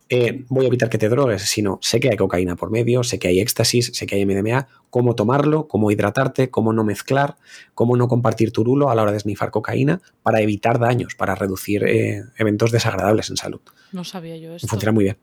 eh, 0.10 0.46
voy 0.50 0.66
a 0.66 0.68
evitar 0.68 0.90
que 0.90 0.98
te 0.98 1.10
drogues, 1.10 1.44
sino 1.44 1.80
sé 1.82 2.00
que 2.00 2.10
hay 2.10 2.18
cocaína 2.18 2.56
por 2.56 2.70
medio, 2.70 3.04
sé 3.04 3.20
que 3.20 3.28
hay 3.28 3.40
éxtasis, 3.40 3.92
sé 3.94 4.06
que 4.06 4.16
hay 4.16 4.26
MDMA, 4.26 4.68
cómo 4.90 5.16
tomarlo, 5.16 5.68
cómo 5.68 5.92
hidratarte, 5.92 6.50
cómo 6.50 6.74
no 6.74 6.84
mezclar, 6.84 7.38
cómo 7.74 7.96
no 7.98 8.08
compartir 8.08 8.52
tu 8.52 8.64
rulo 8.64 8.90
a 8.90 8.96
la 8.96 9.04
hora 9.04 9.12
de 9.12 9.20
snifar 9.20 9.52
cocaína 9.52 10.02
para 10.22 10.42
evitar 10.42 10.80
daños, 10.80 11.16
para 11.16 11.36
reducir 11.36 11.84
eh, 11.84 12.24
eventos 12.38 12.72
desagradables 12.72 13.30
en 13.30 13.38
salud. 13.38 13.62
No 13.92 14.04
sabía 14.04 14.38
yo 14.38 14.56
esto. 14.56 14.68
Funciona 14.68 14.92
muy 14.92 15.06
bien. 15.06 15.18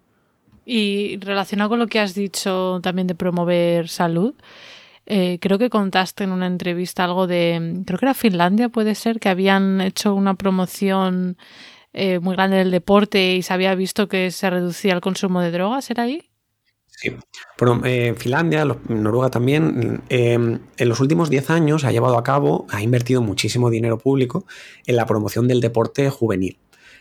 Y 0.64 1.18
relacionado 1.20 1.70
con 1.70 1.78
lo 1.78 1.86
que 1.86 2.00
has 2.00 2.14
dicho 2.14 2.80
también 2.82 3.06
de 3.06 3.14
promover 3.14 3.88
salud, 3.88 4.34
eh, 5.06 5.38
creo 5.40 5.58
que 5.58 5.70
contaste 5.70 6.24
en 6.24 6.30
una 6.30 6.46
entrevista 6.46 7.04
algo 7.04 7.26
de, 7.26 7.82
creo 7.84 7.98
que 7.98 8.04
era 8.04 8.14
Finlandia, 8.14 8.68
puede 8.68 8.94
ser, 8.94 9.18
que 9.18 9.28
habían 9.28 9.80
hecho 9.80 10.14
una 10.14 10.34
promoción 10.34 11.36
eh, 11.92 12.20
muy 12.20 12.36
grande 12.36 12.58
del 12.58 12.70
deporte 12.70 13.34
y 13.34 13.42
se 13.42 13.52
había 13.52 13.74
visto 13.74 14.08
que 14.08 14.30
se 14.30 14.48
reducía 14.48 14.94
el 14.94 15.00
consumo 15.00 15.40
de 15.40 15.50
drogas, 15.50 15.90
¿era 15.90 16.04
ahí? 16.04 16.22
Sí. 16.86 17.10
Bueno, 17.58 17.80
eh, 17.84 18.14
Finlandia, 18.16 18.64
Noruega 18.88 19.30
también, 19.30 20.02
em, 20.08 20.60
en 20.76 20.88
los 20.88 21.00
últimos 21.00 21.30
10 21.30 21.50
años 21.50 21.84
ha 21.84 21.92
llevado 21.92 22.18
a 22.18 22.22
cabo, 22.22 22.66
ha 22.70 22.82
invertido 22.82 23.22
muchísimo 23.22 23.70
dinero 23.70 23.98
público 23.98 24.44
en 24.86 24.96
la 24.96 25.06
promoción 25.06 25.48
del 25.48 25.60
deporte 25.60 26.10
juvenil, 26.10 26.58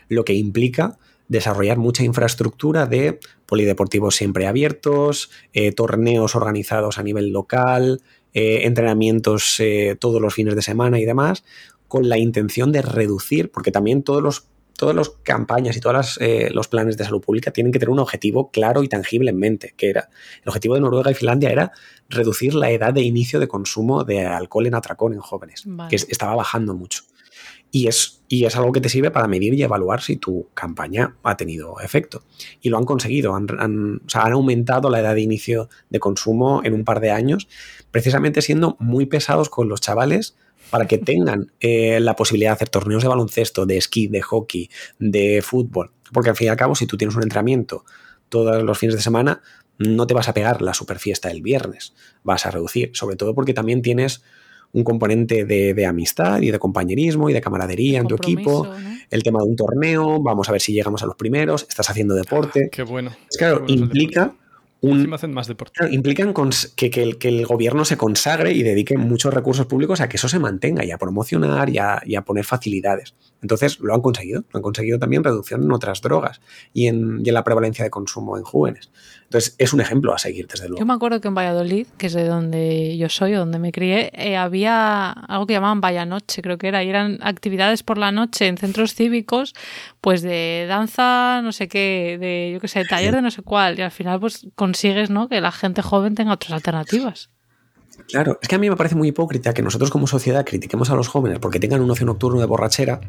lo 0.08 0.24
que 0.24 0.34
implica 0.34 0.98
desarrollar 1.28 1.78
mucha 1.78 2.02
infraestructura 2.02 2.86
de 2.86 3.20
polideportivos 3.46 4.16
siempre 4.16 4.48
abiertos, 4.48 5.30
eh, 5.52 5.70
torneos 5.70 6.34
organizados 6.34 6.98
a 6.98 7.02
nivel 7.02 7.28
local, 7.28 8.02
entrenamientos 8.32 9.60
todos 9.98 10.22
los 10.22 10.32
fines 10.32 10.54
de 10.54 10.62
semana 10.62 11.00
y 11.00 11.04
demás, 11.04 11.42
con 11.88 12.08
la 12.08 12.16
intención 12.16 12.70
de 12.70 12.82
reducir, 12.82 13.50
porque 13.50 13.72
también 13.72 14.04
todos 14.04 14.22
los 14.22 14.46
todas 14.80 14.96
las 14.96 15.10
campañas 15.10 15.76
y 15.76 15.80
todos 15.80 16.18
eh, 16.22 16.48
los 16.54 16.66
planes 16.66 16.96
de 16.96 17.04
salud 17.04 17.20
pública 17.20 17.50
tienen 17.50 17.70
que 17.70 17.78
tener 17.78 17.90
un 17.90 17.98
objetivo 17.98 18.50
claro 18.50 18.82
y 18.82 18.88
tangible 18.88 19.28
en 19.28 19.36
mente, 19.36 19.74
que 19.76 19.90
era, 19.90 20.08
el 20.42 20.48
objetivo 20.48 20.74
de 20.74 20.80
Noruega 20.80 21.10
y 21.10 21.14
Finlandia 21.14 21.50
era 21.50 21.72
reducir 22.08 22.54
la 22.54 22.70
edad 22.70 22.94
de 22.94 23.02
inicio 23.02 23.38
de 23.40 23.46
consumo 23.46 24.04
de 24.04 24.24
alcohol 24.24 24.66
en 24.66 24.74
atracón 24.74 25.12
en 25.12 25.20
jóvenes, 25.20 25.66
que 25.90 25.96
estaba 25.96 26.34
bajando 26.34 26.74
mucho. 26.74 27.02
Y 27.70 27.88
es, 27.88 28.22
y 28.26 28.46
es 28.46 28.56
algo 28.56 28.72
que 28.72 28.80
te 28.80 28.88
sirve 28.88 29.10
para 29.10 29.28
medir 29.28 29.52
y 29.52 29.62
evaluar 29.62 30.00
si 30.00 30.16
tu 30.16 30.48
campaña 30.54 31.16
ha 31.24 31.36
tenido 31.36 31.78
efecto. 31.80 32.22
Y 32.62 32.70
lo 32.70 32.78
han 32.78 32.84
conseguido, 32.86 33.36
han, 33.36 33.48
han 33.58 34.32
aumentado 34.32 34.88
la 34.88 35.00
edad 35.00 35.14
de 35.14 35.20
inicio 35.20 35.68
de 35.90 36.00
consumo 36.00 36.62
en 36.64 36.72
un 36.72 36.84
par 36.84 37.00
de 37.00 37.10
años, 37.10 37.48
precisamente 37.90 38.40
siendo 38.40 38.78
muy 38.80 39.04
pesados 39.04 39.50
con 39.50 39.68
los 39.68 39.82
chavales 39.82 40.36
para 40.70 40.86
que 40.86 40.98
tengan 40.98 41.52
eh, 41.60 42.00
la 42.00 42.16
posibilidad 42.16 42.50
de 42.50 42.54
hacer 42.54 42.68
torneos 42.68 43.02
de 43.02 43.08
baloncesto, 43.08 43.66
de 43.66 43.76
esquí, 43.76 44.06
de 44.06 44.22
hockey, 44.22 44.70
de 44.98 45.42
fútbol. 45.42 45.90
Porque 46.12 46.30
al 46.30 46.36
fin 46.36 46.46
y 46.46 46.50
al 46.50 46.56
cabo, 46.56 46.74
si 46.74 46.86
tú 46.86 46.96
tienes 46.96 47.16
un 47.16 47.22
entrenamiento 47.22 47.84
todos 48.28 48.62
los 48.62 48.78
fines 48.78 48.94
de 48.94 49.02
semana, 49.02 49.42
no 49.78 50.06
te 50.06 50.14
vas 50.14 50.28
a 50.28 50.34
pegar 50.34 50.62
la 50.62 50.74
super 50.74 50.98
fiesta 50.98 51.28
del 51.28 51.42
viernes, 51.42 51.94
vas 52.22 52.46
a 52.46 52.50
reducir, 52.50 52.90
sobre 52.94 53.16
todo 53.16 53.34
porque 53.34 53.54
también 53.54 53.82
tienes 53.82 54.22
un 54.72 54.84
componente 54.84 55.44
de, 55.44 55.86
amistad 55.86 56.40
y 56.42 56.50
de 56.50 56.58
compañerismo 56.58 57.28
y 57.28 57.32
de 57.32 57.40
camaradería 57.40 57.98
en 57.98 58.06
tu 58.06 58.14
equipo, 58.14 58.70
el 59.10 59.22
tema 59.22 59.40
de 59.40 59.46
un 59.46 59.56
torneo, 59.56 60.22
vamos 60.22 60.48
a 60.48 60.52
ver 60.52 60.60
si 60.60 60.72
llegamos 60.72 61.02
a 61.02 61.06
los 61.06 61.16
primeros, 61.16 61.66
estás 61.68 61.90
haciendo 61.90 62.14
deporte. 62.14 62.68
qué 62.70 62.82
bueno. 62.82 63.10
claro, 63.36 63.64
implica 63.66 64.34
hacen 65.12 65.32
más 65.32 65.46
deporte. 65.46 65.88
implican 65.90 66.34
que, 66.76 66.90
que, 66.90 67.02
el, 67.02 67.18
que, 67.18 67.28
el, 67.28 67.46
gobierno 67.46 67.84
se 67.84 67.96
consagre 67.96 68.52
y 68.52 68.62
dedique 68.62 68.96
muchos 68.96 69.32
recursos 69.32 69.66
públicos 69.66 70.00
a 70.00 70.08
que 70.08 70.16
eso 70.16 70.28
se 70.28 70.38
mantenga 70.38 70.84
y 70.84 70.90
a 70.90 70.98
promocionar 70.98 71.68
y 71.70 71.78
a, 71.78 72.00
y 72.04 72.14
a, 72.14 72.22
poner 72.22 72.44
facilidades. 72.44 73.14
Entonces 73.42 73.80
lo 73.80 73.94
han 73.94 74.00
conseguido. 74.00 74.44
Lo 74.50 74.58
han 74.58 74.62
conseguido 74.62 74.98
también 74.98 75.24
reducción 75.24 75.62
en 75.62 75.72
otras 75.72 76.00
drogas 76.00 76.40
y 76.72 76.86
en, 76.86 77.20
y 77.24 77.28
en 77.28 77.34
la 77.34 77.44
prevalencia 77.44 77.84
de 77.84 77.90
consumo 77.90 78.36
en 78.36 78.44
jóvenes. 78.44 78.90
Entonces, 79.24 79.54
es 79.58 79.72
un 79.72 79.80
ejemplo 79.80 80.12
a 80.12 80.18
seguir, 80.18 80.48
desde 80.48 80.66
luego. 80.66 80.80
Yo 80.80 80.86
me 80.86 80.92
acuerdo 80.92 81.20
que 81.20 81.28
en 81.28 81.36
Valladolid, 81.36 81.86
que 81.98 82.08
es 82.08 82.14
de 82.14 82.24
donde 82.24 82.98
yo 82.98 83.08
soy, 83.08 83.30
donde 83.30 83.60
me 83.60 83.70
crié, 83.70 84.10
eh, 84.12 84.36
había 84.36 85.10
algo 85.10 85.46
que 85.46 85.52
llamaban 85.52 85.80
Vaya 85.80 86.04
Noche, 86.04 86.42
creo 86.42 86.58
que 86.58 86.66
era, 86.66 86.82
y 86.82 86.88
eran 86.88 87.20
actividades 87.22 87.84
por 87.84 87.96
la 87.96 88.10
noche 88.10 88.48
en 88.48 88.56
centros 88.56 88.94
cívicos, 88.94 89.54
pues 90.00 90.22
de 90.22 90.66
danza, 90.68 91.42
no 91.44 91.52
sé 91.52 91.68
qué, 91.68 92.18
de, 92.18 92.50
yo 92.54 92.60
qué 92.60 92.66
sé, 92.66 92.84
taller 92.84 93.14
de 93.14 93.22
no 93.22 93.30
sé 93.30 93.42
cuál, 93.42 93.78
y 93.78 93.82
al 93.82 93.92
final 93.92 94.18
pues 94.18 94.48
consigues, 94.56 95.10
¿no?, 95.10 95.28
que 95.28 95.40
la 95.40 95.52
gente 95.52 95.80
joven 95.80 96.16
tenga 96.16 96.32
otras 96.32 96.50
alternativas. 96.50 97.30
Claro, 98.10 98.38
es 98.42 98.48
que 98.48 98.54
a 98.54 98.58
mí 98.58 98.68
me 98.68 98.76
parece 98.76 98.94
muy 98.94 99.08
hipócrita 99.08 99.54
que 99.54 99.62
nosotros 99.62 99.90
como 99.90 100.06
sociedad 100.06 100.44
critiquemos 100.44 100.90
a 100.90 100.94
los 100.94 101.08
jóvenes 101.08 101.38
porque 101.38 101.60
tengan 101.60 101.80
un 101.80 101.90
ocio 101.90 102.06
nocturno 102.06 102.40
de 102.40 102.46
borrachera, 102.46 103.00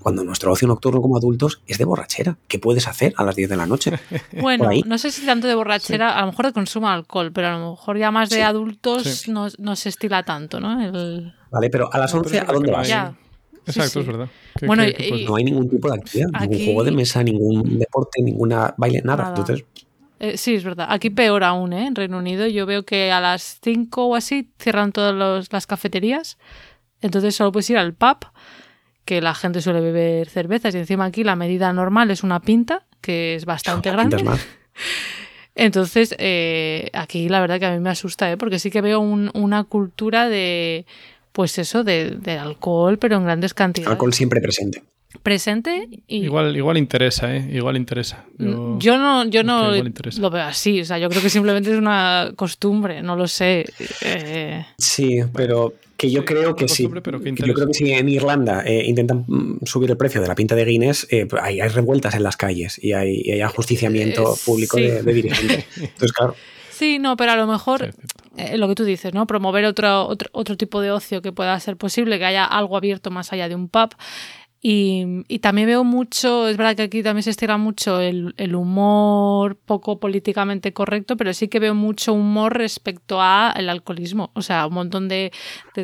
cuando 0.00 0.24
nuestro 0.24 0.52
ocio 0.52 0.66
nocturno 0.68 1.02
como 1.02 1.16
adultos 1.16 1.60
es 1.66 1.78
de 1.78 1.84
borrachera. 1.84 2.38
¿Qué 2.48 2.58
puedes 2.58 2.88
hacer 2.88 3.14
a 3.16 3.24
las 3.24 3.36
10 3.36 3.50
de 3.50 3.56
la 3.56 3.66
noche? 3.66 3.92
Bueno, 4.40 4.68
no 4.84 4.98
sé 4.98 5.10
si 5.10 5.24
tanto 5.24 5.46
de 5.46 5.54
borrachera, 5.54 6.16
a 6.16 6.20
lo 6.20 6.28
mejor 6.28 6.46
de 6.46 6.52
consumo 6.52 6.88
de 6.88 6.94
alcohol, 6.94 7.32
pero 7.32 7.48
a 7.48 7.58
lo 7.58 7.70
mejor 7.70 7.98
ya 7.98 8.10
más 8.10 8.30
de 8.30 8.42
adultos 8.42 9.28
no, 9.28 9.76
se 9.76 9.88
estila 9.88 10.22
tanto, 10.22 10.60
¿no? 10.60 10.76
Vale, 11.50 11.70
pero 11.70 11.92
a 11.92 11.98
las 11.98 12.12
11 12.12 12.40
¿a 12.40 12.44
dónde 12.44 12.70
vas? 12.70 12.88
Exacto, 13.66 14.00
es 14.00 14.06
verdad. 14.06 14.28
Bueno, 14.64 14.84
no 15.26 15.36
hay 15.36 15.44
ningún 15.44 15.68
tipo 15.68 15.90
de 15.90 15.96
actividad, 15.96 16.28
ningún 16.40 16.64
juego 16.64 16.84
de 16.84 16.92
mesa, 16.92 17.22
ningún 17.22 17.78
deporte, 17.78 18.22
ninguna 18.22 18.74
baile, 18.76 19.02
nada. 19.04 19.28
Entonces, 19.28 19.64
eh, 20.18 20.36
sí, 20.36 20.54
es 20.54 20.64
verdad. 20.64 20.86
Aquí 20.90 21.10
peor 21.10 21.44
aún, 21.44 21.72
¿eh? 21.72 21.86
En 21.86 21.94
Reino 21.94 22.18
Unido 22.18 22.46
yo 22.46 22.66
veo 22.66 22.84
que 22.84 23.12
a 23.12 23.20
las 23.20 23.58
5 23.62 24.06
o 24.06 24.14
así 24.14 24.50
cierran 24.58 24.92
todas 24.92 25.48
las 25.52 25.66
cafeterías. 25.66 26.38
Entonces 27.02 27.34
solo 27.34 27.52
puedes 27.52 27.68
ir 27.70 27.76
al 27.76 27.94
pub, 27.94 28.18
que 29.04 29.20
la 29.20 29.34
gente 29.34 29.60
suele 29.60 29.80
beber 29.80 30.28
cervezas. 30.28 30.74
Y 30.74 30.78
encima 30.78 31.04
aquí 31.04 31.22
la 31.24 31.36
medida 31.36 31.72
normal 31.72 32.10
es 32.10 32.22
una 32.22 32.40
pinta, 32.40 32.86
que 33.00 33.34
es 33.34 33.44
bastante 33.44 33.90
grande. 33.90 34.24
Entonces, 35.54 36.14
eh, 36.18 36.90
aquí 36.92 37.28
la 37.28 37.40
verdad 37.40 37.58
que 37.58 37.66
a 37.66 37.72
mí 37.72 37.80
me 37.80 37.88
asusta, 37.90 38.30
¿eh? 38.30 38.36
porque 38.36 38.58
sí 38.58 38.70
que 38.70 38.82
veo 38.82 39.00
una 39.00 39.64
cultura 39.64 40.28
de, 40.28 40.84
pues 41.32 41.58
eso, 41.58 41.82
de, 41.82 42.10
de, 42.10 42.38
alcohol, 42.38 42.98
pero 42.98 43.16
en 43.16 43.24
grandes 43.24 43.54
cantidades. 43.54 43.92
Alcohol 43.92 44.12
siempre 44.12 44.42
presente 44.42 44.82
presente 45.22 45.88
y 46.06 46.24
igual 46.24 46.56
igual 46.56 46.76
interesa 46.76 47.34
eh 47.34 47.48
igual 47.52 47.76
interesa. 47.76 48.24
Yo, 48.38 48.98
no 48.98 49.24
yo 49.24 49.42
no 49.42 49.72
lo 49.72 50.30
veo 50.30 50.42
así 50.42 50.80
o 50.80 50.84
sea 50.84 50.98
yo 50.98 51.08
creo 51.08 51.22
que 51.22 51.30
simplemente 51.30 51.72
es 51.72 51.78
una 51.78 52.32
costumbre 52.36 53.02
no 53.02 53.16
lo 53.16 53.26
sé 53.28 53.64
eh. 54.02 54.64
sí 54.78 55.20
pero 55.34 55.74
que 55.96 56.10
yo 56.10 56.24
creo 56.24 56.54
que 56.54 56.68
sí 56.68 56.84
yo 56.84 57.02
creo 57.54 57.66
que 57.66 57.74
si 57.74 57.92
en 57.92 58.08
Irlanda 58.08 58.62
eh, 58.66 58.84
intentan 58.86 59.24
mm, 59.26 59.64
subir 59.64 59.90
el 59.90 59.96
precio 59.96 60.20
de 60.20 60.28
la 60.28 60.34
pinta 60.34 60.54
de 60.54 60.64
Guinness 60.64 61.06
eh, 61.10 61.26
pues 61.26 61.42
hay, 61.42 61.60
revueltas 61.60 62.14
en 62.14 62.22
las 62.22 62.36
calles 62.36 62.78
y 62.82 62.92
hay, 62.92 63.40
ajusticiamiento 63.40 64.36
público 64.44 64.76
de, 64.76 65.02
dirigentes. 65.02 65.66
Entonces 65.76 66.12
claro. 66.12 66.34
Sí, 66.70 66.98
no, 66.98 67.16
pero 67.16 67.32
a 67.32 67.36
lo 67.36 67.46
mejor 67.46 67.94
lo 68.54 68.68
que 68.68 68.74
tú 68.74 68.84
dices, 68.84 69.14
¿no? 69.14 69.26
Promover 69.26 69.64
otro, 69.64 70.06
otro, 70.06 70.28
otro 70.32 70.58
tipo 70.58 70.82
de 70.82 70.90
ocio 70.90 71.22
que 71.22 71.32
pueda 71.32 71.58
ser 71.58 71.78
posible, 71.78 72.18
que 72.18 72.26
haya 72.26 72.44
algo 72.44 72.76
abierto 72.76 73.10
más 73.10 73.32
allá 73.32 73.48
de 73.48 73.54
un 73.54 73.68
pub 73.68 73.94
Y, 74.68 75.38
también 75.38 75.68
veo 75.68 75.84
mucho, 75.84 76.48
es 76.48 76.56
verdad 76.56 76.74
que 76.74 76.82
aquí 76.82 77.00
también 77.00 77.22
se 77.22 77.30
estira 77.30 77.56
mucho 77.56 78.00
el, 78.00 78.34
humor 78.56 79.56
poco 79.64 80.00
políticamente 80.00 80.72
correcto, 80.72 81.16
pero 81.16 81.32
sí 81.34 81.46
que 81.46 81.60
veo 81.60 81.72
mucho 81.72 82.12
humor 82.12 82.58
respecto 82.58 83.22
al 83.22 83.68
alcoholismo. 83.68 84.32
O 84.34 84.42
sea, 84.42 84.66
un 84.66 84.74
montón 84.74 85.06
de, 85.06 85.30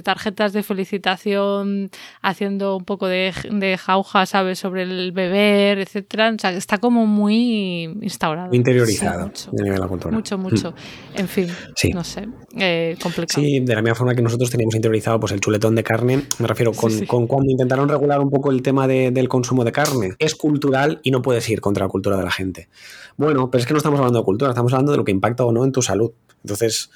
tarjetas 0.02 0.52
de 0.52 0.64
felicitación 0.64 1.90
haciendo 2.22 2.76
un 2.76 2.84
poco 2.84 3.06
de, 3.06 3.32
de, 3.52 3.78
jauja, 3.78 4.26
¿sabes? 4.26 4.58
Sobre 4.58 4.82
el 4.82 5.12
beber, 5.12 5.78
etcétera. 5.78 6.32
O 6.34 6.38
sea, 6.40 6.50
está 6.50 6.78
como 6.78 7.06
muy 7.06 7.84
instaurado. 8.02 8.52
Interiorizado 8.52 9.26
mucho, 9.26 9.50
de 9.52 10.42
mucho. 10.42 10.70
Mm. 10.72 11.20
En 11.20 11.28
fin, 11.28 11.48
no 11.94 12.02
sé, 12.02 12.26
eh, 12.58 12.96
complicado. 13.00 13.40
Sí, 13.40 13.60
de 13.60 13.74
la 13.76 13.80
misma 13.80 13.94
forma 13.94 14.16
que 14.16 14.22
nosotros 14.22 14.50
teníamos 14.50 14.74
interiorizado 14.74 15.20
pues 15.20 15.30
el 15.30 15.38
chuletón 15.38 15.76
de 15.76 15.84
carne, 15.84 16.22
me 16.40 16.48
refiero 16.48 16.72
con, 16.72 17.06
con 17.06 17.28
cuando 17.28 17.48
intentaron 17.48 17.88
regular 17.88 18.18
un 18.18 18.30
poco 18.30 18.50
el 18.50 18.60
tema 18.60 18.71
del 18.72 19.28
consumo 19.28 19.64
de 19.64 19.72
carne. 19.72 20.14
Es 20.18 20.34
cultural 20.34 21.00
y 21.02 21.10
no 21.10 21.22
puedes 21.22 21.48
ir 21.48 21.60
contra 21.60 21.84
la 21.84 21.88
cultura 21.88 22.16
de 22.16 22.24
la 22.24 22.30
gente. 22.30 22.68
Bueno, 23.16 23.50
pero 23.50 23.60
es 23.60 23.66
que 23.66 23.72
no 23.72 23.78
estamos 23.78 23.98
hablando 23.98 24.18
de 24.18 24.24
cultura, 24.24 24.50
estamos 24.50 24.72
hablando 24.72 24.92
de 24.92 24.98
lo 24.98 25.04
que 25.04 25.12
impacta 25.12 25.44
o 25.44 25.52
no 25.52 25.64
en 25.64 25.72
tu 25.72 25.82
salud. 25.82 26.12
Entonces, 26.42 26.90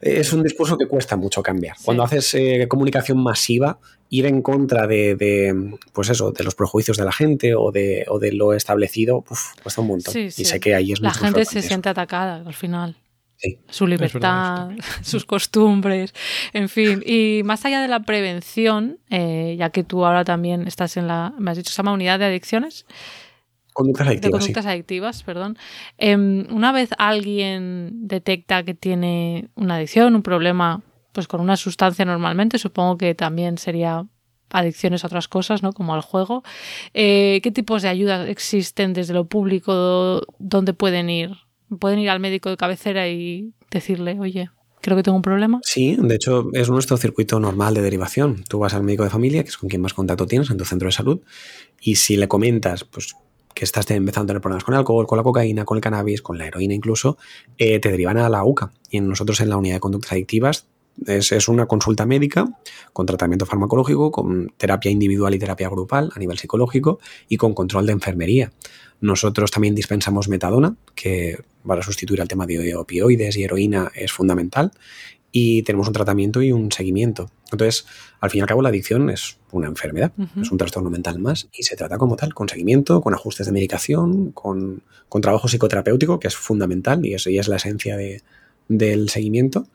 es 0.00 0.32
un 0.32 0.42
discurso 0.42 0.78
que 0.78 0.86
cuesta 0.86 1.16
mucho 1.16 1.42
cambiar. 1.42 1.76
Cuando 1.84 2.02
haces 2.02 2.34
eh, 2.34 2.66
comunicación 2.68 3.22
masiva, 3.22 3.78
ir 4.08 4.26
en 4.26 4.40
contra 4.40 4.86
de, 4.86 5.76
pues 5.92 6.08
eso, 6.08 6.32
de 6.32 6.42
los 6.44 6.54
prejuicios 6.54 6.96
de 6.96 7.04
la 7.04 7.12
gente 7.12 7.54
o 7.54 7.70
de, 7.70 8.06
o 8.08 8.18
de 8.18 8.32
lo 8.32 8.54
establecido, 8.54 9.24
cuesta 9.62 9.80
un 9.80 9.88
montón. 9.88 10.16
y 10.16 10.30
sé 10.30 10.60
que 10.60 10.74
ahí 10.74 10.92
es 10.92 11.00
La 11.00 11.12
gente 11.12 11.44
se 11.44 11.62
siente 11.62 11.88
atacada 11.88 12.42
al 12.46 12.54
final 12.54 12.96
su 13.68 13.86
libertad, 13.86 14.70
sus 15.02 15.24
costumbres, 15.24 16.14
en 16.52 16.68
fin. 16.68 17.02
Y 17.04 17.42
más 17.44 17.64
allá 17.64 17.80
de 17.80 17.88
la 17.88 18.00
prevención, 18.00 18.98
eh, 19.10 19.56
ya 19.58 19.70
que 19.70 19.84
tú 19.84 20.04
ahora 20.04 20.24
también 20.24 20.66
estás 20.66 20.96
en 20.96 21.06
la, 21.06 21.32
me 21.38 21.50
has 21.50 21.56
dicho, 21.56 21.70
se 21.70 21.76
llama 21.78 21.92
unidad 21.92 22.18
de 22.18 22.26
adicciones. 22.26 22.86
Conductas 23.72 24.08
adictivas. 24.08 24.32
De 24.32 24.38
conductas 24.38 24.66
adictivas, 24.66 25.22
perdón. 25.22 25.58
Em, 25.96 26.46
una 26.50 26.72
vez 26.72 26.90
alguien 26.98 28.08
detecta 28.08 28.62
que 28.62 28.74
tiene 28.74 29.48
una 29.54 29.76
adicción, 29.76 30.14
un 30.14 30.22
problema, 30.22 30.82
pues 31.12 31.28
con 31.28 31.40
una 31.40 31.56
sustancia 31.56 32.04
normalmente, 32.04 32.58
supongo 32.58 32.98
que 32.98 33.14
también 33.14 33.58
sería 33.58 34.06
adicciones 34.50 35.04
a 35.04 35.06
otras 35.06 35.28
cosas, 35.28 35.62
¿no? 35.62 35.72
Como 35.72 35.94
al 35.94 36.00
juego. 36.00 36.42
Eh, 36.94 37.40
¿Qué 37.42 37.50
tipos 37.52 37.82
de 37.82 37.88
ayudas 37.88 38.28
existen 38.28 38.92
desde 38.92 39.14
lo 39.14 39.26
público? 39.26 40.22
¿Dónde 40.38 40.74
pueden 40.74 41.08
ir? 41.08 41.30
Pueden 41.78 41.98
ir 41.98 42.10
al 42.10 42.20
médico 42.20 42.50
de 42.50 42.56
cabecera 42.56 43.08
y 43.08 43.52
decirle, 43.70 44.18
oye, 44.18 44.50
creo 44.80 44.96
que 44.96 45.02
tengo 45.02 45.16
un 45.16 45.22
problema. 45.22 45.60
Sí, 45.62 45.96
de 46.00 46.14
hecho 46.14 46.48
es 46.52 46.70
nuestro 46.70 46.96
circuito 46.96 47.38
normal 47.40 47.74
de 47.74 47.82
derivación. 47.82 48.44
Tú 48.48 48.58
vas 48.58 48.74
al 48.74 48.82
médico 48.82 49.04
de 49.04 49.10
familia, 49.10 49.42
que 49.42 49.50
es 49.50 49.56
con 49.56 49.68
quien 49.68 49.82
más 49.82 49.94
contacto 49.94 50.26
tienes 50.26 50.50
en 50.50 50.56
tu 50.56 50.64
centro 50.64 50.86
de 50.86 50.92
salud, 50.92 51.20
y 51.80 51.96
si 51.96 52.16
le 52.16 52.28
comentas, 52.28 52.84
pues 52.84 53.14
que 53.54 53.64
estás 53.64 53.90
empezando 53.90 54.30
a 54.30 54.34
tener 54.34 54.40
problemas 54.40 54.64
con 54.64 54.74
el 54.74 54.78
alcohol, 54.78 55.06
con 55.06 55.16
la 55.18 55.24
cocaína, 55.24 55.64
con 55.64 55.76
el 55.76 55.82
cannabis, 55.82 56.22
con 56.22 56.38
la 56.38 56.46
heroína 56.46 56.74
incluso, 56.74 57.18
eh, 57.58 57.80
te 57.80 57.90
derivan 57.90 58.16
a 58.18 58.28
la 58.28 58.44
UCA. 58.44 58.72
Y 58.90 59.00
nosotros 59.00 59.40
en 59.40 59.48
la 59.48 59.56
unidad 59.56 59.74
de 59.74 59.80
conductas 59.80 60.12
adictivas 60.12 60.68
es, 61.06 61.32
es, 61.32 61.48
una 61.48 61.66
consulta 61.66 62.06
médica 62.06 62.48
con 62.92 63.06
tratamiento 63.06 63.46
farmacológico, 63.46 64.10
con 64.10 64.52
terapia 64.56 64.90
individual 64.90 65.34
y 65.34 65.38
terapia 65.38 65.68
grupal 65.68 66.10
a 66.14 66.18
nivel 66.18 66.38
psicológico 66.38 67.00
y 67.28 67.36
con 67.36 67.54
control 67.54 67.86
de 67.86 67.92
enfermería. 67.92 68.52
Nosotros 69.00 69.50
también 69.50 69.74
dispensamos 69.74 70.28
metadona, 70.28 70.76
que 70.94 71.38
para 71.66 71.82
sustituir 71.82 72.20
al 72.20 72.28
tema 72.28 72.46
de 72.46 72.74
opioides 72.76 73.36
y 73.36 73.44
heroína 73.44 73.90
es 73.94 74.12
fundamental. 74.12 74.72
Y 75.32 75.62
tenemos 75.62 75.86
un 75.86 75.92
tratamiento 75.92 76.42
y 76.42 76.50
un 76.50 76.72
seguimiento. 76.72 77.30
Entonces, 77.52 77.86
al 78.18 78.30
fin 78.30 78.40
y 78.40 78.42
al 78.42 78.48
cabo, 78.48 78.62
la 78.62 78.70
adicción 78.70 79.10
es 79.10 79.38
una 79.52 79.68
enfermedad, 79.68 80.12
es 80.40 80.50
un 80.50 80.58
trastorno 80.58 80.90
mental 80.90 81.20
más 81.20 81.48
y 81.52 81.62
se 81.62 81.76
trata 81.76 81.98
como 81.98 82.16
tal, 82.16 82.34
con 82.34 82.48
seguimiento, 82.48 83.00
con 83.00 83.14
ajustes 83.14 83.46
de 83.46 83.52
medicación, 83.52 84.32
con, 84.32 84.82
trabajo 85.22 85.46
psicoterapéutico, 85.46 86.18
que 86.18 86.26
es 86.26 86.34
fundamental 86.34 87.06
y 87.06 87.14
eso 87.14 87.30
ya 87.30 87.40
es 87.40 87.48
la 87.48 87.56
esencia 87.56 87.96
del 88.66 89.08
seguimiento. 89.08 89.68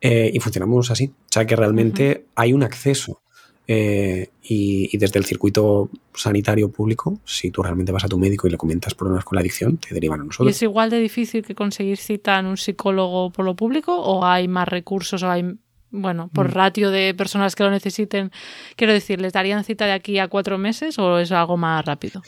Eh, 0.00 0.30
y 0.32 0.38
funcionamos 0.40 0.90
así. 0.90 1.06
O 1.06 1.32
sea 1.32 1.44
que 1.44 1.56
realmente 1.56 2.26
hay 2.34 2.52
un 2.52 2.62
acceso 2.62 3.20
eh, 3.66 4.30
y, 4.42 4.96
desde 4.96 5.18
el 5.18 5.26
circuito 5.26 5.90
sanitario 6.14 6.70
público, 6.70 7.18
si 7.24 7.50
tú 7.50 7.62
realmente 7.62 7.92
vas 7.92 8.04
a 8.04 8.08
tu 8.08 8.18
médico 8.18 8.46
y 8.46 8.50
le 8.50 8.56
comentas 8.56 8.94
problemas 8.94 9.24
con 9.24 9.36
la 9.36 9.40
adicción, 9.40 9.76
te 9.76 9.92
derivan 9.92 10.20
a 10.20 10.24
nosotros. 10.24 10.48
¿Y 10.48 10.50
es 10.50 10.62
igual 10.62 10.88
de 10.88 10.98
difícil 10.98 11.44
que 11.44 11.54
conseguir 11.54 11.98
cita 11.98 12.38
en 12.38 12.46
un 12.46 12.56
psicólogo 12.56 13.30
por 13.30 13.44
lo 13.44 13.54
público 13.54 13.94
o 13.94 14.24
hay 14.24 14.48
más 14.48 14.68
recursos 14.68 15.22
o 15.22 15.30
hay, 15.30 15.44
bueno, 15.90 16.30
por 16.32 16.48
mm. 16.48 16.52
ratio 16.52 16.90
de 16.90 17.12
personas 17.12 17.54
que 17.54 17.64
lo 17.64 17.70
necesiten? 17.70 18.30
Quiero 18.76 18.94
decir, 18.94 19.20
¿les 19.20 19.34
darían 19.34 19.64
cita 19.64 19.84
de 19.84 19.92
aquí 19.92 20.18
a 20.18 20.28
cuatro 20.28 20.56
meses 20.56 20.98
o 20.98 21.18
es 21.18 21.30
algo 21.30 21.58
más 21.58 21.84
rápido? 21.84 22.22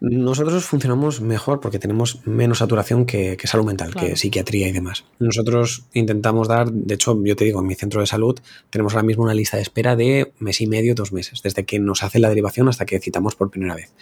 Nosotros 0.00 0.64
funcionamos 0.66 1.22
mejor 1.22 1.60
porque 1.60 1.78
tenemos 1.78 2.20
menos 2.26 2.58
saturación 2.58 3.06
que, 3.06 3.38
salud 3.44 3.64
mental, 3.64 3.94
que 3.94 4.16
psiquiatría 4.16 4.68
y 4.68 4.72
demás. 4.72 5.04
Nosotros 5.18 5.84
intentamos 5.94 6.48
dar, 6.48 6.70
de 6.70 6.94
hecho, 6.94 7.18
yo 7.24 7.34
te 7.34 7.46
digo, 7.46 7.60
en 7.60 7.66
mi 7.66 7.74
centro 7.74 8.00
de 8.00 8.06
salud 8.06 8.38
tenemos 8.68 8.92
ahora 8.92 9.06
mismo 9.06 9.24
una 9.24 9.32
lista 9.32 9.56
de 9.56 9.62
espera 9.62 9.96
de 9.96 10.32
mes 10.38 10.60
y 10.60 10.66
medio, 10.66 10.94
dos 10.94 11.12
meses, 11.12 11.40
desde 11.42 11.64
que 11.64 11.78
nos 11.78 12.02
hace 12.02 12.18
la 12.18 12.28
derivación 12.28 12.68
hasta 12.68 12.84
que 12.84 13.00
citamos 13.00 13.36
por 13.36 13.50
primera 13.50 13.74
vez. 13.74 13.92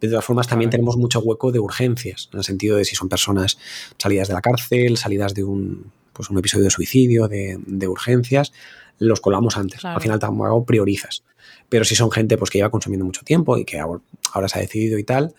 De 0.00 0.08
todas 0.08 0.24
formas, 0.24 0.48
también 0.48 0.70
tenemos 0.70 0.96
mucho 0.96 1.20
hueco 1.20 1.52
de 1.52 1.60
urgencias, 1.60 2.28
en 2.32 2.38
el 2.38 2.44
sentido 2.44 2.76
de 2.76 2.84
si 2.84 2.96
son 2.96 3.08
personas 3.08 3.56
salidas 3.96 4.26
de 4.26 4.34
la 4.34 4.40
cárcel, 4.40 4.96
salidas 4.96 5.34
de 5.34 5.44
un, 5.44 5.92
pues 6.12 6.30
un 6.30 6.38
episodio 6.38 6.64
de 6.64 6.70
suicidio, 6.70 7.28
de, 7.28 7.88
urgencias, 7.88 8.52
los 8.98 9.20
colamos 9.20 9.56
antes. 9.56 9.84
Al 9.84 10.00
final 10.00 10.18
tampoco 10.18 10.64
priorizas. 10.64 11.22
Pero 11.68 11.84
si 11.84 11.94
son 11.94 12.10
gente 12.10 12.36
pues, 12.36 12.50
que 12.50 12.58
lleva 12.58 12.70
consumiendo 12.70 13.04
mucho 13.04 13.22
tiempo 13.22 13.58
y 13.58 13.64
que 13.64 13.78
ahora 13.78 14.48
se 14.48 14.58
ha 14.58 14.60
decidido 14.60 14.98
y 14.98 15.04
tal, 15.04 15.34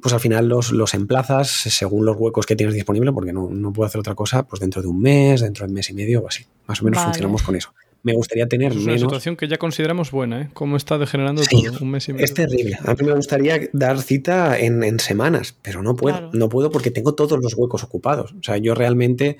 pues 0.00 0.12
al 0.12 0.20
final 0.20 0.48
los, 0.48 0.72
los 0.72 0.94
emplazas 0.94 1.48
según 1.48 2.04
los 2.04 2.16
huecos 2.16 2.46
que 2.46 2.56
tienes 2.56 2.74
disponible, 2.74 3.12
porque 3.12 3.32
no, 3.32 3.48
no 3.50 3.72
puedo 3.72 3.86
hacer 3.86 4.00
otra 4.00 4.14
cosa, 4.14 4.46
pues 4.46 4.60
dentro 4.60 4.82
de 4.82 4.88
un 4.88 5.00
mes, 5.00 5.40
dentro 5.40 5.64
de 5.64 5.70
un 5.70 5.74
mes 5.74 5.90
y 5.90 5.94
medio 5.94 6.22
o 6.22 6.28
así. 6.28 6.44
Más 6.66 6.80
o 6.80 6.84
menos 6.84 7.02
funcionamos 7.02 7.42
con 7.42 7.56
eso. 7.56 7.72
Me 8.02 8.12
gustaría 8.12 8.46
tener 8.46 8.72
es 8.72 8.78
una 8.84 8.98
situación 8.98 9.34
que 9.34 9.48
ya 9.48 9.56
consideramos 9.56 10.10
buena, 10.10 10.42
¿eh? 10.42 10.50
Cómo 10.52 10.76
está 10.76 10.98
degenerando 10.98 11.42
todo, 11.42 11.78
un 11.80 11.90
mes 11.90 12.06
y 12.08 12.12
medio. 12.12 12.24
Es 12.26 12.34
terrible. 12.34 12.78
A 12.84 12.92
mí 12.92 13.06
me 13.06 13.14
gustaría 13.14 13.58
dar 13.72 13.98
cita 14.02 14.58
en, 14.58 15.00
semanas, 15.00 15.56
pero 15.62 15.82
no 15.82 15.96
puedo. 15.96 16.30
No 16.34 16.50
puedo 16.50 16.70
porque 16.70 16.90
tengo 16.90 17.14
todos 17.14 17.42
los 17.42 17.54
huecos 17.54 17.82
ocupados. 17.82 18.32
O 18.32 18.42
sea, 18.42 18.58
yo 18.58 18.74
realmente 18.74 19.38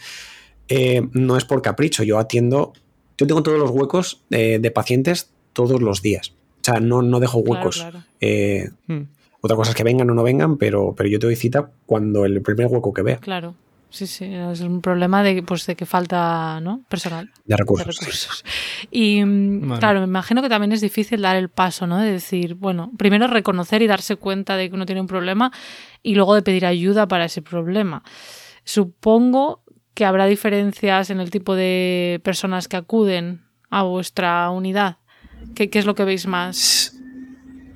eh, 0.69 1.07
no 1.13 1.37
es 1.37 1.45
por 1.45 1.61
capricho. 1.61 2.05
Yo 2.05 2.19
atiendo, 2.19 2.73
yo 3.19 3.27
tengo 3.27 3.43
todos 3.43 3.59
los 3.59 3.71
huecos 3.71 4.23
de, 4.31 4.59
de 4.59 4.71
pacientes 4.71 5.34
todos 5.55 5.81
los 5.81 6.03
días. 6.03 6.35
O 6.61 6.65
sea, 6.65 6.81
no, 6.81 7.01
no 7.01 7.21
dejo 7.21 7.39
huecos. 7.39 7.87
Eh, 8.21 8.69
hmm. 8.87 9.03
Otra 9.41 9.57
cosa 9.57 9.71
es 9.71 9.77
que 9.77 9.85
vengan 9.85 10.11
o 10.11 10.15
no 10.15 10.23
vengan, 10.23 10.57
pero, 10.57 10.95
pero 10.97 11.09
yo 11.09 11.19
te 11.19 11.27
doy 11.27 11.37
cita 11.37 11.71
cuando 11.87 12.25
el 12.25 12.43
primer 12.43 12.67
hueco 12.67 12.93
que 12.93 13.03
vea. 13.03 13.17
Claro. 13.19 13.55
Sí, 13.95 14.09
sí, 14.09 14.25
es 14.25 14.61
un 14.61 14.81
problema 14.81 15.23
de, 15.23 15.41
pues, 15.45 15.67
de 15.67 15.77
que 15.77 15.87
falta 15.87 16.59
¿no? 16.61 16.83
personal. 16.89 17.31
De 17.45 17.57
recursos. 17.57 18.43
Y 18.91 19.25
mm, 19.25 19.79
claro, 19.79 20.01
me 20.01 20.07
imagino 20.07 20.43
que 20.43 20.49
también 20.49 20.73
es 20.73 20.81
difícil 20.81 21.23
dar 21.23 21.37
el 21.37 21.49
paso, 21.49 21.87
¿no? 21.87 21.99
De 21.99 22.11
decir, 22.11 22.57
bueno, 22.57 22.91
primero 22.99 23.29
reconocer 23.29 23.83
y 23.83 23.87
darse 23.87 24.17
cuenta 24.17 24.57
de 24.57 24.69
que 24.69 24.75
uno 24.75 24.85
tiene 24.85 25.01
un 25.01 25.07
problema 25.07 25.53
y 26.03 26.17
luego 26.17 26.35
de 26.35 26.43
pedir 26.43 26.67
ayuda 26.67 27.07
para 27.07 27.27
ese 27.27 27.41
problema. 27.41 28.03
Supongo 28.65 29.63
que 29.95 30.05
habrá 30.05 30.27
diferencias 30.27 31.11
en 31.11 31.21
el 31.21 31.31
tipo 31.31 31.55
de 31.55 32.21
personas 32.25 32.67
que 32.67 32.77
acuden 32.77 33.43
a 33.71 33.85
vuestra 33.85 34.51
unidad. 34.51 34.97
¿Qué, 35.55 35.69
es 35.73 35.87
lo 35.87 35.95
que 35.95 36.05
veis 36.05 36.27
más? 36.27 36.95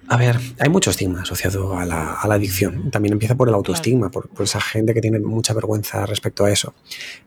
A 0.08 0.16
ver, 0.16 0.38
hay 0.58 0.70
mucho 0.70 0.90
estigma 0.90 1.22
asociado 1.22 1.76
a 1.76 1.84
la, 1.84 2.14
adicción. 2.22 2.90
También 2.90 3.12
empieza 3.12 3.36
por 3.36 3.48
el 3.48 3.54
autoestigma, 3.54 4.10
por, 4.10 4.30
esa 4.40 4.60
gente 4.60 4.94
que 4.94 5.00
tiene 5.00 5.20
mucha 5.20 5.52
vergüenza 5.54 6.06
respecto 6.06 6.44
a 6.44 6.50
eso. 6.50 6.74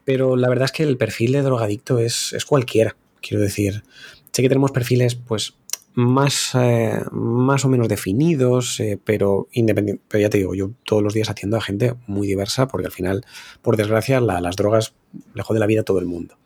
Pero 0.04 0.36
la 0.36 0.50
verdad 0.50 0.66
es 0.66 0.72
que 0.72 0.84
el 0.84 0.98
perfil 0.98 1.34
de 1.34 1.42
drogadicto 1.42 2.00
es, 2.00 2.34
es 2.34 2.46
cualquiera. 2.46 2.96
Quiero 3.22 3.44
decir, 3.44 3.84
sé 4.32 4.42
que 4.42 4.50
tenemos 4.50 4.72
perfiles 4.72 5.16
pues 5.16 5.54
más, 5.94 6.52
eh, 6.56 7.02
más 7.12 7.66
o 7.66 7.70
menos 7.70 7.88
definidos, 7.88 8.80
eh, 8.80 9.00
pero 9.04 9.48
independiente. 9.52 10.04
Pero 10.08 10.22
ya 10.22 10.30
te 10.30 10.38
digo, 10.38 10.56
yo 10.56 10.72
todos 10.86 11.04
los 11.04 11.14
días 11.14 11.30
atiendo 11.30 11.58
a 11.58 11.62
gente 11.62 11.96
muy 12.08 12.28
diversa, 12.28 12.68
porque 12.68 12.88
al 12.88 12.94
final, 12.94 13.26
por 13.62 13.78
desgracia, 13.78 14.22
las 14.22 14.56
drogas 14.56 14.94
le 15.34 15.44
de 15.48 15.60
la 15.60 15.66
vida 15.66 15.82
a 15.82 15.86
todo 15.86 16.00
el 16.00 16.06
mundo. 16.06 16.38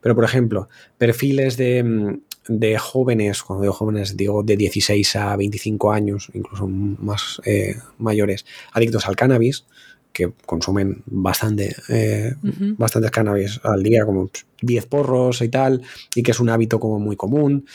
Pero, 0.00 0.14
por 0.14 0.24
ejemplo, 0.24 0.68
perfiles 0.98 1.56
de, 1.56 1.82
mm, 1.82 2.20
de 2.48 2.78
jóvenes, 2.78 3.42
cuando 3.42 3.62
digo 3.62 3.74
jóvenes 3.74 4.16
digo 4.16 4.42
de 4.42 4.56
16 4.56 5.16
a 5.16 5.36
25 5.36 5.92
años, 5.92 6.28
incluso 6.34 6.66
más 6.66 7.40
eh, 7.44 7.76
mayores, 7.98 8.44
adictos 8.72 9.06
al 9.06 9.16
cannabis, 9.16 9.64
que 10.12 10.32
consumen 10.46 11.02
bastante, 11.04 11.76
eh, 11.90 12.34
bastantes 12.78 13.10
cannabis 13.10 13.60
al 13.62 13.82
día, 13.82 14.06
como 14.06 14.30
10 14.62 14.86
porros 14.86 15.42
y 15.42 15.50
tal, 15.50 15.82
y 16.14 16.22
que 16.22 16.30
es 16.30 16.40
un 16.40 16.48
hábito 16.48 16.80
como 16.80 16.98
muy 16.98 17.16
común. 17.16 17.66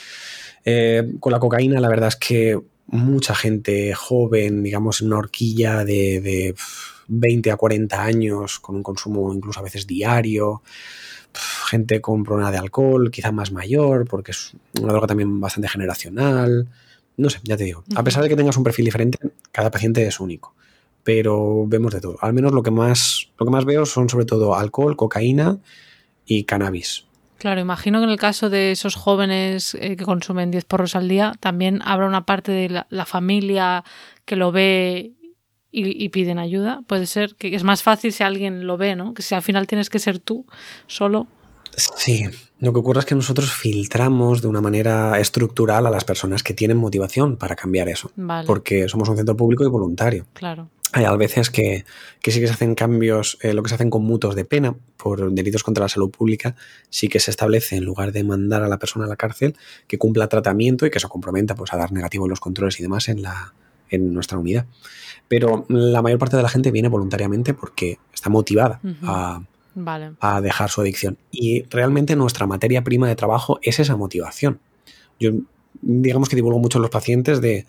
Eh, 0.64 1.14
con 1.20 1.32
la 1.32 1.38
cocaína, 1.38 1.80
la 1.80 1.88
verdad 1.88 2.08
es 2.08 2.16
que 2.16 2.58
mucha 2.88 3.36
gente 3.36 3.94
joven, 3.94 4.64
digamos, 4.64 5.00
en 5.00 5.06
una 5.08 5.18
horquilla 5.18 5.84
de, 5.84 6.20
de 6.20 6.54
20 7.06 7.50
a 7.52 7.56
40 7.56 8.02
años, 8.02 8.58
con 8.58 8.74
un 8.74 8.82
consumo 8.82 9.32
incluso 9.32 9.60
a 9.60 9.62
veces 9.62 9.86
diario, 9.86 10.62
gente 11.34 12.00
con 12.00 12.24
problema 12.24 12.50
de 12.50 12.58
alcohol, 12.58 13.10
quizá 13.10 13.32
más 13.32 13.52
mayor, 13.52 14.06
porque 14.06 14.32
es 14.32 14.52
una 14.80 14.92
droga 14.92 15.06
también 15.06 15.40
bastante 15.40 15.68
generacional. 15.68 16.68
no 17.16 17.30
sé, 17.30 17.40
ya 17.44 17.56
te 17.56 17.64
digo. 17.64 17.84
A 17.94 18.02
pesar 18.02 18.22
de 18.22 18.28
que 18.28 18.36
tengas 18.36 18.56
un 18.56 18.64
perfil 18.64 18.84
diferente, 18.84 19.18
cada 19.50 19.70
paciente 19.70 20.06
es 20.06 20.20
único. 20.20 20.54
Pero 21.04 21.66
vemos 21.66 21.92
de 21.92 22.00
todo. 22.00 22.16
Al 22.20 22.32
menos 22.32 22.52
lo 22.52 22.62
que 22.62 22.70
más, 22.70 23.30
lo 23.38 23.46
que 23.46 23.52
más 23.52 23.64
veo 23.64 23.86
son 23.86 24.08
sobre 24.08 24.24
todo 24.24 24.54
alcohol, 24.54 24.96
cocaína 24.96 25.58
y 26.26 26.44
cannabis. 26.44 27.06
Claro, 27.42 27.60
imagino 27.60 27.98
que 27.98 28.04
en 28.04 28.10
el 28.10 28.20
caso 28.20 28.50
de 28.50 28.70
esos 28.70 28.94
jóvenes 28.94 29.74
eh, 29.74 29.96
que 29.96 30.04
consumen 30.04 30.52
10 30.52 30.64
porros 30.64 30.94
al 30.94 31.08
día, 31.08 31.32
también 31.40 31.80
habrá 31.84 32.06
una 32.06 32.24
parte 32.24 32.52
de 32.52 32.84
la, 32.88 33.04
familia 33.04 33.82
que 34.24 34.36
lo 34.36 34.52
ve 34.52 35.10
y, 35.72 36.04
y, 36.04 36.08
piden 36.10 36.38
ayuda. 36.38 36.82
Puede 36.86 37.06
ser 37.06 37.34
que 37.34 37.54
es 37.54 37.64
más 37.64 37.82
fácil 37.82 38.12
si 38.12 38.22
alguien 38.22 38.66
lo 38.66 38.76
ve, 38.76 38.94
¿no? 38.94 39.14
Que 39.14 39.22
si 39.22 39.34
al 39.34 39.42
final 39.42 39.66
tienes 39.66 39.90
que 39.90 39.98
ser 39.98 40.18
tú 40.18 40.46
solo. 40.86 41.26
Sí, 41.76 42.24
lo 42.58 42.72
que 42.72 42.78
ocurre 42.78 43.00
es 43.00 43.06
que 43.06 43.14
nosotros 43.14 43.52
filtramos 43.52 44.42
de 44.42 44.48
una 44.48 44.60
manera 44.60 45.18
estructural 45.18 45.86
a 45.86 45.90
las 45.90 46.04
personas 46.04 46.42
que 46.42 46.54
tienen 46.54 46.76
motivación 46.76 47.36
para 47.36 47.56
cambiar 47.56 47.88
eso. 47.88 48.12
Porque 48.46 48.88
somos 48.88 49.08
un 49.08 49.16
centro 49.16 49.36
público 49.36 49.64
y 49.64 49.68
voluntario. 49.68 50.26
Claro. 50.34 50.68
Hay 50.94 51.04
a 51.04 51.16
veces 51.16 51.48
que, 51.48 51.86
sí 52.22 52.40
que 52.40 52.46
se 52.46 52.52
hacen 52.52 52.74
cambios, 52.74 53.38
eh, 53.40 53.54
lo 53.54 53.62
que 53.62 53.70
se 53.70 53.76
hacen 53.76 53.88
con 53.88 54.04
mutos 54.04 54.34
de 54.34 54.44
pena 54.44 54.76
por 54.98 55.32
delitos 55.32 55.62
contra 55.62 55.84
la 55.84 55.88
salud 55.88 56.10
pública, 56.10 56.54
sí 56.90 57.08
que 57.08 57.18
se 57.18 57.30
establece, 57.30 57.76
en 57.76 57.84
lugar 57.84 58.12
de 58.12 58.22
mandar 58.24 58.62
a 58.62 58.68
la 58.68 58.78
persona 58.78 59.06
a 59.06 59.08
la 59.08 59.16
cárcel, 59.16 59.56
que 59.88 59.96
cumpla 59.96 60.28
tratamiento 60.28 60.84
y 60.84 60.90
que 60.90 61.00
se 61.00 61.08
comprometa 61.08 61.54
pues, 61.54 61.72
a 61.72 61.78
dar 61.78 61.92
negativo 61.92 62.26
en 62.26 62.30
los 62.30 62.40
controles 62.40 62.78
y 62.78 62.82
demás 62.82 63.08
en, 63.08 63.22
la, 63.22 63.54
en 63.88 64.12
nuestra 64.12 64.36
unidad. 64.36 64.66
Pero 65.32 65.64
la 65.70 66.02
mayor 66.02 66.18
parte 66.18 66.36
de 66.36 66.42
la 66.42 66.50
gente 66.50 66.70
viene 66.70 66.88
voluntariamente 66.88 67.54
porque 67.54 67.98
está 68.12 68.28
motivada 68.28 68.82
a, 69.02 69.40
a 70.20 70.40
dejar 70.42 70.68
su 70.68 70.82
adicción. 70.82 71.16
Y 71.30 71.62
realmente 71.70 72.16
nuestra 72.16 72.46
materia 72.46 72.84
prima 72.84 73.08
de 73.08 73.16
trabajo 73.16 73.58
es 73.62 73.80
esa 73.80 73.96
motivación. 73.96 74.60
Yo 75.18 75.30
digamos 75.80 76.28
que 76.28 76.36
divulgo 76.36 76.58
mucho 76.58 76.76
a 76.76 76.82
los 76.82 76.90
pacientes 76.90 77.40
de 77.40 77.64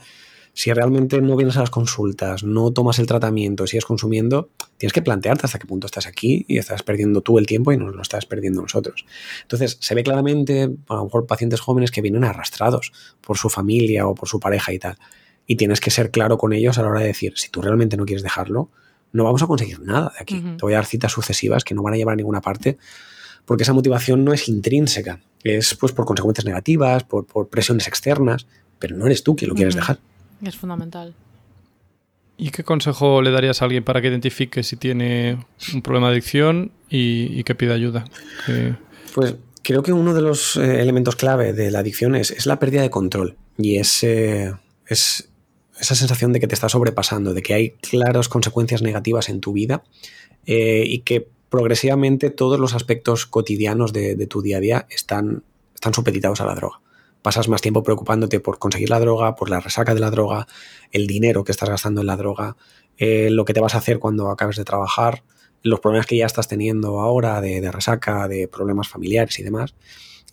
si 0.52 0.74
realmente 0.74 1.22
no 1.22 1.38
vienes 1.38 1.56
a 1.56 1.62
las 1.62 1.70
consultas, 1.70 2.44
no 2.44 2.72
tomas 2.72 3.00
el 3.00 3.08
tratamiento, 3.08 3.66
sigues 3.66 3.86
consumiendo, 3.86 4.50
tienes 4.76 4.92
que 4.92 5.02
plantearte 5.02 5.46
hasta 5.46 5.58
qué 5.58 5.66
punto 5.66 5.88
estás 5.88 6.06
aquí 6.06 6.44
y 6.50 6.58
estás 6.58 6.84
perdiendo 6.84 7.22
tú 7.22 7.40
el 7.40 7.46
tiempo 7.46 7.72
y 7.72 7.78
nos 7.78 7.96
lo 7.96 8.02
estás 8.02 8.26
perdiendo 8.26 8.62
nosotros. 8.62 9.06
Entonces, 9.44 9.78
se 9.80 9.96
ve 9.96 10.04
claramente, 10.04 10.70
a 10.90 10.96
lo 10.96 11.06
mejor, 11.06 11.28
pacientes 11.28 11.62
jóvenes 11.62 11.92
que 11.92 12.02
vienen 12.02 12.26
arrastrados 12.26 12.92
por 13.22 13.38
su 13.38 13.48
familia 13.48 14.06
o 14.06 14.16
por 14.16 14.28
su 14.28 14.42
pareja 14.42 14.74
y 14.74 14.80
tal. 14.80 14.98
Y 15.46 15.56
tienes 15.58 15.80
que 15.82 15.92
ser 15.92 16.12
claro 16.12 16.38
con 16.38 16.54
ellos 16.54 16.78
a 16.78 16.84
la 16.84 16.90
hora 16.90 17.02
de 17.02 17.08
decir, 17.08 17.34
si 17.36 17.50
tú 17.50 17.62
realmente 17.62 17.98
no 17.98 18.06
quieres 18.06 18.24
dejarlo, 18.24 18.70
no 19.12 19.24
vamos 19.24 19.44
a 19.44 19.48
conseguir 19.48 19.80
nada 19.82 20.12
de 20.16 20.22
aquí. 20.22 20.42
Te 20.42 20.62
voy 20.62 20.74
a 20.74 20.78
dar 20.78 20.86
citas 20.86 21.12
sucesivas 21.12 21.64
que 21.64 21.76
no 21.76 21.84
van 21.84 21.94
a 21.94 21.98
llevar 21.98 22.14
a 22.14 22.16
ninguna 22.16 22.42
parte 22.42 22.78
porque 23.46 23.64
esa 23.64 23.74
motivación 23.74 24.24
no 24.24 24.34
es 24.34 24.48
intrínseca, 24.48 25.20
es 25.44 25.76
pues 25.76 25.92
por 25.92 26.06
consecuencias 26.06 26.46
negativas, 26.46 27.04
por, 27.04 27.26
presiones 27.50 27.88
externas, 27.88 28.48
pero 28.80 28.96
no 28.96 29.06
eres 29.06 29.24
tú 29.24 29.36
quien 29.36 29.50
lo 29.50 29.56
quieres 29.56 29.76
dejar. 29.76 30.00
Es 30.42 30.56
fundamental. 30.56 31.14
¿Y 32.38 32.50
qué 32.50 32.64
consejo 32.64 33.22
le 33.22 33.32
darías 33.32 33.62
a 33.62 33.66
alguien 33.66 33.84
para 33.84 34.02
que 34.02 34.08
identifique 34.08 34.64
si 34.64 34.76
tiene 34.76 35.46
un 35.74 35.82
problema 35.82 36.08
de 36.08 36.14
adicción 36.14 36.72
y, 36.90 37.44
que 37.44 37.56
pida 37.56 37.74
ayuda? 37.74 38.06
Pues 39.14 39.36
creo 39.62 39.84
que 39.84 39.94
uno 39.94 40.14
de 40.14 40.22
los 40.22 40.58
eh, 40.58 40.82
elementos 40.82 41.16
clave 41.16 41.54
de 41.54 41.70
la 41.70 41.80
adicción 41.80 42.16
es, 42.16 42.46
la 42.46 42.60
pérdida 42.60 42.82
de 42.82 42.90
control 42.90 43.38
y 43.58 43.78
es, 43.78 44.04
eh, 44.04 44.52
es 44.88 45.30
esa 45.84 45.96
sensación 45.96 46.34
de 46.34 46.40
que 46.40 46.48
te 46.48 46.56
está 46.56 46.70
sobrepasando, 46.70 47.34
de 47.34 47.42
que 47.42 47.54
hay 47.54 47.70
claras 47.72 48.30
consecuencias 48.30 48.82
negativas 48.82 49.30
en 49.30 49.42
tu 49.42 49.54
vida 49.54 49.84
eh, 50.46 50.84
y 50.86 51.00
que 51.00 51.28
progresivamente 51.50 52.30
todos 52.30 52.60
los 52.60 52.74
aspectos 52.74 53.26
cotidianos 53.26 53.94
de, 53.94 54.16
tu 54.28 54.42
día 54.42 54.58
a 54.58 54.60
día 54.60 54.88
están, 54.90 55.44
están 55.76 55.94
supeditados 55.94 56.42
a 56.42 56.46
la 56.46 56.56
droga. 56.56 56.80
Pasas 57.22 57.48
más 57.48 57.62
tiempo 57.62 57.84
preocupándote 57.84 58.40
por 58.40 58.60
conseguir 58.60 58.90
la 58.90 59.00
droga, 59.00 59.36
por 59.36 59.50
la 59.50 59.60
resaca 59.60 59.94
de 59.94 60.00
la 60.00 60.10
droga, 60.10 60.48
el 60.92 61.06
dinero 61.06 61.44
que 61.44 61.52
estás 61.52 61.70
gastando 61.70 62.02
en 62.02 62.08
la 62.08 62.18
droga, 62.18 62.56
eh, 62.98 63.30
lo 63.30 63.46
que 63.46 63.54
te 63.54 63.60
vas 63.60 63.76
a 63.76 63.80
hacer 63.80 64.00
cuando 64.00 64.30
acabes 64.30 64.56
de 64.56 64.64
trabajar, 64.64 65.24
los 65.62 65.80
problemas 65.80 66.08
que 66.08 66.18
ya 66.18 66.26
estás 66.26 66.48
teniendo 66.48 67.00
ahora 67.00 67.40
de, 67.40 67.62
de 67.62 67.72
resaca, 67.72 68.28
de 68.28 68.48
problemas 68.48 68.90
familiares 68.90 69.38
y 69.40 69.44
demás. 69.44 69.76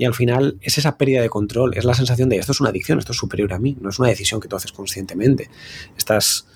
Y 0.00 0.06
al 0.06 0.14
final 0.14 0.56
es 0.62 0.78
esa 0.78 0.96
pérdida 0.96 1.20
de 1.20 1.28
control, 1.28 1.76
es 1.76 1.84
la 1.84 1.92
sensación 1.92 2.30
de 2.30 2.38
esto 2.38 2.52
es 2.52 2.60
una 2.62 2.70
adicción, 2.70 2.98
esto 2.98 3.12
es 3.12 3.18
superior 3.18 3.52
a 3.52 3.58
mí, 3.58 3.76
no 3.82 3.90
es 3.90 3.98
una 3.98 4.08
decisión 4.08 4.40
que 4.40 4.48
tú 4.48 4.56
haces 4.56 4.72
conscientemente. 4.72 5.50
Estás 5.94 6.46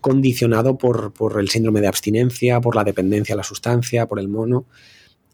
condicionado 0.00 0.78
por, 0.78 1.12
el 1.38 1.50
síndrome 1.50 1.82
de 1.82 1.88
abstinencia, 1.88 2.62
por 2.62 2.74
la 2.74 2.84
dependencia 2.84 3.34
a 3.34 3.36
la 3.36 3.42
sustancia, 3.42 4.06
por 4.06 4.18
el 4.18 4.28
mono, 4.28 4.64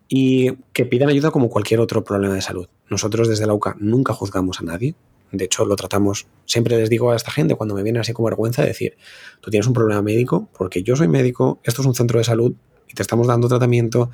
y 0.09 0.51
que 0.73 0.85
pidan 0.85 1.11
ayuda 1.11 1.31
como 1.31 1.49
cualquier 1.49 1.79
otro 1.79 2.03
problema 2.03 2.35
de 2.35 2.43
salud. 2.43 2.67
Nosotros 2.91 3.29
desde 3.29 3.47
la 3.47 3.55
UCA 3.55 3.77
nunca 3.79 4.15
juzgamos 4.15 4.59
a 4.59 4.65
nadie, 4.65 4.97
de 5.31 5.45
hecho 5.45 5.65
lo 5.65 5.77
tratamos, 5.77 6.27
siempre 6.47 6.77
les 6.77 6.91
digo 6.91 7.13
a 7.13 7.17
esta 7.17 7.31
gente 7.31 7.55
cuando 7.55 7.77
me 7.77 7.85
viene 7.85 8.01
así 8.01 8.13
con 8.13 8.25
vergüenza 8.25 8.63
de 8.63 8.69
decir, 8.69 8.97
tú 9.41 9.53
tienes 9.53 9.69
un 9.69 9.75
problema 9.75 10.03
médico, 10.03 10.49
porque 10.59 10.83
yo 10.83 10.97
soy 10.97 11.07
médico, 11.07 11.61
esto 11.63 11.83
es 11.83 11.87
un 11.87 11.95
centro 11.95 12.19
de 12.19 12.25
salud 12.25 12.53
y 12.89 12.95
te 12.95 13.03
estamos 13.03 13.29
dando 13.29 13.47
tratamiento 13.47 14.11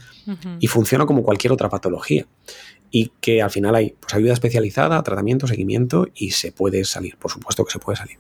y 0.58 0.66
funciona 0.66 1.06
como 1.06 1.22
cualquier 1.22 1.54
otra 1.54 1.70
patología 1.70 2.26
y 2.90 3.12
que 3.20 3.42
al 3.42 3.50
final 3.50 3.74
hay 3.74 3.94
pues, 3.98 4.14
ayuda 4.14 4.32
especializada, 4.32 5.02
tratamiento, 5.02 5.46
seguimiento 5.46 6.08
y 6.14 6.32
se 6.32 6.52
puede 6.52 6.84
salir, 6.84 7.16
por 7.16 7.30
supuesto 7.30 7.64
que 7.64 7.72
se 7.72 7.78
puede 7.78 7.96
salir. 7.96 8.18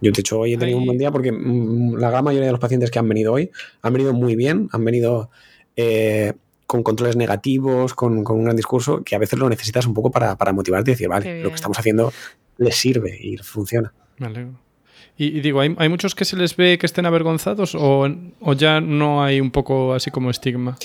Yo, 0.00 0.12
de 0.12 0.20
hecho, 0.20 0.40
hoy 0.40 0.54
he 0.54 0.58
tenido 0.58 0.78
un 0.78 0.86
buen 0.86 0.98
día 0.98 1.10
porque 1.10 1.32
mm, 1.32 1.94
la 1.96 2.10
gran 2.10 2.24
mayoría 2.24 2.46
de 2.46 2.52
los 2.52 2.60
pacientes 2.60 2.90
que 2.90 2.98
han 2.98 3.08
venido 3.08 3.32
hoy 3.32 3.50
han 3.82 3.92
venido 3.92 4.12
muy 4.12 4.36
bien, 4.36 4.68
han 4.72 4.84
venido 4.84 5.30
eh, 5.76 6.34
con 6.66 6.82
controles 6.82 7.16
negativos, 7.16 7.94
con, 7.94 8.18
un 8.18 8.44
gran 8.44 8.56
discurso, 8.56 9.02
que 9.02 9.14
a 9.14 9.18
veces 9.18 9.38
lo 9.38 9.48
necesitas 9.48 9.86
un 9.86 9.94
poco 9.94 10.10
para, 10.10 10.36
para 10.36 10.52
motivarte 10.52 10.90
y 10.90 10.94
decir, 10.94 11.08
vale, 11.08 11.42
lo 11.42 11.50
que 11.50 11.54
estamos 11.54 11.78
haciendo 11.78 12.12
les 12.58 12.76
sirve 12.76 13.16
y 13.20 13.36
funciona. 13.38 13.92
Me 14.18 14.26
y, 15.18 15.40
digo, 15.40 15.60
¿hay, 15.60 15.88
muchos 15.88 16.14
que 16.14 16.26
se 16.26 16.36
les 16.36 16.56
ve 16.56 16.76
que 16.76 16.84
estén 16.84 17.06
avergonzados 17.06 17.74
o, 17.74 18.06
ya 18.54 18.82
no 18.82 19.24
hay 19.24 19.40
un 19.40 19.50
poco 19.50 19.94
así 19.94 20.10
como 20.10 20.30
estigma? 20.30 20.76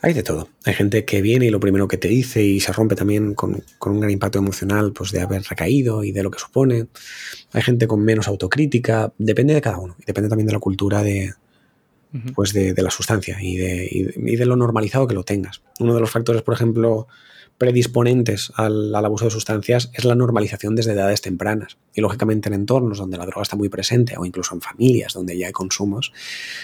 Hay 0.00 0.12
de 0.12 0.22
todo. 0.22 0.48
Hay 0.64 0.74
gente 0.74 1.04
que 1.04 1.20
viene 1.20 1.46
y 1.46 1.50
lo 1.50 1.58
primero 1.58 1.88
que 1.88 1.96
te 1.96 2.06
dice 2.06 2.40
y 2.40 2.60
se 2.60 2.72
rompe 2.72 2.94
también 2.94 3.34
con, 3.34 3.64
un 3.84 4.00
gran 4.00 4.12
impacto 4.12 4.38
emocional 4.38 4.92
pues, 4.92 5.10
de 5.10 5.20
haber 5.20 5.42
recaído 5.42 6.04
y 6.04 6.12
de 6.12 6.22
lo 6.22 6.30
que 6.30 6.38
supone. 6.38 6.86
Hay 7.52 7.62
gente 7.62 7.88
con 7.88 8.04
menos 8.04 8.28
autocrítica. 8.28 9.12
Depende 9.18 9.54
de 9.54 9.60
cada 9.60 9.78
uno. 9.78 9.96
Y 9.98 10.04
depende 10.04 10.28
también 10.28 10.46
de 10.46 10.52
la 10.52 10.60
cultura 10.60 11.02
de, 11.02 11.34
pues 12.36 12.52
de, 12.52 12.74
la 12.76 12.90
sustancia 12.92 13.38
y 13.40 13.56
de, 13.56 13.88
y 13.90 14.36
de 14.36 14.46
lo 14.46 14.54
normalizado 14.54 15.08
que 15.08 15.14
lo 15.14 15.24
tengas. 15.24 15.62
Uno 15.80 15.94
de 15.94 16.00
los 16.00 16.10
factores, 16.12 16.42
por 16.42 16.54
ejemplo, 16.54 17.08
predisponentes 17.60 18.54
al, 18.56 18.94
abuso 18.94 19.26
de 19.26 19.30
sustancias 19.30 19.90
es 19.92 20.06
la 20.06 20.14
normalización 20.14 20.74
desde 20.74 20.92
edades 20.92 21.20
tempranas. 21.20 21.76
Y 21.92 22.00
lógicamente 22.00 22.48
en 22.48 22.54
entornos 22.54 22.96
donde 22.96 23.18
la 23.18 23.26
droga 23.26 23.42
está 23.42 23.54
muy 23.54 23.68
presente 23.68 24.14
o 24.16 24.24
incluso 24.24 24.54
en 24.54 24.62
familias 24.62 25.12
donde 25.12 25.36
ya 25.36 25.46
hay 25.46 25.52
consumos, 25.52 26.10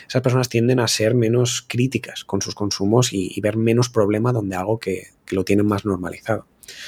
esas 0.08 0.22
personas 0.22 0.48
tienden 0.48 0.80
a 0.80 0.88
ser 0.88 1.14
menos 1.14 1.62
críticas 1.68 2.24
con 2.24 2.40
sus 2.40 2.54
consumos 2.54 3.12
y, 3.12 3.38
ver 3.42 3.58
menos 3.58 3.90
problema 3.90 4.32
donde 4.32 4.56
algo 4.56 4.78
que, 4.78 5.08
lo 5.28 5.44
tienen 5.44 5.66
más 5.66 5.84
normalizado. 5.84 6.46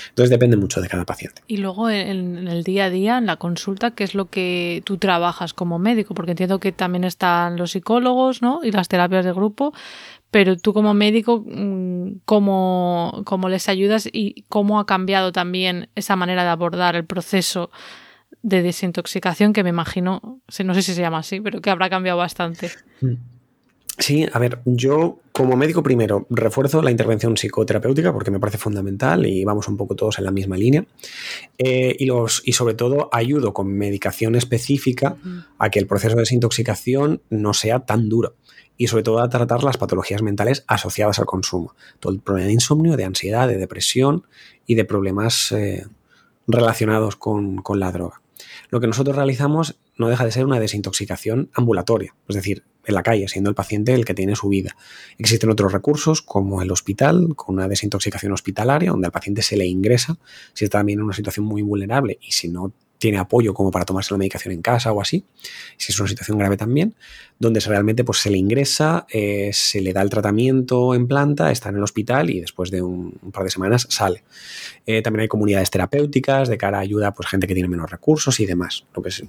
Entonces 0.09 0.31
depende 0.31 0.57
mucho 0.57 0.81
de 0.81 0.89
cada 0.89 1.05
paciente. 1.05 1.43
Y 1.47 1.59
luego 1.59 1.91
en, 1.91 2.49
el 2.49 2.63
día 2.63 2.87
a 2.87 2.91
día, 2.91 3.19
en 3.19 3.27
la 3.27 3.37
consulta, 3.37 3.91
¿qué 3.91 4.05
es 4.05 4.15
lo 4.15 4.27
que 4.27 4.81
tú 4.85 4.97
trabajas 4.97 5.53
como 5.53 5.79
médico? 5.79 6.15
Porque 6.15 6.31
entiendo 6.31 6.61
que 6.61 6.73
también 6.73 7.05
están 7.05 7.57
los 7.57 7.73
psicólogos 7.73 8.41
¿no? 8.41 8.61
y 8.63 8.71
las 8.71 8.89
terapias 8.89 9.25
de 9.25 9.33
grupo, 9.33 9.75
pero 10.31 10.57
tú 10.57 10.73
como 10.73 10.95
médico, 10.95 11.45
mm, 11.47 12.21
¿cómo, 12.25 13.23
¿cómo, 13.25 13.49
les 13.49 13.69
ayudas 13.69 14.09
y 14.13 14.45
cómo 14.49 14.79
ha 14.79 14.87
cambiado 14.87 15.33
también 15.33 15.89
esa 15.95 16.17
manera 16.17 16.45
de 16.45 16.51
abordar 16.51 16.97
el 16.97 17.05
proceso 17.05 17.71
de 18.43 18.63
desintoxicación 18.63 19.53
que 19.53 19.63
me 19.65 19.71
imagino, 19.71 20.41
no 20.65 20.75
sé 20.75 20.83
si 20.83 20.95
se 20.95 21.01
llama 21.01 21.19
así, 21.19 21.41
pero 21.41 21.61
que 21.61 21.71
habrá 21.71 21.91
cambiado 21.91 22.19
bastante? 22.19 22.71
Mm. 23.01 23.15
Sí, 23.99 24.27
a 24.33 24.39
ver, 24.39 24.61
yo 24.65 25.19
como 25.33 25.57
médico 25.57 25.83
primero 25.83 26.27
refuerzo 26.31 26.83
la 26.83 26.93
intervención 26.93 27.37
psicoterapéutica 27.37 28.13
porque 28.13 28.31
me 28.31 28.39
parece 28.39 28.57
fundamental 28.57 29.27
y 29.27 29.45
vamos 29.45 29.67
un 29.67 29.77
poco 29.77 29.97
todos 29.97 30.19
en 30.19 30.25
la 30.25 30.31
misma 30.31 30.57
línea. 30.57 30.85
Eh, 31.59 31.97
y, 31.99 32.07
los, 32.07 32.43
y 32.45 32.53
sobre 32.53 32.75
todo 32.75 33.09
ayudo 33.13 33.53
con 33.53 33.73
medicación 33.73 34.37
específica 34.37 35.17
a 35.59 35.71
que 35.71 35.81
el 35.81 35.89
proceso 35.89 36.15
de 36.15 36.23
desintoxicación 36.23 37.23
no 37.29 37.55
sea 37.55 37.81
tan 37.81 38.09
duro 38.09 38.37
y 38.77 38.87
sobre 38.87 39.03
todo 39.03 39.19
a 39.19 39.29
tratar 39.29 39.65
las 39.65 39.77
patologías 39.77 40.23
mentales 40.23 40.65
asociadas 40.69 41.19
al 41.19 41.27
consumo. 41.27 41.75
Todo 41.99 42.13
el 42.13 42.21
problema 42.21 42.47
de 42.47 42.53
insomnio, 42.53 42.97
de 42.97 43.05
ansiedad, 43.05 43.49
de 43.49 43.59
depresión 43.59 44.25
y 44.65 44.77
de 44.77 44.85
problemas 44.85 45.51
eh, 45.53 45.87
relacionados 46.47 47.17
con, 47.17 47.63
la 47.75 47.91
droga. 47.91 48.23
Lo 48.71 48.81
que 48.81 48.87
nosotros 48.87 49.17
realizamos 49.17 49.79
no 49.97 50.09
deja 50.09 50.25
de 50.25 50.33
ser 50.33 50.45
una 50.45 50.61
desintoxicación 50.61 51.51
ambulatoria, 51.55 52.15
es 52.29 52.37
decir, 52.37 52.65
en 52.85 52.95
la 52.95 53.03
calle, 53.03 53.29
siendo 53.29 53.51
el 53.51 53.57
paciente 53.57 53.95
el 53.95 54.05
que 54.05 54.15
tiene 54.15 54.35
su 54.37 54.49
vida. 54.49 54.77
Existen 55.19 55.51
otros 55.51 55.73
recursos 55.73 56.23
como 56.23 56.63
el 56.63 56.71
hospital, 56.71 57.35
con 57.37 57.57
una 57.57 57.69
desintoxicación 57.69 58.33
hospitalaria, 58.33 58.91
donde 58.91 59.07
al 59.07 59.13
paciente 59.13 59.43
se 59.43 59.57
le 59.57 59.67
ingresa 59.67 60.19
si 60.55 60.65
está 60.65 60.79
también 60.79 61.01
en 61.01 61.05
una 61.05 61.15
situación 61.15 61.45
muy 61.45 61.63
vulnerable 61.63 62.19
y 62.21 62.33
si 62.33 62.49
no 62.49 62.73
tiene 62.99 63.19
apoyo 63.19 63.55
como 63.55 63.71
para 63.71 63.85
tomarse 63.85 64.13
la 64.13 64.19
medicación 64.19 64.53
en 64.53 64.63
casa 64.63 64.93
o 64.93 65.01
así, 65.01 65.25
si 65.77 65.93
es 65.93 66.01
una 66.01 66.09
situación 66.09 66.39
grave 66.39 66.57
también, 66.57 66.95
donde 67.39 67.61
realmente 67.61 68.05
pues, 68.05 68.19
se 68.19 68.31
le 68.31 68.39
ingresa, 68.39 69.07
eh, 69.11 69.51
se 69.53 69.81
le 69.81 69.93
da 69.93 70.03
el 70.03 70.11
tratamiento 70.11 70.95
en 70.95 71.07
planta, 71.07 71.51
está 71.51 71.69
en 71.69 71.77
el 71.77 71.83
hospital 71.83 72.31
y 72.31 72.41
después 72.41 72.71
de 72.71 72.83
un, 72.83 73.13
par 73.33 73.45
de 73.45 73.51
semanas 73.51 73.87
sale. 73.89 74.25
Eh, 74.87 75.03
también 75.03 75.23
hay 75.23 75.29
comunidades 75.29 75.71
terapéuticas 75.71 76.49
de 76.49 76.59
cara 76.59 76.79
a 76.79 76.81
ayuda 76.81 77.09
a 77.09 77.15
pues, 77.15 77.29
gente 77.29 77.47
que 77.47 77.55
tiene 77.55 77.69
menos 77.69 77.91
recursos 77.91 78.41
y 78.41 78.47
demás. 78.47 78.85
Lo 78.95 79.03
que 79.03 79.11
es, 79.11 79.23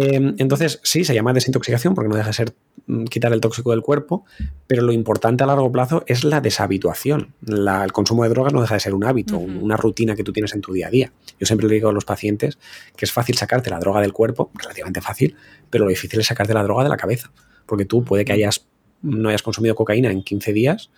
Em, 0.00 0.36
entonces, 0.38 0.80
sí, 0.84 1.02
se 1.02 1.12
llama 1.12 1.32
desintoxicación 1.32 1.94
porque 1.94 2.08
no 2.08 2.14
deja 2.14 2.28
de 2.28 2.32
ser 2.32 2.54
mm, 2.86 3.04
quitar 3.04 3.32
el 3.32 3.40
tóxico 3.40 3.72
del 3.72 3.82
cuerpo, 3.82 4.24
pero 4.68 4.82
lo 4.82 4.92
importante 4.92 5.42
a 5.42 5.46
largo 5.46 5.72
plazo 5.72 6.04
es 6.06 6.22
la 6.22 6.40
deshabituación. 6.40 7.34
el 7.46 7.92
consumo 7.92 8.22
de 8.22 8.28
drogas 8.28 8.52
no 8.52 8.60
deja 8.60 8.74
de 8.74 8.80
ser 8.80 8.94
un 8.94 9.04
hábito, 9.04 9.38
una 9.38 9.76
rutina 9.76 10.14
que 10.14 10.22
tú 10.22 10.32
tienes 10.32 10.54
en 10.54 10.60
tu 10.60 10.72
día 10.72 10.86
a 10.86 10.90
día. 10.90 11.12
Yo 11.40 11.46
siempre 11.46 11.66
le 11.66 11.74
digo 11.74 11.88
a 11.88 11.92
los 11.92 12.04
pacientes 12.04 12.58
que 12.96 13.06
es 13.06 13.12
fácil 13.12 13.36
sacarte 13.36 13.70
la 13.70 13.80
droga 13.80 14.00
del 14.00 14.12
cuerpo, 14.12 14.52
relativamente 14.54 15.00
fácil, 15.00 15.34
pero 15.68 15.84
lo 15.84 15.90
difícil 15.90 16.20
es 16.20 16.26
sacarte 16.26 16.54
la 16.54 16.62
droga 16.62 16.84
de 16.84 16.90
la 16.90 16.96
cabeza, 16.96 17.32
porque 17.66 17.84
tú 17.84 18.04
puede 18.04 18.24
que 18.24 18.32
hayas, 18.32 18.66
no 19.02 19.30
hayas 19.30 19.42
consumido 19.42 19.74
cocaína 19.74 20.12
en 20.12 20.22
15 20.22 20.52
días, 20.52 20.90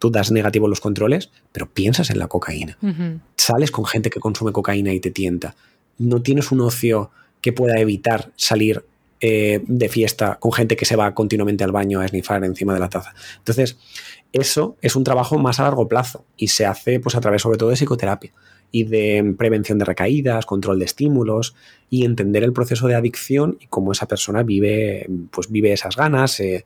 tú 0.00 0.10
das 0.10 0.32
negativo 0.32 0.66
los 0.66 0.80
controles, 0.80 1.30
pero 1.52 1.70
piensas 1.70 2.10
en 2.10 2.18
la 2.18 2.26
cocaína. 2.26 2.76
Sales 3.36 3.70
con 3.70 3.84
gente 3.84 4.10
que 4.10 4.18
consume 4.18 4.50
cocaína 4.50 4.92
y 4.92 4.98
te 4.98 5.12
tienta. 5.12 5.54
No 5.98 6.22
tienes 6.22 6.50
un 6.50 6.60
ocio 6.62 7.12
que 7.42 7.52
pueda 7.52 7.78
evitar 7.78 8.32
salir 8.36 8.84
eh, 9.20 9.62
de 9.66 9.88
fiesta 9.88 10.38
con 10.40 10.52
gente 10.52 10.74
que 10.74 10.84
se 10.84 10.96
va 10.96 11.14
continuamente 11.14 11.62
al 11.62 11.70
baño 11.70 12.00
a 12.00 12.08
snifar 12.08 12.42
encima 12.44 12.74
de 12.74 12.80
la 12.80 12.88
taza. 12.88 13.14
Entonces, 13.38 13.76
eso 14.32 14.76
es 14.80 14.96
un 14.96 15.04
trabajo 15.04 15.38
más 15.38 15.60
a 15.60 15.64
largo 15.64 15.86
plazo 15.86 16.24
y 16.36 16.48
se 16.48 16.66
hace 16.66 16.98
pues, 16.98 17.14
a 17.14 17.20
través 17.20 17.42
sobre 17.42 17.58
todo 17.58 17.68
de 17.68 17.76
psicoterapia 17.76 18.32
y 18.72 18.84
de 18.84 19.34
prevención 19.38 19.78
de 19.78 19.84
recaídas, 19.84 20.46
control 20.46 20.78
de 20.78 20.86
estímulos 20.86 21.54
y 21.90 22.04
entender 22.04 22.42
el 22.42 22.52
proceso 22.52 22.88
de 22.88 22.94
adicción 22.94 23.58
y 23.60 23.66
cómo 23.66 23.92
esa 23.92 24.08
persona 24.08 24.42
vive, 24.42 25.06
pues, 25.30 25.50
vive 25.50 25.72
esas 25.72 25.94
ganas, 25.94 26.40
eh, 26.40 26.64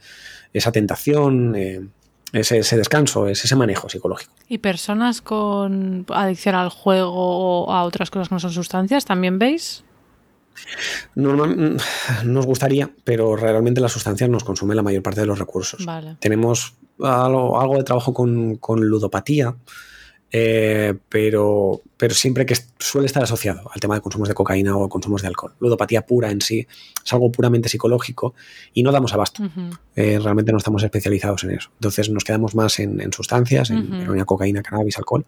esa 0.53 0.72
tentación, 0.72 1.57
eh, 1.57 1.87
ese, 2.33 2.59
ese, 2.59 2.77
descanso, 2.77 3.29
ese 3.29 3.55
manejo 3.57 3.89
psicológico. 3.89 4.33
¿Y 4.49 4.59
personas 4.59 5.20
con 5.20 6.07
adicción 6.09 6.55
al 6.55 6.70
juego 6.70 7.66
o 7.66 7.72
a 7.72 7.83
otras 7.83 8.11
cosas 8.11 8.29
que 8.29 8.35
no 8.37 8.41
son 8.41 8.53
sustancias 8.53 9.05
también 9.05 9.39
veis? 9.39 9.85
Normal, 11.15 11.77
nos 12.25 12.47
gustaría, 12.47 12.91
pero 13.05 13.37
realmente 13.37 13.81
la 13.81 13.89
sustancia 13.89 14.29
nos 14.29 14.45
consume 14.45 14.75
la 14.75 14.83
mayor 14.83 15.03
parte 15.03 15.21
de 15.21 15.27
los 15.27 15.39
recursos. 15.39 15.85
Tenemos 16.21 16.75
algo, 17.01 17.77
de 17.77 17.85
trabajo 17.85 18.15
con, 18.15 18.57
con 18.57 18.81
ludopatía, 18.81 19.55
eh, 20.33 20.95
pero, 21.09 21.83
pero 21.97 22.14
siempre 22.14 22.45
que 22.45 22.57
suele 22.79 23.07
estar 23.07 23.22
asociado 23.22 23.70
al 23.72 23.81
tema 23.81 23.95
de 23.95 24.01
consumos 24.01 24.29
de 24.29 24.35
cocaína 24.35 24.77
o 24.77 24.89
consumos 24.89 25.22
de 25.22 25.29
alcohol. 25.29 25.55
Ludopatía 25.61 26.03
pura 26.03 26.31
en 26.31 26.41
sí 26.41 26.66
es 27.05 27.12
algo 27.12 27.31
puramente 27.31 27.68
psicológico 27.68 28.35
y 28.74 28.83
no 28.83 28.91
damos 28.91 29.12
abasto. 29.14 29.45
Eh, 29.95 30.18
realmente 30.20 30.51
no 30.51 30.59
estamos 30.59 30.83
especializados 30.83 31.45
en 31.45 31.53
eso. 31.53 31.70
Entonces 31.74 32.11
nos 32.11 32.24
quedamos 32.24 32.55
más 32.57 32.81
en, 32.81 33.12
sustancias, 33.12 33.70
en 33.70 33.95
heroína, 33.95 34.24
cocaína, 34.24 34.62
cannabis, 34.62 34.99
alcohol, 34.99 35.24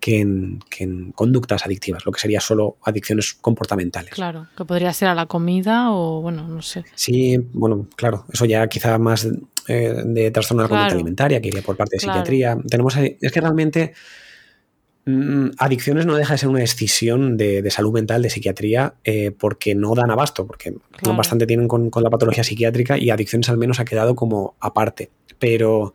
que 0.00 0.20
en, 0.20 0.58
que 0.68 0.84
en, 0.84 1.12
conductas 1.12 1.64
adictivas, 1.64 2.04
lo 2.04 2.10
que 2.10 2.20
sería 2.20 2.40
solo 2.40 2.76
adicciones 2.82 3.34
comportamentales. 3.34 4.12
Claro, 4.12 4.48
que 4.56 4.64
podría 4.64 4.92
ser 4.92 5.08
a 5.08 5.14
la 5.14 5.26
comida 5.26 5.92
o, 5.92 6.20
bueno, 6.20 6.48
no 6.48 6.62
sé. 6.62 6.84
Sí, 6.96 7.38
bueno, 7.52 7.86
claro, 7.94 8.24
eso 8.32 8.46
ya 8.46 8.66
quizá 8.66 8.98
más 8.98 9.28
eh, 9.68 10.02
de 10.04 10.30
trastorno 10.32 10.62
de 10.62 10.64
la 10.64 10.68
conducta 10.68 10.94
alimentaria, 10.94 11.40
que 11.40 11.48
iría 11.48 11.62
por 11.62 11.76
parte 11.76 11.96
de 11.96 12.00
psiquiatría. 12.00 12.58
Tenemos, 12.68 12.96
es 12.96 13.32
que 13.32 13.40
realmente 13.40 13.94
adicciones 15.58 16.06
no 16.06 16.16
deja 16.16 16.34
de 16.34 16.38
ser 16.38 16.48
una 16.48 16.60
decisión 16.60 17.36
de, 17.36 17.68
salud 17.70 17.92
mental, 17.92 18.22
de 18.22 18.30
psiquiatría, 18.30 18.94
eh, 19.04 19.30
porque 19.30 19.74
no 19.74 19.94
dan 19.94 20.10
abasto, 20.10 20.46
porque 20.46 20.74
bastante 21.02 21.46
tienen 21.46 21.68
con, 21.68 21.90
la 21.94 22.10
patología 22.10 22.44
psiquiátrica 22.44 22.98
y 22.98 23.10
adicciones 23.10 23.48
al 23.48 23.58
menos 23.58 23.80
ha 23.80 23.84
quedado 23.84 24.14
como 24.14 24.54
aparte. 24.60 25.10
Pero, 25.38 25.94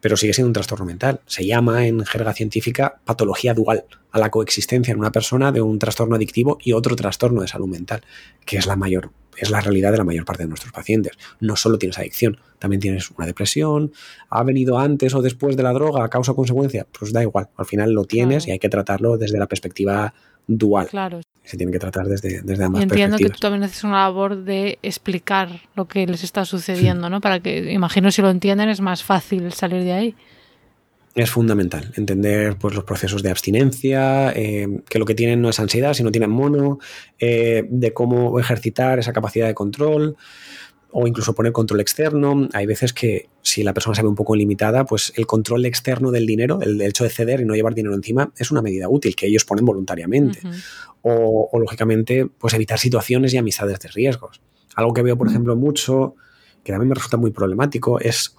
pero 0.00 0.16
sigue 0.16 0.32
siendo 0.32 0.48
un 0.48 0.54
trastorno 0.54 0.84
mental. 0.84 1.20
Se 1.26 1.44
llama 1.44 1.86
en 1.86 2.04
jerga 2.04 2.32
científica 2.32 3.00
patología 3.04 3.54
dual 3.54 3.84
a 4.10 4.18
la 4.18 4.30
coexistencia 4.30 4.92
en 4.92 4.98
una 4.98 5.12
persona 5.12 5.52
de 5.52 5.60
un 5.60 5.78
trastorno 5.78 6.16
adictivo 6.16 6.58
y 6.62 6.72
otro 6.72 6.96
trastorno 6.96 7.42
de 7.42 7.48
salud 7.48 7.68
mental, 7.68 8.02
que 8.44 8.56
es 8.56 8.66
la 8.66 8.76
mayor 8.76 9.10
es 9.36 9.50
la 9.50 9.60
realidad 9.60 9.92
de 9.92 9.98
la 9.98 10.04
mayor 10.04 10.24
parte 10.24 10.42
de 10.42 10.48
nuestros 10.48 10.72
pacientes. 10.72 11.12
No 11.40 11.56
solo 11.56 11.78
tienes 11.78 11.98
adicción, 11.98 12.38
también 12.58 12.80
tienes 12.80 13.10
una 13.10 13.26
depresión, 13.26 13.92
ha 14.30 14.42
venido 14.42 14.78
antes 14.78 15.14
o 15.14 15.22
después 15.22 15.56
de 15.56 15.62
la 15.62 15.72
droga, 15.72 16.08
causa 16.08 16.32
o 16.32 16.36
consecuencia, 16.36 16.86
pues 16.98 17.12
da 17.12 17.22
igual, 17.22 17.48
al 17.56 17.66
final 17.66 17.92
lo 17.92 18.04
tienes 18.04 18.46
y 18.46 18.50
hay 18.50 18.58
que 18.58 18.68
tratarlo 18.68 19.18
desde 19.18 19.38
la 19.38 19.46
perspectiva 19.46 20.14
dual. 20.46 20.88
Claro. 20.88 21.20
Se 21.42 21.56
tiene 21.56 21.72
que 21.72 21.78
tratar 21.78 22.06
desde, 22.08 22.42
desde 22.42 22.64
ambas 22.64 22.80
y 22.80 22.84
entiendo 22.84 23.18
que 23.18 23.30
tú 23.30 23.38
también 23.38 23.62
haces 23.62 23.84
una 23.84 24.04
labor 24.04 24.44
de 24.44 24.78
explicar 24.82 25.60
lo 25.74 25.86
que 25.86 26.06
les 26.06 26.24
está 26.24 26.44
sucediendo, 26.44 27.08
¿no? 27.08 27.20
Para 27.20 27.40
que, 27.40 27.72
imagino, 27.72 28.10
si 28.10 28.20
lo 28.20 28.30
entienden 28.30 28.68
es 28.68 28.80
más 28.80 29.04
fácil 29.04 29.52
salir 29.52 29.84
de 29.84 29.92
ahí 29.92 30.16
es 31.16 31.30
fundamental 31.30 31.92
entender 31.96 32.58
pues, 32.58 32.74
los 32.74 32.84
procesos 32.84 33.22
de 33.22 33.30
abstinencia, 33.30 34.32
eh, 34.36 34.82
que 34.88 34.98
lo 34.98 35.06
que 35.06 35.14
tienen 35.14 35.40
no 35.40 35.48
es 35.48 35.58
ansiedad, 35.58 35.94
sino 35.94 36.12
tienen 36.12 36.30
mono, 36.30 36.78
eh, 37.18 37.66
de 37.70 37.94
cómo 37.94 38.38
ejercitar 38.38 38.98
esa 38.98 39.14
capacidad 39.14 39.46
de 39.46 39.54
control 39.54 40.16
o 40.90 41.06
incluso 41.06 41.34
poner 41.34 41.52
control 41.52 41.80
externo. 41.80 42.48
Hay 42.52 42.66
veces 42.66 42.92
que 42.92 43.30
si 43.40 43.62
la 43.62 43.72
persona 43.72 43.96
se 43.96 44.02
ve 44.02 44.08
un 44.08 44.14
poco 44.14 44.36
limitada, 44.36 44.84
pues 44.84 45.14
el 45.16 45.26
control 45.26 45.64
externo 45.64 46.10
del 46.10 46.26
dinero, 46.26 46.60
el, 46.60 46.80
hecho 46.82 47.04
de 47.04 47.10
ceder 47.10 47.40
y 47.40 47.46
no 47.46 47.54
llevar 47.54 47.74
dinero 47.74 47.94
encima, 47.94 48.30
es 48.36 48.50
una 48.50 48.60
medida 48.60 48.86
útil 48.90 49.16
que 49.16 49.26
ellos 49.26 49.46
ponen 49.46 49.64
voluntariamente. 49.64 50.40
o, 51.00 51.48
o, 51.50 51.58
lógicamente, 51.58 52.26
pues 52.26 52.52
evitar 52.52 52.78
situaciones 52.78 53.32
y 53.32 53.38
amistades 53.38 53.78
de 53.78 53.88
riesgos. 53.88 54.42
Algo 54.74 54.92
que 54.92 55.02
veo, 55.02 55.16
por 55.16 55.28
ejemplo, 55.28 55.56
mucho, 55.56 56.14
que 56.62 56.72
también 56.72 56.90
me 56.90 56.94
resulta 56.94 57.16
muy 57.16 57.30
problemático, 57.30 58.00
es 58.00 58.36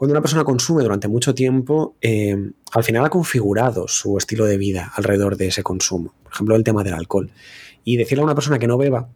cuando 0.00 0.14
una 0.14 0.22
persona 0.22 0.44
consume 0.44 0.82
durante 0.82 1.08
mucho 1.08 1.34
tiempo, 1.34 1.94
eh, 2.00 2.34
al 2.72 2.84
final 2.84 3.04
ha 3.04 3.10
configurado 3.10 3.86
su 3.86 4.16
estilo 4.16 4.46
de 4.46 4.56
vida 4.56 4.90
alrededor 4.96 5.36
de 5.36 5.48
ese 5.48 5.62
consumo. 5.62 6.14
Por 6.22 6.32
ejemplo, 6.32 6.56
el 6.56 6.64
tema 6.64 6.82
del 6.82 6.94
alcohol. 6.94 7.30
Y 7.84 7.98
decirle 7.98 8.22
a 8.22 8.24
una 8.24 8.34
persona 8.34 8.58
que 8.58 8.66
no 8.66 8.78
beba 8.78 9.10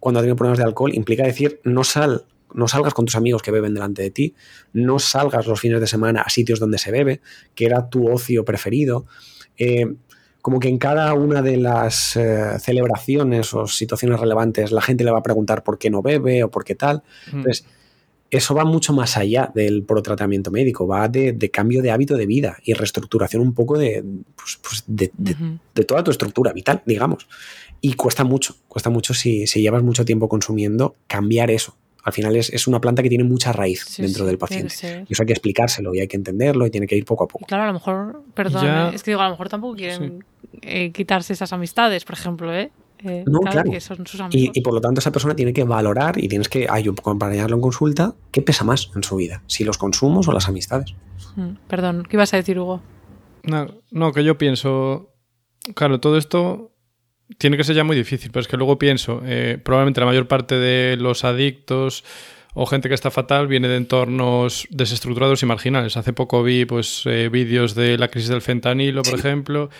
cuando 0.00 0.20
ha 0.20 0.22
tenido 0.22 0.36
problemas 0.36 0.56
de 0.56 0.64
alcohol 0.64 0.94
implica 0.94 1.22
decir 1.24 1.60
no 1.64 1.84
sal, 1.84 2.24
no 2.54 2.66
salgas 2.66 2.94
con 2.94 3.04
tus 3.04 3.14
amigos 3.14 3.42
que 3.42 3.50
beben 3.50 3.74
delante 3.74 4.00
de 4.00 4.10
ti, 4.10 4.34
no 4.72 4.98
salgas 4.98 5.46
los 5.46 5.60
fines 5.60 5.82
de 5.82 5.86
semana 5.86 6.22
a 6.22 6.30
sitios 6.30 6.58
donde 6.58 6.78
se 6.78 6.90
bebe, 6.90 7.20
que 7.54 7.66
era 7.66 7.90
tu 7.90 8.10
ocio 8.10 8.42
preferido. 8.42 9.04
Eh, 9.58 9.96
como 10.40 10.60
que 10.60 10.68
en 10.68 10.78
cada 10.78 11.12
una 11.12 11.42
de 11.42 11.58
las 11.58 12.16
eh, 12.16 12.58
celebraciones 12.58 13.52
o 13.52 13.66
situaciones 13.66 14.18
relevantes 14.18 14.72
la 14.72 14.80
gente 14.80 15.04
le 15.04 15.10
va 15.10 15.18
a 15.18 15.22
preguntar 15.22 15.62
por 15.62 15.76
qué 15.76 15.90
no 15.90 16.00
bebe 16.00 16.42
o 16.42 16.50
por 16.50 16.64
qué 16.64 16.74
tal. 16.74 17.02
Mm. 17.30 17.36
Entonces, 17.36 17.66
eso 18.32 18.54
va 18.54 18.64
mucho 18.64 18.94
más 18.94 19.18
allá 19.18 19.52
del 19.54 19.84
protratamiento 19.84 20.50
médico, 20.50 20.86
va 20.86 21.06
de, 21.06 21.50
cambio 21.52 21.82
de 21.82 21.90
hábito 21.90 22.16
de 22.16 22.24
vida 22.24 22.56
y 22.64 22.72
reestructuración 22.72 23.42
un 23.42 23.52
poco 23.52 23.76
de, 23.76 24.02
pues, 24.34 24.58
pues 24.62 24.84
de, 24.86 25.84
toda 25.84 26.02
tu 26.02 26.10
estructura 26.10 26.54
vital, 26.54 26.82
digamos. 26.86 27.28
Y 27.82 27.92
cuesta 27.92 28.24
mucho, 28.24 28.56
cuesta 28.68 28.88
mucho 28.88 29.12
si, 29.12 29.44
llevas 29.44 29.82
mucho 29.82 30.06
tiempo 30.06 30.30
consumiendo, 30.30 30.96
cambiar 31.06 31.50
eso. 31.50 31.76
Al 32.04 32.14
final 32.14 32.34
es, 32.34 32.66
una 32.66 32.80
planta 32.80 33.02
que 33.02 33.10
tiene 33.10 33.24
mucha 33.24 33.52
raíz 33.52 33.98
dentro 33.98 34.24
del 34.24 34.38
paciente. 34.38 35.04
Y 35.06 35.12
eso 35.12 35.22
hay 35.22 35.26
que 35.26 35.34
explicárselo 35.34 35.94
y 35.94 36.00
hay 36.00 36.08
que 36.08 36.16
entenderlo 36.16 36.66
y 36.66 36.70
tiene 36.70 36.86
que 36.86 36.96
ir 36.96 37.04
poco 37.04 37.24
a 37.24 37.28
poco. 37.28 37.44
claro, 37.44 37.64
a 37.64 37.66
lo 37.66 37.74
mejor, 37.74 38.22
perdón, 38.32 38.94
es 38.94 39.02
que 39.02 39.10
digo, 39.10 39.20
a 39.20 39.26
lo 39.26 39.32
mejor 39.32 39.50
tampoco 39.50 39.76
quieren 39.76 40.24
eh, 40.62 40.90
quitarse 40.90 41.34
esas 41.34 41.52
amistades, 41.52 42.06
por 42.06 42.14
ejemplo, 42.14 42.54
¿eh? 42.54 42.70
Eh, 43.04 43.24
no, 43.26 43.40
claro. 43.40 43.70
Y, 44.30 44.60
por 44.60 44.74
lo 44.74 44.80
tanto 44.80 45.00
esa 45.00 45.10
persona 45.10 45.34
tiene 45.34 45.52
que 45.52 45.64
valorar 45.64 46.22
y 46.22 46.28
tienes 46.28 46.48
que 46.48 46.68
acompañarlo 46.68 47.56
en 47.56 47.62
consulta 47.62 48.14
qué 48.30 48.42
pesa 48.42 48.64
más 48.64 48.90
en 48.94 49.02
su 49.02 49.16
vida, 49.16 49.42
si 49.46 49.64
los 49.64 49.78
consumos 49.78 50.28
o 50.28 50.32
las 50.32 50.48
amistades. 50.48 50.94
Mm, 51.36 51.56
perdón, 51.66 52.04
¿qué 52.08 52.16
ibas 52.16 52.32
a 52.34 52.36
decir, 52.36 52.58
Hugo? 52.58 52.82
No, 53.90 54.12
que 54.12 54.22
yo 54.22 54.38
pienso, 54.38 55.10
claro, 55.74 55.98
todo 55.98 56.16
esto 56.16 56.72
tiene 57.38 57.56
que 57.56 57.64
ser 57.64 57.74
ya 57.74 57.84
muy 57.84 57.96
difícil, 57.96 58.30
pero 58.30 58.42
es 58.42 58.48
que 58.48 58.56
luego 58.56 58.78
pienso, 58.78 59.20
eh, 59.24 59.58
probablemente 59.62 60.00
la 60.00 60.06
mayor 60.06 60.28
parte 60.28 60.54
de 60.54 60.96
los 60.96 61.24
adictos 61.24 62.04
o 62.54 62.66
gente 62.66 62.88
que 62.88 62.94
está 62.94 63.10
fatal 63.10 63.46
viene 63.46 63.66
de 63.68 63.76
entornos 63.76 64.68
desestructurados 64.70 65.42
y 65.42 65.46
marginales. 65.46 65.96
Hace 65.96 66.12
poco 66.12 66.42
vi 66.42 66.66
pues 66.66 67.02
eh, 67.06 67.28
vídeos 67.30 67.74
de 67.74 67.96
la 67.96 68.08
crisis 68.08 68.28
del 68.28 68.42
fentanilo, 68.42 69.02
por 69.02 69.18
ejemplo, 69.18 69.70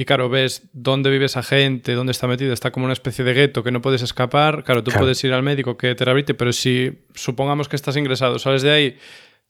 y 0.00 0.04
claro, 0.04 0.28
ves 0.28 0.62
dónde 0.72 1.10
vive 1.10 1.24
esa 1.24 1.42
gente, 1.42 1.94
dónde 1.94 2.12
está 2.12 2.28
metida, 2.28 2.52
está 2.52 2.70
como 2.70 2.84
una 2.84 2.92
especie 2.92 3.24
de 3.24 3.34
gueto 3.34 3.64
que 3.64 3.72
no 3.72 3.82
puedes 3.82 4.00
escapar. 4.00 4.62
Claro, 4.62 4.84
tú 4.84 4.92
puedes 4.96 5.22
ir 5.24 5.32
al 5.32 5.42
médico 5.42 5.76
que 5.76 5.92
te 5.96 6.04
rehabilite, 6.04 6.34
pero 6.34 6.52
si 6.52 7.00
supongamos 7.16 7.68
que 7.68 7.74
estás 7.74 7.96
ingresado, 7.96 8.38
sales 8.38 8.62
de 8.62 8.70
ahí, 8.70 8.96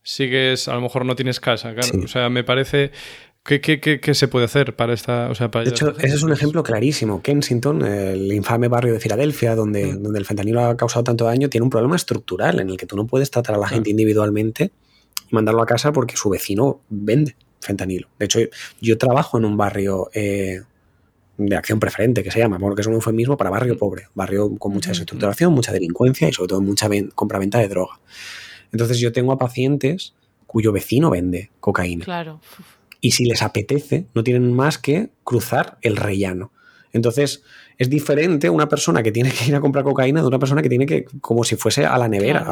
sigues, 0.02 0.66
a 0.68 0.74
lo 0.74 0.80
mejor 0.80 1.04
no 1.04 1.14
tienes 1.16 1.38
casa. 1.38 1.74
Claro. 1.74 2.02
O 2.02 2.08
sea, 2.08 2.30
me 2.30 2.44
parece. 2.44 2.92
¿Qué, 3.44 3.60
qué, 3.60 3.78
qué, 3.78 4.14
se 4.14 4.26
puede 4.26 4.46
hacer 4.46 4.74
para 4.74 4.94
esta.? 4.94 5.28
O 5.28 5.34
sea, 5.34 5.50
para 5.50 5.66
de 5.66 5.70
hecho, 5.70 5.94
ese 5.98 6.16
es 6.16 6.22
un 6.22 6.32
ejemplo 6.32 6.62
clarísimo. 6.62 7.20
Kensington, 7.20 7.82
el 7.82 8.32
infame 8.32 8.68
barrio 8.68 8.94
de 8.94 9.00
Filadelfia, 9.00 9.54
donde, 9.54 9.92
mm. 9.92 10.02
donde 10.02 10.18
el 10.18 10.24
fentanilo 10.24 10.64
ha 10.64 10.78
causado 10.78 11.04
tanto 11.04 11.26
daño, 11.26 11.50
tiene 11.50 11.64
un 11.64 11.70
problema 11.70 11.96
estructural 11.96 12.58
en 12.58 12.70
el 12.70 12.78
que 12.78 12.86
tú 12.86 12.96
no 12.96 13.06
puedes 13.06 13.30
tratar 13.30 13.56
a 13.56 13.58
la 13.58 13.68
gente 13.68 13.90
individualmente 13.90 14.72
y 15.30 15.34
mandarlo 15.34 15.62
a 15.62 15.66
casa 15.66 15.92
porque 15.92 16.16
su 16.16 16.30
vecino 16.30 16.80
vende 16.88 17.36
fentanilo. 17.60 18.08
De 18.18 18.26
hecho, 18.26 18.40
yo 18.80 18.98
trabajo 18.98 19.38
en 19.38 19.44
un 19.44 19.56
barrio 19.56 20.10
eh, 20.14 20.62
de 21.36 21.56
acción 21.56 21.78
preferente, 21.78 22.22
que 22.22 22.30
se 22.30 22.38
llama, 22.38 22.58
porque 22.58 22.80
es 22.80 22.86
un 22.86 22.94
eufemismo 22.94 23.36
para 23.36 23.50
barrio 23.50 23.78
pobre, 23.78 24.08
barrio 24.14 24.56
con 24.56 24.72
mucha 24.72 24.90
desestructuración, 24.90 25.52
mucha 25.52 25.72
delincuencia 25.72 26.28
y 26.28 26.32
sobre 26.32 26.48
todo 26.48 26.60
mucha 26.60 26.88
compraventa 27.14 27.58
de 27.58 27.68
droga. 27.68 28.00
Entonces 28.72 28.98
yo 28.98 29.12
tengo 29.12 29.32
a 29.32 29.38
pacientes 29.38 30.14
cuyo 30.46 30.72
vecino 30.72 31.10
vende 31.10 31.50
cocaína. 31.60 32.04
Claro. 32.04 32.40
Y 33.00 33.12
si 33.12 33.24
les 33.24 33.42
apetece, 33.42 34.06
no 34.14 34.24
tienen 34.24 34.52
más 34.52 34.78
que 34.78 35.10
cruzar 35.22 35.78
el 35.82 35.96
rellano. 35.96 36.50
Entonces, 36.92 37.42
es 37.76 37.88
diferente 37.90 38.50
una 38.50 38.68
persona 38.68 39.02
que 39.02 39.12
tiene 39.12 39.30
que 39.30 39.46
ir 39.46 39.54
a 39.54 39.60
comprar 39.60 39.84
cocaína 39.84 40.20
de 40.20 40.26
una 40.26 40.38
persona 40.38 40.62
que 40.62 40.68
tiene 40.68 40.86
que, 40.86 41.04
como 41.20 41.44
si 41.44 41.54
fuese 41.56 41.86
a 41.86 41.96
la 41.98 42.08
nevera, 42.08 42.44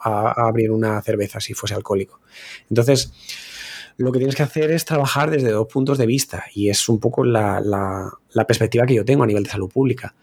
a, 0.00 0.46
abrir 0.48 0.70
una 0.70 1.00
cerveza 1.02 1.38
si 1.38 1.54
fuese 1.54 1.74
alcohólico. 1.74 2.20
Entonces, 2.68 3.12
lo 3.96 4.12
que 4.12 4.18
tienes 4.18 4.36
que 4.36 4.42
hacer 4.42 4.70
es 4.70 4.84
trabajar 4.84 5.30
desde 5.30 5.50
dos 5.50 5.68
puntos 5.68 5.98
de 5.98 6.06
vista 6.06 6.44
y 6.54 6.68
es 6.68 6.88
un 6.88 7.00
poco 7.00 7.24
la, 7.24 7.60
la 7.60 8.46
perspectiva 8.46 8.86
que 8.86 8.94
yo 8.94 9.04
tengo 9.04 9.22
a 9.24 9.26
nivel 9.26 9.44
de 9.44 9.50
salud 9.50 9.70
pública. 9.70 10.14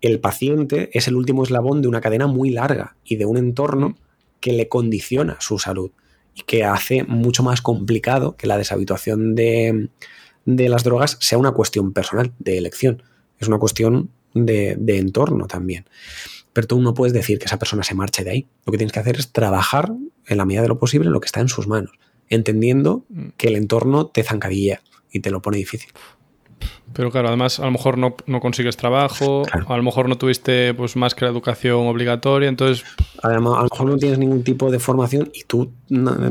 El 0.00 0.20
paciente 0.20 0.90
es 0.92 1.08
el 1.08 1.16
último 1.16 1.42
eslabón 1.42 1.82
de 1.82 1.88
una 1.88 2.00
cadena 2.00 2.26
muy 2.26 2.50
larga 2.50 2.96
y 3.04 3.16
de 3.16 3.26
un 3.26 3.36
entorno 3.36 3.96
que 4.40 4.52
le 4.52 4.68
condiciona 4.68 5.36
su 5.40 5.58
salud 5.58 5.90
y 6.34 6.42
que 6.42 6.64
hace 6.64 7.02
mucho 7.04 7.42
más 7.42 7.60
complicado 7.60 8.36
que 8.36 8.46
la 8.46 8.56
deshabituación 8.56 9.34
de, 9.34 9.88
las 10.44 10.84
drogas 10.84 11.16
sea 11.20 11.38
una 11.38 11.52
cuestión 11.52 11.92
personal, 11.92 12.32
de 12.38 12.58
elección. 12.58 13.02
Es 13.40 13.48
una 13.48 13.58
cuestión 13.58 14.10
de, 14.34 14.78
entorno 14.86 15.46
también. 15.46 15.86
Pero 16.52 16.68
tú 16.68 16.80
no 16.80 16.94
puedes 16.94 17.12
decir 17.12 17.38
que 17.38 17.46
esa 17.46 17.58
persona 17.58 17.82
se 17.82 17.94
marche 17.94 18.24
de 18.24 18.30
ahí. 18.30 18.46
Lo 18.64 18.70
que 18.70 18.78
tienes 18.78 18.92
que 18.92 19.00
hacer 19.00 19.16
es 19.16 19.32
trabajar 19.32 19.92
en 20.26 20.38
la 20.38 20.44
medida 20.44 20.62
de 20.62 20.68
lo 20.68 20.78
posible 20.78 21.10
lo 21.10 21.20
que 21.20 21.26
está 21.26 21.40
en 21.40 21.48
sus 21.48 21.66
manos, 21.66 21.92
entendiendo 22.28 23.04
mm. 23.08 23.28
que 23.36 23.48
el 23.48 23.56
entorno 23.56 24.06
te 24.06 24.22
zancadilla 24.22 24.82
y 25.10 25.20
te 25.20 25.30
lo 25.30 25.42
pone 25.42 25.58
difícil. 25.58 25.90
Pero 26.92 27.10
claro, 27.10 27.28
además 27.28 27.60
a 27.60 27.66
lo 27.66 27.70
mejor 27.70 27.98
no, 27.98 28.40
consigues 28.40 28.76
trabajo, 28.76 29.44
a 29.52 29.76
lo 29.76 29.82
mejor 29.82 30.08
no 30.08 30.16
tuviste 30.16 30.72
pues 30.74 30.96
más 30.96 31.14
que 31.14 31.24
la 31.24 31.30
educación 31.30 31.86
obligatoria, 31.86 32.48
entonces... 32.48 32.84
Además, 33.22 33.54
a 33.58 33.62
lo 33.62 33.68
mejor 33.70 33.86
no 33.88 33.96
tienes 33.98 34.18
ningún 34.18 34.42
tipo 34.42 34.70
de 34.70 34.78
formación 34.78 35.30
y 35.34 35.44
tú 35.44 35.70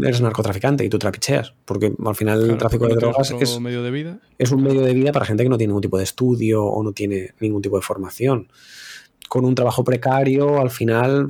eres 0.01 0.21
narcotraficante 0.21 0.83
y 0.83 0.89
tú 0.89 0.97
trapicheas, 0.97 1.53
porque 1.63 1.93
al 2.03 2.15
final 2.15 2.49
el 2.49 2.57
tráfico 2.57 2.87
de 2.87 2.95
drogas 2.95 3.31
es, 3.31 3.59
medio 3.59 3.83
de 3.83 3.91
vida. 3.91 4.19
es 4.37 4.51
un 4.51 4.63
medio 4.63 4.81
de 4.81 4.93
vida 4.93 5.11
para 5.11 5.25
gente 5.25 5.43
que 5.43 5.49
no 5.49 5.57
tiene 5.57 5.69
ningún 5.69 5.83
tipo 5.83 5.97
de 5.97 6.03
estudio 6.03 6.65
o 6.65 6.83
no 6.83 6.91
tiene 6.91 7.33
ningún 7.39 7.61
tipo 7.61 7.75
de 7.77 7.83
formación. 7.83 8.47
Con 9.29 9.45
un 9.45 9.55
trabajo 9.55 9.83
precario, 9.83 10.59
al 10.59 10.71
final 10.71 11.27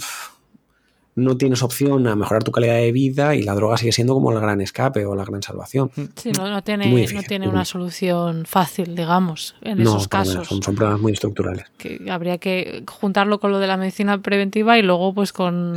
no 1.18 1.36
tienes 1.36 1.64
opción 1.64 2.06
a 2.06 2.16
mejorar 2.16 2.44
tu 2.44 2.52
calidad 2.52 2.76
de 2.76 2.92
vida 2.92 3.34
y 3.34 3.42
la 3.42 3.56
droga 3.56 3.76
sigue 3.76 3.92
siendo 3.92 4.14
como 4.14 4.32
el 4.32 4.40
gran 4.40 4.62
escape 4.62 5.04
o 5.08 5.16
la 5.16 5.26
gran 5.26 5.42
salvación. 5.42 5.90
Mm. 5.96 6.04
Sí, 6.16 6.32
no, 6.32 6.64
tiene, 6.64 7.08
no 7.12 7.24
tiene 7.24 7.50
una 7.50 7.66
solución 7.66 8.46
fácil, 8.46 8.96
digamos, 8.96 9.56
en 9.62 9.82
esos 9.82 10.08
casos. 10.08 10.48
Son, 10.48 10.62
son, 10.62 10.76
problemas 10.76 11.02
muy 11.02 11.14
estructurales. 11.14 11.66
Que 11.80 12.06
habría 12.12 12.38
que 12.38 12.84
juntarlo 12.88 13.40
con 13.40 13.52
lo 13.52 13.58
de 13.58 13.66
la 13.66 13.78
medicina 13.78 14.22
preventiva 14.22 14.78
y 14.78 14.84
luego 14.84 15.12
pues 15.12 15.34
con, 15.34 15.76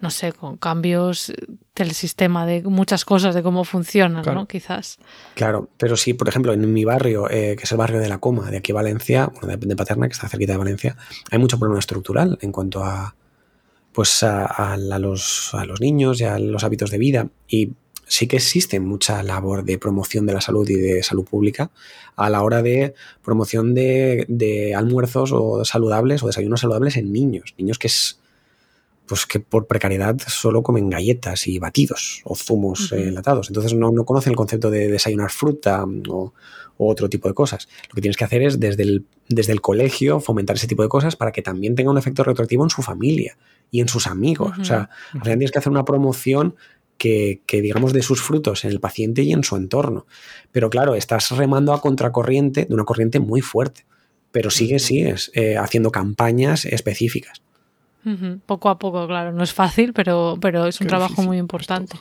no 0.00 0.10
sé, 0.10 0.32
con 0.32 0.56
cambios 0.56 1.32
del 1.74 1.90
sistema, 1.90 2.46
de 2.46 2.62
muchas 2.62 3.04
cosas, 3.04 3.34
de 3.34 3.42
cómo 3.42 3.64
funcionan, 3.64 4.24
¿no? 4.24 4.46
Quizás. 4.46 4.98
Claro, 5.34 5.68
pero 5.76 5.96
sí, 5.96 6.14
por 6.14 6.28
ejemplo, 6.28 6.52
en 6.52 6.72
mi 6.72 6.84
barrio, 6.84 7.28
eh, 7.28 7.56
que 7.56 7.64
es 7.64 7.72
el 7.72 7.78
barrio 7.78 7.98
de 7.98 8.08
La 8.08 8.18
Coma, 8.18 8.48
de 8.52 8.58
aquí 8.58 8.70
Valencia, 8.70 9.26
bueno, 9.26 9.56
de 9.56 9.76
Paterna, 9.76 10.06
que 10.06 10.12
está 10.12 10.28
cerquita 10.28 10.52
de 10.52 10.58
Valencia, 10.58 10.96
hay 11.32 11.40
mucho 11.40 11.58
problema 11.58 11.80
estructural 11.80 12.38
en 12.42 12.52
cuanto 12.52 12.84
a 12.84 13.16
pues 13.92 14.22
a, 14.22 14.76
los, 14.76 15.52
niños 15.80 16.20
y 16.20 16.24
a 16.24 16.38
los 16.38 16.64
hábitos 16.64 16.90
de 16.90 16.98
vida. 16.98 17.28
Y 17.48 17.72
sí 18.06 18.26
que 18.26 18.36
existe 18.36 18.80
mucha 18.80 19.22
labor 19.22 19.64
de 19.64 19.78
promoción 19.78 20.26
de 20.26 20.34
la 20.34 20.40
salud 20.40 20.68
y 20.68 20.76
de 20.76 21.02
salud 21.02 21.24
pública 21.24 21.70
a 22.16 22.30
la 22.30 22.42
hora 22.42 22.62
de 22.62 22.94
promoción 23.22 23.74
de, 23.74 24.72
almuerzos 24.76 25.32
o 25.32 25.64
saludables 25.64 26.22
o 26.22 26.26
desayunos 26.26 26.60
saludables 26.60 26.96
en 26.96 27.12
niños. 27.12 27.54
Niños 27.58 27.78
que 27.78 27.88
es 27.88 28.20
pues 29.06 29.24
que 29.24 29.40
por 29.40 29.66
precariedad 29.66 30.18
solo 30.26 30.62
comen 30.62 30.90
galletas 30.90 31.46
y 31.46 31.58
batidos 31.58 32.20
o 32.24 32.36
zumos 32.36 32.92
enlatados. 32.92 33.48
Entonces 33.48 33.72
no, 33.72 33.90
no, 33.90 34.04
conocen 34.04 34.32
el 34.32 34.36
concepto 34.36 34.70
de 34.70 34.88
desayunar 34.88 35.30
fruta 35.30 35.86
o, 36.08 36.34
otro 36.76 37.08
tipo 37.08 37.26
de 37.26 37.34
cosas. 37.34 37.68
Lo 37.88 37.94
que 37.94 38.02
tienes 38.02 38.16
que 38.16 38.24
hacer 38.24 38.42
es 38.42 38.60
desde 38.60 38.84
el, 38.84 39.06
desde 39.28 39.52
el 39.52 39.60
colegio 39.60 40.20
fomentar 40.20 40.54
ese 40.56 40.68
tipo 40.68 40.82
de 40.82 40.88
cosas 40.88 41.16
para 41.16 41.32
que 41.32 41.42
también 41.42 41.74
tenga 41.74 41.90
un 41.90 41.98
efecto 41.98 42.22
retroactivo 42.22 42.62
en 42.62 42.70
su 42.70 42.82
familia 42.82 43.36
y 43.70 43.80
en 43.80 43.88
sus 43.88 44.06
amigos. 44.06 44.58
O 44.58 44.64
sea, 44.64 44.90
al 45.12 45.20
final 45.20 45.38
tienes 45.38 45.50
que 45.50 45.58
hacer 45.58 45.72
una 45.72 45.84
promoción 45.84 46.54
que, 46.98 47.40
digamos, 47.48 47.92
de 47.92 48.02
sus 48.02 48.20
frutos 48.20 48.64
en 48.64 48.72
el 48.72 48.80
paciente 48.80 49.22
y 49.22 49.32
en 49.32 49.44
su 49.44 49.56
entorno. 49.56 50.06
Pero 50.52 50.68
claro, 50.68 50.94
estás 50.94 51.30
remando 51.30 51.72
a 51.72 51.80
contracorriente 51.80 52.66
de 52.66 52.74
una 52.74 52.84
corriente 52.84 53.20
muy 53.20 53.40
fuerte. 53.40 53.86
Pero 54.30 54.50
sigue, 54.50 54.78
sigues 54.78 55.30
eh, 55.34 55.56
haciendo 55.56 55.90
campañas 55.90 56.64
específicas. 56.66 57.40
Poco 58.46 58.70
a 58.70 58.78
poco, 58.78 59.06
claro, 59.06 59.32
no 59.32 59.42
es 59.42 59.52
fácil, 59.52 59.92
pero, 59.92 60.38
pero 60.40 60.66
es 60.66 60.80
un 60.80 60.86
trabajo 60.86 61.20
muy 61.22 61.36
importante. 61.36 61.98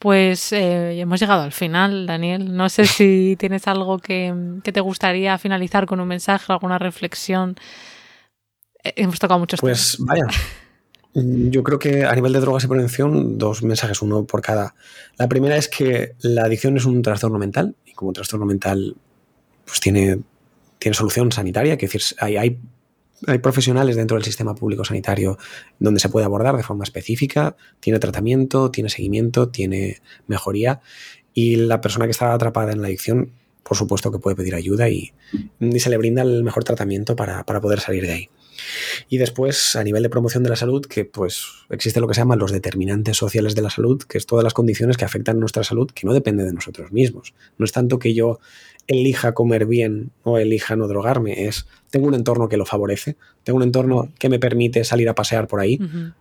Pues 0.00 0.52
eh, 0.52 0.98
hemos 0.98 1.20
llegado 1.20 1.42
al 1.42 1.52
final, 1.52 2.06
Daniel. 2.06 2.56
No 2.56 2.68
sé 2.68 2.86
si 2.86 3.36
tienes 3.38 3.68
algo 3.68 3.98
que, 3.98 4.34
que, 4.64 4.72
te 4.72 4.80
gustaría 4.80 5.38
finalizar 5.38 5.86
con 5.86 6.00
un 6.00 6.08
mensaje, 6.08 6.52
alguna 6.52 6.78
reflexión. 6.78 7.54
Eh, 8.82 8.94
hemos 8.96 9.20
tocado 9.20 9.38
muchos 9.38 9.60
pues, 9.60 9.96
Pues 9.96 10.06
vaya. 10.06 10.26
Yo 11.14 11.62
creo 11.62 11.78
que 11.78 12.04
a 12.04 12.14
nivel 12.14 12.32
de 12.32 12.40
drogas 12.40 12.64
y 12.64 12.66
prevención, 12.66 13.38
dos 13.38 13.62
mensajes, 13.62 14.02
uno 14.02 14.24
por 14.24 14.42
cada. 14.42 14.74
La 15.16 15.28
primera 15.28 15.56
es 15.56 15.68
que 15.68 16.14
la 16.20 16.42
adicción 16.42 16.76
es 16.76 16.86
un 16.86 17.02
trastorno 17.02 17.38
mental 17.38 17.76
y 17.86 17.92
como 17.92 18.12
trastorno 18.12 18.46
mental 18.46 18.96
pues 19.64 19.78
tiene, 19.78 20.20
tiene 20.80 20.94
solución 20.94 21.30
sanitaria, 21.30 21.76
que 21.76 21.86
decir, 21.86 22.02
hay, 22.18 22.36
hay, 22.36 22.58
hay, 23.28 23.38
profesionales 23.38 23.94
dentro 23.94 24.16
del 24.16 24.24
sistema 24.24 24.56
público 24.56 24.84
sanitario 24.84 25.38
donde 25.78 26.00
se 26.00 26.08
puede 26.08 26.26
abordar 26.26 26.56
de 26.56 26.64
forma 26.64 26.82
específica, 26.82 27.56
tiene 27.78 28.00
tratamiento, 28.00 28.72
tiene 28.72 28.90
seguimiento, 28.90 29.50
tiene 29.50 30.02
mejoría 30.26 30.80
y 31.32 31.54
la 31.56 31.80
persona 31.80 32.06
que 32.06 32.10
está 32.10 32.34
atrapada 32.34 32.72
en 32.72 32.82
la 32.82 32.88
adicción, 32.88 33.30
por 33.62 33.76
supuesto 33.76 34.10
que 34.10 34.18
puede 34.18 34.34
pedir 34.34 34.56
ayuda 34.56 34.88
y, 34.88 35.12
y 35.60 35.78
se 35.78 35.90
le 35.90 35.96
brinda 35.96 36.22
el 36.22 36.42
mejor 36.42 36.64
tratamiento 36.64 37.14
para, 37.14 37.44
para 37.44 37.60
poder 37.60 37.78
salir 37.78 38.04
de 38.04 38.12
ahí. 38.12 38.30
Y 39.08 39.18
después, 39.18 39.76
a 39.76 39.84
nivel 39.84 40.02
de 40.02 40.10
promoción 40.10 40.42
de 40.42 40.50
la 40.50 40.56
salud, 40.56 40.84
que 40.86 41.04
pues 41.04 41.44
existe 41.70 42.00
lo 42.00 42.08
que 42.08 42.14
se 42.14 42.20
llaman 42.20 42.38
los 42.38 42.52
determinantes 42.52 43.16
sociales 43.16 43.54
de 43.54 43.62
la 43.62 43.70
salud, 43.70 44.02
que 44.02 44.18
es 44.18 44.26
todas 44.26 44.44
las 44.44 44.54
condiciones 44.54 44.96
que 44.96 45.04
afectan 45.04 45.40
nuestra 45.40 45.64
salud, 45.64 45.90
que 45.90 46.06
no 46.06 46.12
depende 46.12 46.44
de 46.44 46.52
nosotros 46.52 46.92
mismos. 46.92 47.34
No 47.58 47.64
es 47.64 47.72
tanto 47.72 47.98
que 47.98 48.14
yo 48.14 48.38
elija 48.86 49.32
comer 49.32 49.66
bien 49.66 50.10
o 50.22 50.38
elija 50.38 50.76
no 50.76 50.88
drogarme, 50.88 51.46
es 51.46 51.66
tengo 51.90 52.06
un 52.06 52.14
entorno 52.14 52.48
que 52.48 52.56
lo 52.56 52.66
favorece, 52.66 53.16
tengo 53.44 53.56
un 53.56 53.62
entorno 53.62 54.12
que 54.18 54.28
me 54.28 54.38
permite 54.38 54.84
salir 54.84 55.08
a 55.08 55.14
pasear 55.14 55.46
por 55.46 55.60
ahí, 55.60 55.78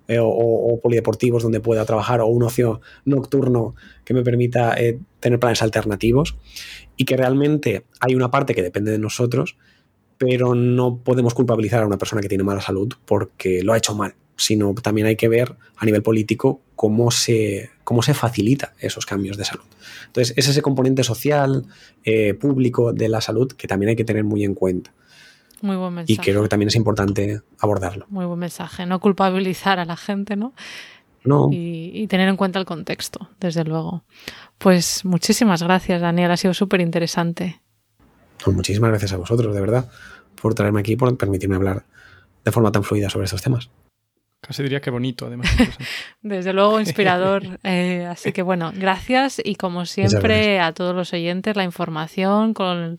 eh, 0.07 0.19
o, 0.21 0.79
polideportivos 0.81 1.43
donde 1.43 1.59
pueda 1.59 1.85
trabajar, 1.85 2.21
o 2.21 2.27
un 2.27 2.43
ocio 2.43 2.81
nocturno 3.05 3.75
que 4.05 4.13
me 4.13 4.23
permita 4.23 4.79
eh, 4.79 4.99
tener 5.19 5.39
planes 5.39 5.61
alternativos, 5.61 6.35
y 6.95 7.05
que 7.05 7.17
realmente 7.17 7.85
hay 7.99 8.15
una 8.15 8.29
parte 8.29 8.53
que 8.53 8.61
depende 8.61 8.91
de 8.91 8.99
nosotros 8.99 9.57
pero 10.17 10.55
no 10.55 10.97
podemos 10.97 11.33
culpabilizar 11.33 11.83
a 11.83 11.87
una 11.87 11.97
persona 11.97 12.21
que 12.21 12.29
tiene 12.29 12.43
mala 12.43 12.61
salud 12.61 12.93
porque 13.05 13.63
lo 13.63 13.73
ha 13.73 13.77
hecho 13.77 13.95
mal, 13.95 14.15
sino 14.35 14.73
también 14.75 15.07
hay 15.07 15.15
que 15.15 15.27
ver 15.27 15.55
a 15.77 15.85
nivel 15.85 16.03
político 16.03 16.61
cómo 16.75 17.11
se, 17.11 17.69
cómo 17.83 18.01
se 18.01 18.13
facilita 18.13 18.73
esos 18.79 19.05
cambios 19.05 19.37
de 19.37 19.45
salud. 19.45 19.65
Entonces, 20.07 20.33
es 20.37 20.47
ese 20.47 20.61
componente 20.61 21.03
social, 21.03 21.65
eh, 22.03 22.33
público 22.33 22.93
de 22.93 23.09
la 23.09 23.21
salud 23.21 23.51
que 23.51 23.67
también 23.67 23.89
hay 23.89 23.95
que 23.95 24.05
tener 24.05 24.23
muy 24.23 24.43
en 24.43 24.53
cuenta. 24.53 24.93
Muy 25.61 25.77
buen 25.77 25.93
mensaje. 25.93 26.13
Y 26.13 26.17
creo 26.17 26.43
que 26.43 26.49
también 26.49 26.67
es 26.67 26.75
importante 26.75 27.41
abordarlo. 27.59 28.05
Muy 28.09 28.25
buen 28.25 28.39
mensaje. 28.39 28.85
No 28.85 28.99
culpabilizar 28.99 29.79
a 29.79 29.85
la 29.85 29.95
gente, 29.95 30.35
¿no? 30.35 30.53
No. 31.23 31.49
Y, 31.51 31.91
y 31.93 32.07
tener 32.07 32.27
en 32.27 32.35
cuenta 32.35 32.59
el 32.59 32.65
contexto, 32.65 33.29
desde 33.39 33.63
luego. 33.63 34.03
Pues 34.57 35.05
muchísimas 35.05 35.63
gracias, 35.63 36.01
Daniel. 36.01 36.31
Ha 36.31 36.37
sido 36.37 36.53
súper 36.53 36.81
interesante. 36.81 37.61
Pues 38.43 38.55
muchísimas 38.55 38.89
gracias 38.89 39.13
a 39.13 39.17
vosotros, 39.17 39.53
de 39.53 39.61
verdad, 39.61 39.89
por 40.41 40.53
traerme 40.53 40.81
aquí, 40.81 40.95
por 40.95 41.15
permitirme 41.17 41.55
hablar 41.55 41.83
de 42.43 42.51
forma 42.51 42.71
tan 42.71 42.83
fluida 42.83 43.09
sobre 43.09 43.25
estos 43.25 43.41
temas. 43.41 43.69
Casi 44.41 44.61
diría 44.61 44.81
que 44.81 44.89
bonito, 44.89 45.27
además. 45.27 45.49
Desde 46.21 46.51
luego, 46.51 46.79
inspirador. 46.79 47.43
Eh, 47.63 48.05
así 48.05 48.33
que 48.33 48.41
bueno, 48.41 48.73
gracias 48.75 49.41
y 49.43 49.55
como 49.55 49.85
siempre 49.85 50.59
a 50.59 50.73
todos 50.73 50.93
los 50.93 51.13
oyentes, 51.13 51.55
la 51.55 51.63
información 51.63 52.53
con 52.53 52.97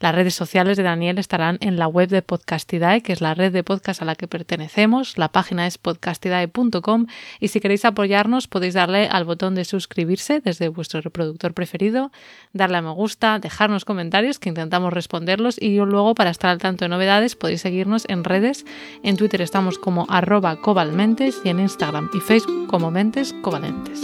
las 0.00 0.14
redes 0.14 0.34
sociales 0.34 0.76
de 0.76 0.82
Daniel 0.82 1.18
estarán 1.18 1.58
en 1.60 1.76
la 1.76 1.88
web 1.88 2.08
de 2.08 2.22
Podcastidae, 2.22 3.02
que 3.02 3.12
es 3.12 3.20
la 3.20 3.34
red 3.34 3.52
de 3.52 3.64
podcast 3.64 4.00
a 4.00 4.04
la 4.04 4.14
que 4.14 4.28
pertenecemos. 4.28 5.18
La 5.18 5.28
página 5.28 5.66
es 5.66 5.78
podcastidae.com 5.78 7.06
y 7.40 7.48
si 7.48 7.60
queréis 7.60 7.84
apoyarnos 7.84 8.48
podéis 8.48 8.74
darle 8.74 9.08
al 9.08 9.24
botón 9.24 9.54
de 9.54 9.64
suscribirse 9.64 10.40
desde 10.40 10.68
vuestro 10.68 11.00
reproductor 11.00 11.52
preferido, 11.54 12.12
darle 12.52 12.78
a 12.78 12.82
me 12.82 12.90
gusta, 12.90 13.38
dejarnos 13.38 13.84
comentarios 13.84 14.38
que 14.38 14.48
intentamos 14.48 14.92
responderlos 14.92 15.60
y 15.60 15.76
luego 15.76 16.14
para 16.14 16.30
estar 16.30 16.50
al 16.50 16.58
tanto 16.58 16.84
de 16.84 16.88
novedades 16.88 17.36
podéis 17.36 17.62
seguirnos 17.62 18.04
en 18.08 18.24
redes. 18.24 18.64
En 19.02 19.16
Twitter 19.16 19.42
estamos 19.42 19.78
como 19.78 20.06
arroba 20.08 20.60
cobalmentes 20.60 21.40
y 21.44 21.48
en 21.48 21.60
Instagram 21.60 22.10
y 22.14 22.20
Facebook 22.20 22.68
como 22.68 22.90
mentes 22.90 23.34
covalentes. 23.42 24.02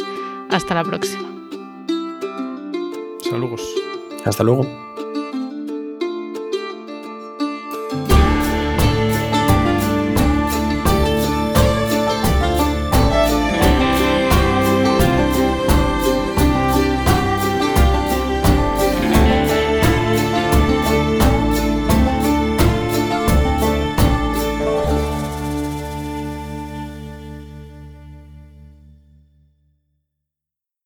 Hasta 0.50 0.74
la 0.74 0.84
próxima. 0.84 1.28
Saludos. 3.22 3.62
Hasta 4.24 4.44
luego. 4.44 4.83